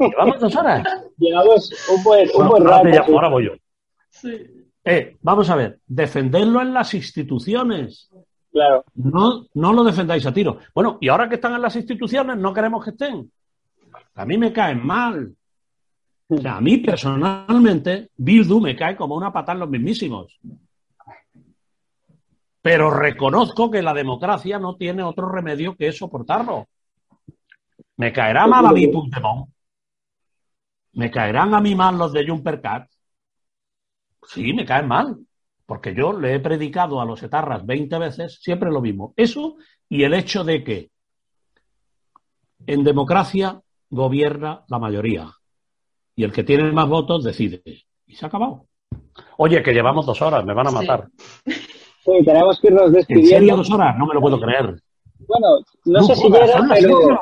Llevamos 0.00 0.40
dos 0.40 0.56
horas. 0.56 0.84
Llevamos 1.16 1.70
un 1.94 2.02
buen, 2.02 2.28
un 2.34 2.48
buen 2.48 2.66
ahora, 2.66 2.82
rato. 2.92 3.30
voy 3.30 3.46
yo. 3.46 3.52
sí, 4.10 4.68
Eh, 4.84 5.16
vamos 5.20 5.48
a 5.50 5.56
ver, 5.56 5.78
defenderlo 5.86 6.60
en 6.60 6.74
las 6.74 6.94
instituciones. 6.94 8.10
Claro. 8.52 8.84
No, 8.94 9.46
no 9.54 9.72
lo 9.72 9.82
defendáis 9.82 10.26
a 10.26 10.32
tiro. 10.32 10.58
Bueno, 10.74 10.98
y 11.00 11.08
ahora 11.08 11.28
que 11.28 11.36
están 11.36 11.54
en 11.54 11.62
las 11.62 11.74
instituciones, 11.74 12.36
no 12.36 12.52
queremos 12.52 12.84
que 12.84 12.90
estén. 12.90 13.32
A 14.14 14.26
mí 14.26 14.36
me 14.36 14.52
caen 14.52 14.84
mal. 14.84 15.34
O 16.28 16.36
sea, 16.36 16.56
a 16.56 16.60
mí 16.60 16.78
personalmente, 16.78 18.10
Bildu 18.16 18.60
me 18.60 18.76
cae 18.76 18.94
como 18.94 19.14
una 19.14 19.32
patada 19.32 19.54
en 19.54 19.60
los 19.60 19.70
mismísimos. 19.70 20.38
Pero 22.60 22.90
reconozco 22.90 23.70
que 23.70 23.82
la 23.82 23.94
democracia 23.94 24.58
no 24.58 24.76
tiene 24.76 25.02
otro 25.02 25.28
remedio 25.28 25.74
que 25.74 25.90
soportarlo. 25.90 26.68
Me 27.96 28.12
caerá 28.12 28.46
mal 28.46 28.66
a 28.66 28.72
mí 28.72 28.86
Puigdemont. 28.86 29.48
Me 30.92 31.10
caerán 31.10 31.54
a 31.54 31.60
mí 31.60 31.74
mal 31.74 31.96
los 31.96 32.12
de 32.12 32.26
Jumpercat. 32.26 32.88
Sí, 34.28 34.52
me 34.52 34.64
caen 34.64 34.86
mal. 34.86 35.18
Porque 35.66 35.94
yo 35.94 36.12
le 36.12 36.34
he 36.34 36.40
predicado 36.40 37.00
a 37.00 37.04
los 37.04 37.22
etarras 37.22 37.64
20 37.64 37.98
veces 37.98 38.38
siempre 38.40 38.70
lo 38.70 38.80
mismo. 38.80 39.14
Eso 39.16 39.56
y 39.88 40.04
el 40.04 40.14
hecho 40.14 40.44
de 40.44 40.64
que 40.64 40.90
en 42.66 42.84
democracia 42.84 43.60
gobierna 43.90 44.64
la 44.68 44.78
mayoría. 44.78 45.30
Y 46.14 46.24
el 46.24 46.32
que 46.32 46.44
tiene 46.44 46.70
más 46.72 46.88
votos 46.88 47.24
decide. 47.24 47.62
Y 48.06 48.14
se 48.14 48.24
ha 48.24 48.28
acabado. 48.28 48.66
Oye, 49.38 49.62
que 49.62 49.72
llevamos 49.72 50.06
dos 50.06 50.20
horas, 50.22 50.44
me 50.44 50.54
van 50.54 50.68
a 50.68 50.70
matar. 50.70 51.08
Sí, 52.04 52.10
tenemos 52.24 52.58
que 52.60 52.66
irnos 52.66 52.86
¿En 52.86 52.92
despidiendo. 52.94 53.30
serio 53.30 53.56
dos 53.58 53.70
horas? 53.70 53.96
No 53.96 54.06
me 54.06 54.14
lo 54.14 54.20
puedo 54.20 54.40
creer. 54.40 54.74
Bueno, 55.28 55.46
no, 55.84 56.02
sé 56.02 56.16
si 56.16 56.22
jodas, 56.22 56.48
llega, 56.48 56.58
son 56.58 56.68
las 56.68 56.78
pero 56.80 57.20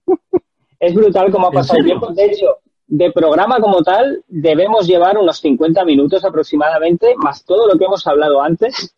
es 0.80 0.94
brutal 0.94 1.30
cómo 1.30 1.46
ha 1.46 1.50
¿En 1.50 1.54
pasado 1.54 1.78
el 1.78 1.84
tiempo. 1.84 2.12
De 2.12 2.24
hecho, 2.24 2.46
de 2.92 3.12
programa 3.12 3.58
como 3.60 3.82
tal, 3.82 4.22
debemos 4.26 4.86
llevar 4.86 5.16
unos 5.16 5.38
50 5.38 5.84
minutos 5.84 6.24
aproximadamente, 6.24 7.14
más 7.16 7.44
todo 7.44 7.68
lo 7.68 7.78
que 7.78 7.84
hemos 7.84 8.04
hablado 8.06 8.42
antes. 8.42 8.92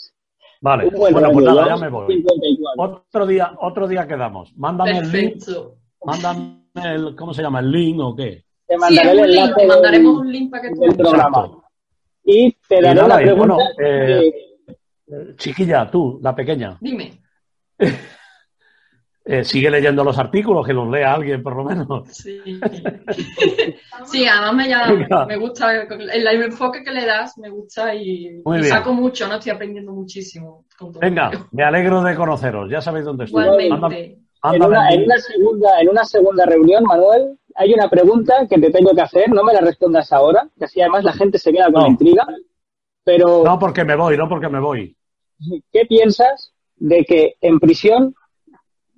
Vale, 0.62 0.88
bueno, 0.90 1.30
pues 1.32 1.45
nada, 1.45 1.66
ya 1.68 1.76
me 1.76 1.88
voy. 1.88 2.14
54. 2.14 3.05
Otro 3.09 3.26
día, 3.26 3.53
otro 3.61 3.86
día 3.88 4.07
quedamos. 4.09 4.53
Mándame 4.57 4.99
el 4.99 5.12
link, 5.12 5.43
mándame 6.05 6.55
el, 6.82 7.14
¿cómo 7.16 7.34
se 7.34 7.43
llama? 7.43 7.61
¿El 7.61 7.70
link 7.70 8.01
o 8.01 8.14
qué? 8.16 8.45
Te 8.66 8.74
Sí, 8.74 8.80
mandaré 8.80 9.12
es 9.12 9.18
el 9.18 9.30
link, 9.30 9.43
enlace 9.43 9.61
te 9.61 9.66
mandaremos 9.66 10.16
un 10.20 10.32
link 10.32 10.51
para 10.51 10.62
que 10.62 10.74
tú 10.74 10.80
del 10.80 10.97
programa. 10.97 11.51
Y 12.24 12.53
te 12.68 12.78
Y 12.78 12.82
daré 12.82 12.95
nada, 12.95 13.07
una 13.16 13.22
y 13.22 13.24
pregunta. 13.26 13.55
bueno, 13.55 13.68
eh, 13.78 14.32
que- 14.32 14.53
Eh, 15.14 15.34
Chiquilla, 15.36 15.90
tú, 15.90 16.18
la 16.22 16.34
pequeña, 16.34 16.78
Dime. 16.80 17.20
eh, 19.25 19.45
sigue 19.45 19.70
leyendo 19.70 20.03
los 20.05 20.18
artículos, 20.18 20.66
que 20.66 20.73
los 20.73 20.89
lea 20.91 21.12
alguien 21.14 21.43
por 21.43 21.57
lo 21.57 21.64
menos. 21.64 22.09
Sí. 22.09 22.41
Sí, 24.05 24.27
además 24.27 24.55
me, 24.55 24.68
llama- 24.68 25.27
me 25.27 25.37
gusta 25.37 25.83
el, 25.83 26.11
el 26.11 26.43
enfoque 26.43 26.83
que 26.83 26.91
le 26.91 27.05
das, 27.07 27.39
me 27.39 27.51
gusta 27.51 27.95
y, 27.95 28.41
Muy 28.45 28.59
y 28.59 28.61
bien. 28.62 28.73
saco 28.73 28.93
mucho, 28.93 29.29
no 29.29 29.35
estoy 29.37 29.53
aprendiendo 29.53 29.93
muchísimo. 29.93 30.64
con 30.77 30.91
todo 30.93 31.01
Venga, 31.01 31.31
ello. 31.33 31.47
me 31.53 31.62
alegro 31.62 32.03
de 32.03 32.14
conoceros, 32.16 32.68
ya 32.70 32.81
sabéis 32.81 33.05
dónde 33.05 33.25
estoy. 33.25 33.45
Igualmente. 33.45 34.18
En 34.45 34.62
una, 34.64 34.91
en, 34.91 35.07
segunda, 35.20 35.81
en 35.81 35.89
una 35.89 36.05
segunda 36.05 36.45
reunión, 36.45 36.83
Manuel, 36.83 37.39
hay 37.55 37.73
una 37.75 37.89
pregunta 37.89 38.47
que 38.51 38.59
te 38.59 38.70
tengo 38.70 38.93
que 38.93 39.03
hacer, 39.03 39.29
no 39.31 39.45
me 39.45 39.53
la 39.53 39.61
respondas 39.61 40.12
ahora, 40.12 40.49
que 40.59 40.64
así 40.64 40.81
además 40.81 41.05
la 41.05 41.12
gente 41.12 41.39
se 41.39 41.53
queda 41.53 41.66
con 41.66 41.75
No. 41.75 41.81
la 41.83 41.89
intriga, 41.91 42.27
pero 43.05 43.45
No 43.45 43.57
porque 43.59 43.85
me 43.85 43.95
voy, 43.95 44.16
no 44.16 44.29
porque 44.29 44.49
me 44.49 44.59
voy. 44.59 44.97
¿qué 45.73 45.85
piensas 45.87 46.53
de 46.77 47.05
que 47.05 47.35
en 47.41 47.61
prisión 47.61 48.14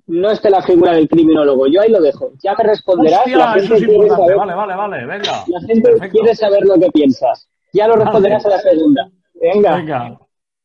no 0.07 0.31
esté 0.31 0.49
la 0.49 0.61
figura 0.61 0.93
del 0.93 1.07
criminólogo? 1.09 1.67
Yo 1.67 1.81
ahí 1.81 1.89
lo 1.91 2.01
dejo, 2.01 2.31
ya 2.43 2.53
me 2.57 2.63
responderás, 2.63 3.25
la 3.27 3.55
eso 3.55 3.59
gente, 3.59 3.73
es 3.75 3.79
quiere 3.79 3.93
importante. 3.93 4.21
saber, 4.23 4.37
Vale, 4.37 4.53
vale, 4.55 4.75
vale, 4.75 5.05
venga. 5.05 5.43
la 5.47 5.59
gente 5.61 5.81
Perfecto. 5.81 6.11
quiere 6.11 6.35
saber 6.35 6.63
lo 6.65 6.75
que 6.79 6.91
piensas. 6.91 7.49
Ya 7.73 7.87
lo 7.87 7.95
responderás 7.95 8.45
a 8.45 8.49
la 8.49 8.59
segunda. 8.59 9.09
Venga, 9.33 9.75
Venga, 9.77 10.19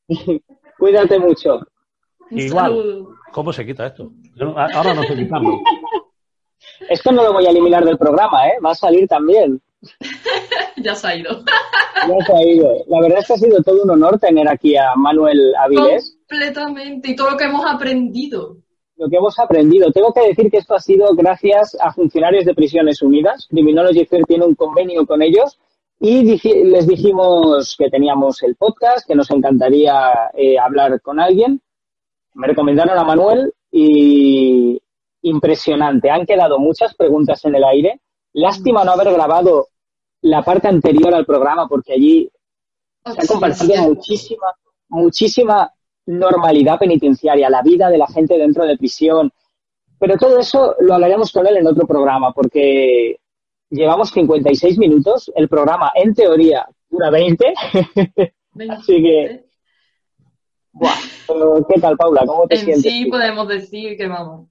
cuídate 0.78 1.18
mucho. 1.18 1.60
Igual. 2.30 3.04
¿cómo 3.32 3.52
se 3.52 3.66
quita 3.66 3.86
esto? 3.86 4.10
No- 4.36 4.54
ahora 4.56 4.94
no 4.94 5.02
sé 5.02 5.16
quitarlo. 5.16 5.58
Esto 6.88 7.12
no 7.12 7.22
lo 7.22 7.32
voy 7.32 7.46
a 7.46 7.50
eliminar 7.50 7.84
del 7.84 7.98
programa, 7.98 8.48
¿eh? 8.48 8.52
Va 8.64 8.70
a 8.70 8.74
salir 8.74 9.06
también. 9.08 9.60
Ya 10.76 10.94
se 10.94 11.08
ha 11.08 11.14
ido. 11.16 11.30
Ya 12.08 12.24
se 12.24 12.32
ha 12.32 12.42
ido. 12.42 12.72
La 12.86 13.00
verdad 13.02 13.18
es 13.18 13.26
que 13.26 13.32
ha 13.34 13.36
sido 13.36 13.62
todo 13.62 13.82
un 13.82 13.90
honor 13.90 14.18
tener 14.18 14.48
aquí 14.48 14.74
a 14.78 14.94
Manuel 14.96 15.54
Avilés. 15.56 16.16
Completamente. 16.26 17.10
Y 17.10 17.16
todo 17.16 17.30
lo 17.32 17.36
que 17.36 17.44
hemos 17.44 17.66
aprendido. 17.66 18.56
Lo 19.00 19.08
que 19.08 19.16
hemos 19.16 19.38
aprendido. 19.38 19.90
Tengo 19.92 20.12
que 20.12 20.28
decir 20.28 20.50
que 20.50 20.58
esto 20.58 20.74
ha 20.74 20.78
sido 20.78 21.14
gracias 21.14 21.74
a 21.80 21.90
funcionarios 21.92 22.44
de 22.44 22.54
Prisiones 22.54 23.00
Unidas. 23.00 23.46
Criminology 23.48 24.04
Fair 24.04 24.26
tiene 24.26 24.44
un 24.44 24.54
convenio 24.54 25.06
con 25.06 25.22
ellos 25.22 25.58
y 25.98 26.22
les 26.64 26.86
dijimos 26.86 27.76
que 27.78 27.88
teníamos 27.88 28.42
el 28.42 28.56
podcast, 28.56 29.06
que 29.06 29.14
nos 29.14 29.30
encantaría 29.30 30.12
eh, 30.34 30.58
hablar 30.58 31.00
con 31.00 31.18
alguien. 31.18 31.62
Me 32.34 32.46
recomendaron 32.46 32.98
a 32.98 33.04
Manuel 33.04 33.54
y 33.72 34.78
impresionante. 35.22 36.10
Han 36.10 36.26
quedado 36.26 36.58
muchas 36.58 36.94
preguntas 36.94 37.42
en 37.46 37.54
el 37.54 37.64
aire 37.64 38.00
Lástima 38.32 38.84
no 38.84 38.92
haber 38.92 39.12
grabado 39.12 39.68
la 40.22 40.42
parte 40.42 40.68
anterior 40.68 41.12
al 41.14 41.26
programa 41.26 41.66
porque 41.66 41.94
allí 41.94 42.30
se 43.04 43.22
ha 43.24 43.26
compartido 43.26 43.82
muchísima, 43.82 44.46
muchísima 44.88 45.72
normalidad 46.10 46.78
penitenciaria, 46.78 47.48
la 47.48 47.62
vida 47.62 47.88
de 47.88 47.98
la 47.98 48.06
gente 48.06 48.36
dentro 48.36 48.64
de 48.64 48.76
prisión. 48.76 49.32
Pero 49.98 50.16
todo 50.16 50.38
eso 50.38 50.74
lo 50.80 50.94
hablaremos 50.94 51.30
con 51.32 51.46
él 51.46 51.58
en 51.58 51.66
otro 51.66 51.86
programa 51.86 52.32
porque 52.32 53.20
llevamos 53.68 54.10
56 54.10 54.78
minutos, 54.78 55.30
el 55.34 55.48
programa 55.48 55.92
en 55.94 56.14
teoría 56.14 56.66
dura 56.88 57.10
20. 57.10 57.54
Así 58.70 59.02
que... 59.02 59.44
Buah, 60.72 60.94
¿Qué 61.68 61.80
tal, 61.80 61.96
Paula? 61.96 62.24
¿Cómo 62.26 62.46
te 62.46 62.56
sientes? 62.56 62.92
Sí, 62.92 63.06
podemos 63.06 63.46
decir 63.48 63.96
que 63.96 64.06
vamos. 64.06 64.48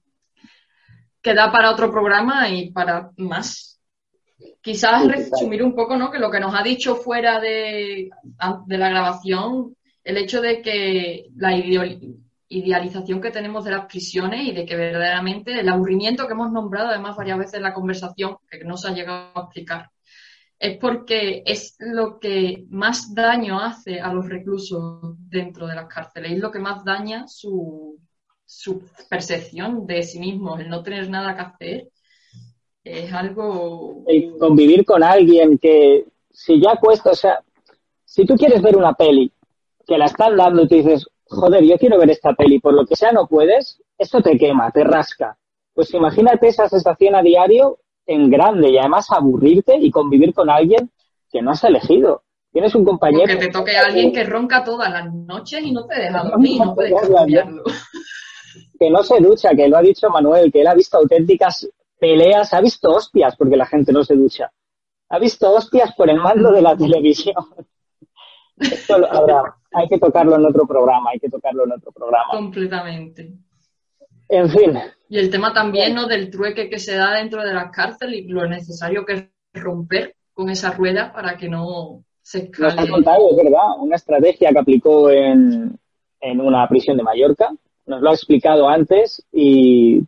Que 1.22 1.34
da 1.34 1.50
para 1.50 1.70
otro 1.70 1.90
programa 1.90 2.48
y 2.48 2.70
para 2.70 3.10
más. 3.16 3.80
Quizás 4.62 5.06
resumir 5.06 5.62
un 5.62 5.74
poco, 5.74 5.96
¿no? 5.96 6.10
Que 6.10 6.18
lo 6.18 6.30
que 6.30 6.40
nos 6.40 6.54
ha 6.54 6.62
dicho 6.62 6.96
fuera 6.96 7.40
de, 7.40 8.10
de 8.66 8.78
la 8.78 8.88
grabación, 8.90 9.74
el 10.04 10.16
hecho 10.16 10.40
de 10.40 10.62
que 10.62 11.30
la 11.36 11.56
idealización 12.48 13.20
que 13.20 13.30
tenemos 13.30 13.64
de 13.64 13.72
las 13.72 13.86
prisiones 13.86 14.48
y 14.48 14.52
de 14.52 14.64
que 14.64 14.76
verdaderamente 14.76 15.58
el 15.58 15.68
aburrimiento 15.68 16.26
que 16.26 16.32
hemos 16.32 16.52
nombrado 16.52 16.88
además 16.88 17.16
varias 17.16 17.38
veces 17.38 17.54
en 17.54 17.62
la 17.62 17.74
conversación, 17.74 18.38
que 18.50 18.64
no 18.64 18.76
se 18.76 18.88
ha 18.88 18.94
llegado 18.94 19.32
a 19.34 19.42
explicar, 19.42 19.90
es 20.58 20.76
porque 20.78 21.42
es 21.46 21.76
lo 21.78 22.18
que 22.18 22.64
más 22.68 23.14
daño 23.14 23.60
hace 23.60 24.00
a 24.00 24.12
los 24.12 24.28
reclusos 24.28 25.16
dentro 25.28 25.66
de 25.66 25.74
las 25.74 25.86
cárceles, 25.86 26.32
es 26.32 26.38
lo 26.38 26.50
que 26.50 26.58
más 26.58 26.84
daña 26.84 27.26
su, 27.28 27.98
su 28.44 28.82
percepción 29.08 29.86
de 29.86 30.02
sí 30.02 30.18
mismos, 30.18 30.60
el 30.60 30.68
no 30.68 30.82
tener 30.82 31.08
nada 31.08 31.34
que 31.34 31.42
hacer. 31.42 31.88
Es 32.82 33.12
algo. 33.12 34.04
Convivir 34.38 34.84
con 34.84 35.02
alguien 35.02 35.58
que, 35.58 36.06
si 36.30 36.60
ya 36.60 36.76
cuesta, 36.76 37.10
o 37.10 37.14
sea, 37.14 37.40
si 38.04 38.24
tú 38.24 38.34
quieres 38.34 38.60
ver 38.60 38.76
una 38.76 38.94
peli 38.94 39.30
que 39.90 39.98
la 39.98 40.04
están 40.04 40.36
dando 40.36 40.62
y 40.62 40.68
tú 40.68 40.76
dices, 40.76 41.04
joder, 41.24 41.64
yo 41.64 41.76
quiero 41.76 41.98
ver 41.98 42.10
esta 42.10 42.32
peli, 42.34 42.60
por 42.60 42.74
lo 42.74 42.86
que 42.86 42.94
sea 42.94 43.10
no 43.10 43.26
puedes, 43.26 43.82
esto 43.98 44.22
te 44.22 44.38
quema, 44.38 44.70
te 44.70 44.84
rasca. 44.84 45.36
Pues 45.74 45.92
imagínate 45.94 46.46
esa 46.46 46.68
sensación 46.68 47.16
a 47.16 47.22
diario 47.22 47.78
en 48.06 48.30
grande 48.30 48.70
y 48.70 48.78
además 48.78 49.10
aburrirte 49.10 49.76
y 49.76 49.90
convivir 49.90 50.32
con 50.32 50.48
alguien 50.48 50.92
que 51.28 51.42
no 51.42 51.50
has 51.50 51.64
elegido. 51.64 52.22
Tienes 52.52 52.72
un 52.76 52.84
compañero. 52.84 53.26
que 53.26 53.46
te 53.46 53.48
toque 53.48 53.76
a 53.76 53.86
alguien 53.86 54.12
que 54.12 54.22
ronca 54.22 54.62
todas 54.62 54.92
las 54.92 55.12
noches 55.12 55.60
y 55.60 55.72
no 55.72 55.84
te 55.86 55.96
deja 55.96 56.22
dormir, 56.22 56.60
no, 56.64 56.72
puedes 56.72 57.08
cambiarlo. 57.12 57.64
Que 58.78 58.90
no 58.90 59.02
se 59.02 59.18
ducha, 59.18 59.50
que 59.56 59.68
lo 59.68 59.76
ha 59.76 59.82
dicho 59.82 60.08
Manuel, 60.08 60.52
que 60.52 60.60
él 60.60 60.68
ha 60.68 60.74
visto 60.74 60.98
auténticas 60.98 61.68
peleas, 61.98 62.54
ha 62.54 62.60
visto 62.60 62.90
hostias 62.90 63.34
porque 63.36 63.56
la 63.56 63.66
gente 63.66 63.92
no 63.92 64.04
se 64.04 64.14
ducha. 64.14 64.52
Ha 65.08 65.18
visto 65.18 65.50
hostias 65.50 65.92
por 65.96 66.08
el 66.08 66.18
mando 66.18 66.52
de 66.52 66.62
la 66.62 66.76
televisión. 66.76 67.34
Esto 68.60 68.94
habrá, 69.10 69.59
hay 69.72 69.88
que 69.88 69.98
tocarlo 69.98 70.36
en 70.36 70.46
otro 70.46 70.66
programa, 70.66 71.10
hay 71.10 71.20
que 71.20 71.28
tocarlo 71.28 71.64
en 71.64 71.72
otro 71.72 71.92
programa. 71.92 72.32
Completamente. 72.32 73.32
En 74.28 74.48
fin. 74.48 74.78
Y 75.08 75.18
el 75.18 75.30
tema 75.30 75.52
también 75.52 75.94
¿no? 75.94 76.06
del 76.06 76.30
trueque 76.30 76.68
que 76.68 76.78
se 76.78 76.94
da 76.94 77.14
dentro 77.14 77.42
de 77.42 77.52
las 77.52 77.70
cárceles 77.72 78.20
y 78.20 78.28
lo 78.28 78.46
necesario 78.46 79.04
que 79.04 79.12
es 79.12 79.24
romper 79.52 80.14
con 80.32 80.48
esa 80.50 80.70
rueda 80.70 81.12
para 81.12 81.36
que 81.36 81.48
no 81.48 82.04
se 82.22 82.44
escale. 82.44 82.76
Nos 82.76 82.90
contado, 82.90 83.30
es 83.30 83.36
verdad, 83.36 83.78
una 83.78 83.96
estrategia 83.96 84.50
que 84.50 84.58
aplicó 84.58 85.10
en, 85.10 85.76
en 86.20 86.40
una 86.40 86.68
prisión 86.68 86.96
de 86.96 87.02
Mallorca. 87.02 87.50
Nos 87.86 88.00
lo 88.00 88.10
ha 88.10 88.14
explicado 88.14 88.68
antes 88.68 89.24
y 89.32 90.02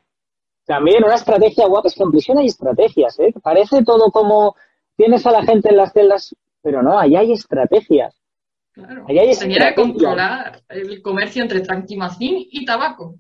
también 0.65 1.05
una 1.05 1.17
estrategia 1.17 1.67
guapa. 1.67 1.89
Es 1.89 1.95
que 1.97 2.05
en 2.05 2.13
prisión 2.13 2.39
hay 2.39 2.47
estrategias, 2.47 3.19
¿eh? 3.19 3.35
Parece 3.43 3.83
todo 3.83 4.13
como 4.13 4.55
tienes 4.97 5.27
a 5.27 5.33
la 5.33 5.43
gente 5.43 5.71
en 5.71 5.77
las 5.77 5.93
celdas, 5.93 6.37
pero 6.63 6.83
no, 6.83 6.97
ahí 6.97 7.17
hay 7.17 7.33
estrategias. 7.33 8.22
Claro. 8.73 9.05
Hay 9.07 9.37
que 9.37 9.75
controlar 9.75 10.63
el 10.69 11.03
comercio 11.03 11.43
entre 11.43 11.61
tranquimacín 11.61 12.47
y 12.51 12.65
tabaco. 12.65 13.17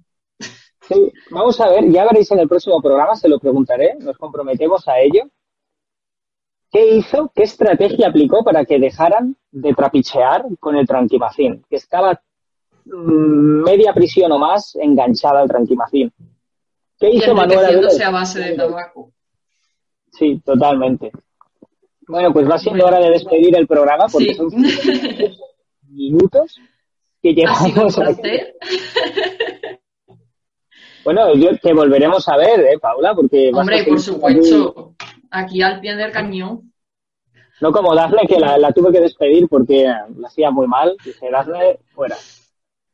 Sí, 0.80 1.12
vamos 1.30 1.60
a 1.60 1.68
ver, 1.68 1.88
ya 1.90 2.04
veréis 2.04 2.30
en 2.32 2.40
el 2.40 2.48
próximo 2.48 2.80
programa, 2.80 3.14
se 3.14 3.28
lo 3.28 3.38
preguntaré, 3.38 3.94
nos 4.00 4.16
comprometemos 4.16 4.88
a 4.88 4.98
ello. 4.98 5.24
¿Qué 6.70 6.96
hizo, 6.96 7.30
qué 7.34 7.42
estrategia 7.42 8.08
aplicó 8.08 8.42
para 8.42 8.64
que 8.64 8.78
dejaran 8.78 9.36
de 9.50 9.74
trapichear 9.74 10.44
con 10.58 10.76
el 10.76 10.86
tranquimacín? 10.86 11.64
Que 11.68 11.76
estaba 11.76 12.20
mm, 12.86 13.62
media 13.62 13.92
prisión 13.92 14.32
o 14.32 14.38
más 14.38 14.74
enganchada 14.76 15.40
al 15.40 15.48
tranquimacín. 15.48 16.10
¿Qué 16.98 17.10
hizo 17.10 17.34
Manuel 17.34 17.86
a 18.02 18.10
base 18.10 18.40
de 18.40 18.54
tabaco. 18.54 19.12
Sí, 20.12 20.40
totalmente. 20.44 21.12
Bueno, 22.08 22.32
pues 22.32 22.48
va 22.48 22.58
siendo 22.58 22.86
hora 22.86 22.98
de 22.98 23.10
despedir 23.10 23.56
el 23.56 23.66
programa 23.66 24.06
porque 24.10 24.34
son 24.34 24.48
minutos 25.88 26.58
que 27.22 27.34
llevamos 27.34 27.98
a 27.98 28.16
Bueno, 31.04 31.34
yo 31.34 31.56
te 31.58 31.72
volveremos 31.72 32.28
a 32.28 32.36
ver, 32.36 32.60
¿eh, 32.60 32.78
Paula? 32.80 33.14
Porque 33.14 33.50
Hombre, 33.54 33.84
por 33.84 34.00
supuesto, 34.00 34.94
aquí... 35.30 35.62
al 35.62 35.80
pie 35.80 35.96
del 35.96 36.12
cañón. 36.12 36.72
No 37.60 37.70
como 37.70 37.94
Dafne, 37.94 38.26
que 38.26 38.40
la, 38.40 38.72
tuve 38.72 38.92
que 38.92 39.00
despedir 39.00 39.48
porque 39.48 39.84
la 39.84 40.26
hacía 40.26 40.50
muy 40.50 40.66
mal. 40.66 40.96
Dije, 41.04 41.30
Dafne, 41.30 41.78
fuera. 41.94 42.16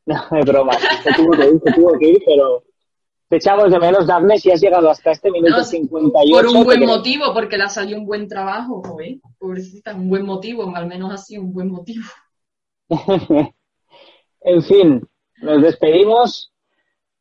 No, 0.09 0.16
es 0.38 0.46
broma. 0.46 0.72
Se 0.72 1.12
tuvo 1.12 1.32
que 1.32 1.44
ir, 1.44 1.61
se 1.62 1.72
tuvo 1.72 1.98
que 1.98 2.09
ir, 2.09 2.22
pero 2.24 2.64
te 3.28 3.36
echamos 3.36 3.70
de 3.70 3.78
menos, 3.78 4.06
Dafne, 4.06 4.38
si 4.38 4.50
has 4.50 4.60
llegado 4.60 4.88
hasta 4.88 5.10
este 5.10 5.30
minuto 5.30 5.62
58. 5.62 6.32
Por 6.32 6.46
un 6.46 6.64
buen 6.64 6.86
motivo, 6.86 7.34
porque 7.34 7.58
le 7.58 7.64
ha 7.64 7.68
salido 7.68 7.98
un 7.98 8.06
buen 8.06 8.26
trabajo, 8.26 8.82
joder. 8.82 9.18
Pobrecita, 9.38 9.94
un 9.94 10.08
buen 10.08 10.24
motivo, 10.24 10.74
al 10.74 10.86
menos 10.86 11.12
así, 11.12 11.36
un 11.36 11.52
buen 11.52 11.70
motivo. 11.70 12.04
en 14.40 14.62
fin, 14.62 15.06
nos 15.42 15.62
despedimos. 15.62 16.52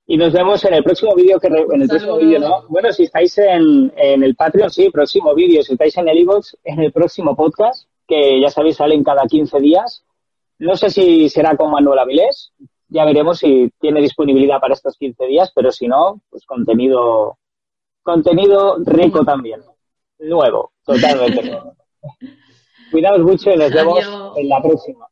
Y 0.10 0.16
nos 0.16 0.32
vemos 0.32 0.64
en 0.64 0.74
el 0.74 0.86
próximo 0.86 1.14
vídeo 1.16 1.38
que 1.38 1.48
en 1.48 1.82
el 1.82 1.88
próximo 1.90 2.16
vídeo, 2.16 2.40
¿no? 2.40 2.66
Bueno, 2.70 2.94
si 2.94 3.04
estáis 3.04 3.38
en, 3.40 3.92
en 3.98 4.24
el 4.24 4.36
Patreon, 4.36 4.70
sí, 4.70 4.90
próximo 4.90 5.36
vídeo. 5.36 5.62
Si 5.62 5.74
estáis 5.74 5.98
en 5.98 6.08
el 6.08 6.20
iVoox, 6.20 6.56
en 6.64 6.80
el 6.80 6.94
próximo 6.94 7.36
podcast, 7.36 7.90
que 8.08 8.40
ya 8.40 8.50
sabéis, 8.50 8.78
salen 8.78 9.04
cada 9.04 9.26
15 9.28 9.60
días. 9.60 10.06
No 10.60 10.78
sé 10.78 10.90
si 10.90 11.28
será 11.28 11.58
con 11.58 11.72
Manuel 11.72 12.00
Avilés. 12.00 12.54
Ya 12.90 13.06
veremos 13.06 13.40
si 13.40 13.72
tiene 13.80 14.02
disponibilidad 14.02 14.60
para 14.60 14.74
estos 14.74 14.98
15 14.98 15.26
días, 15.26 15.52
pero 15.54 15.72
si 15.72 15.88
no, 15.88 16.22
pues 16.30 16.46
contenido, 16.46 17.38
contenido 18.02 18.78
rico 18.86 19.24
también. 19.26 19.62
Nuevo, 20.20 20.72
totalmente 20.86 21.44
nuevo. 21.50 21.76
Cuidaos 22.92 23.20
mucho 23.20 23.52
y 23.52 23.58
nos 23.58 23.72
vemos 23.72 24.00
en 24.38 24.50
la 24.50 24.62
próxima. 24.62 25.08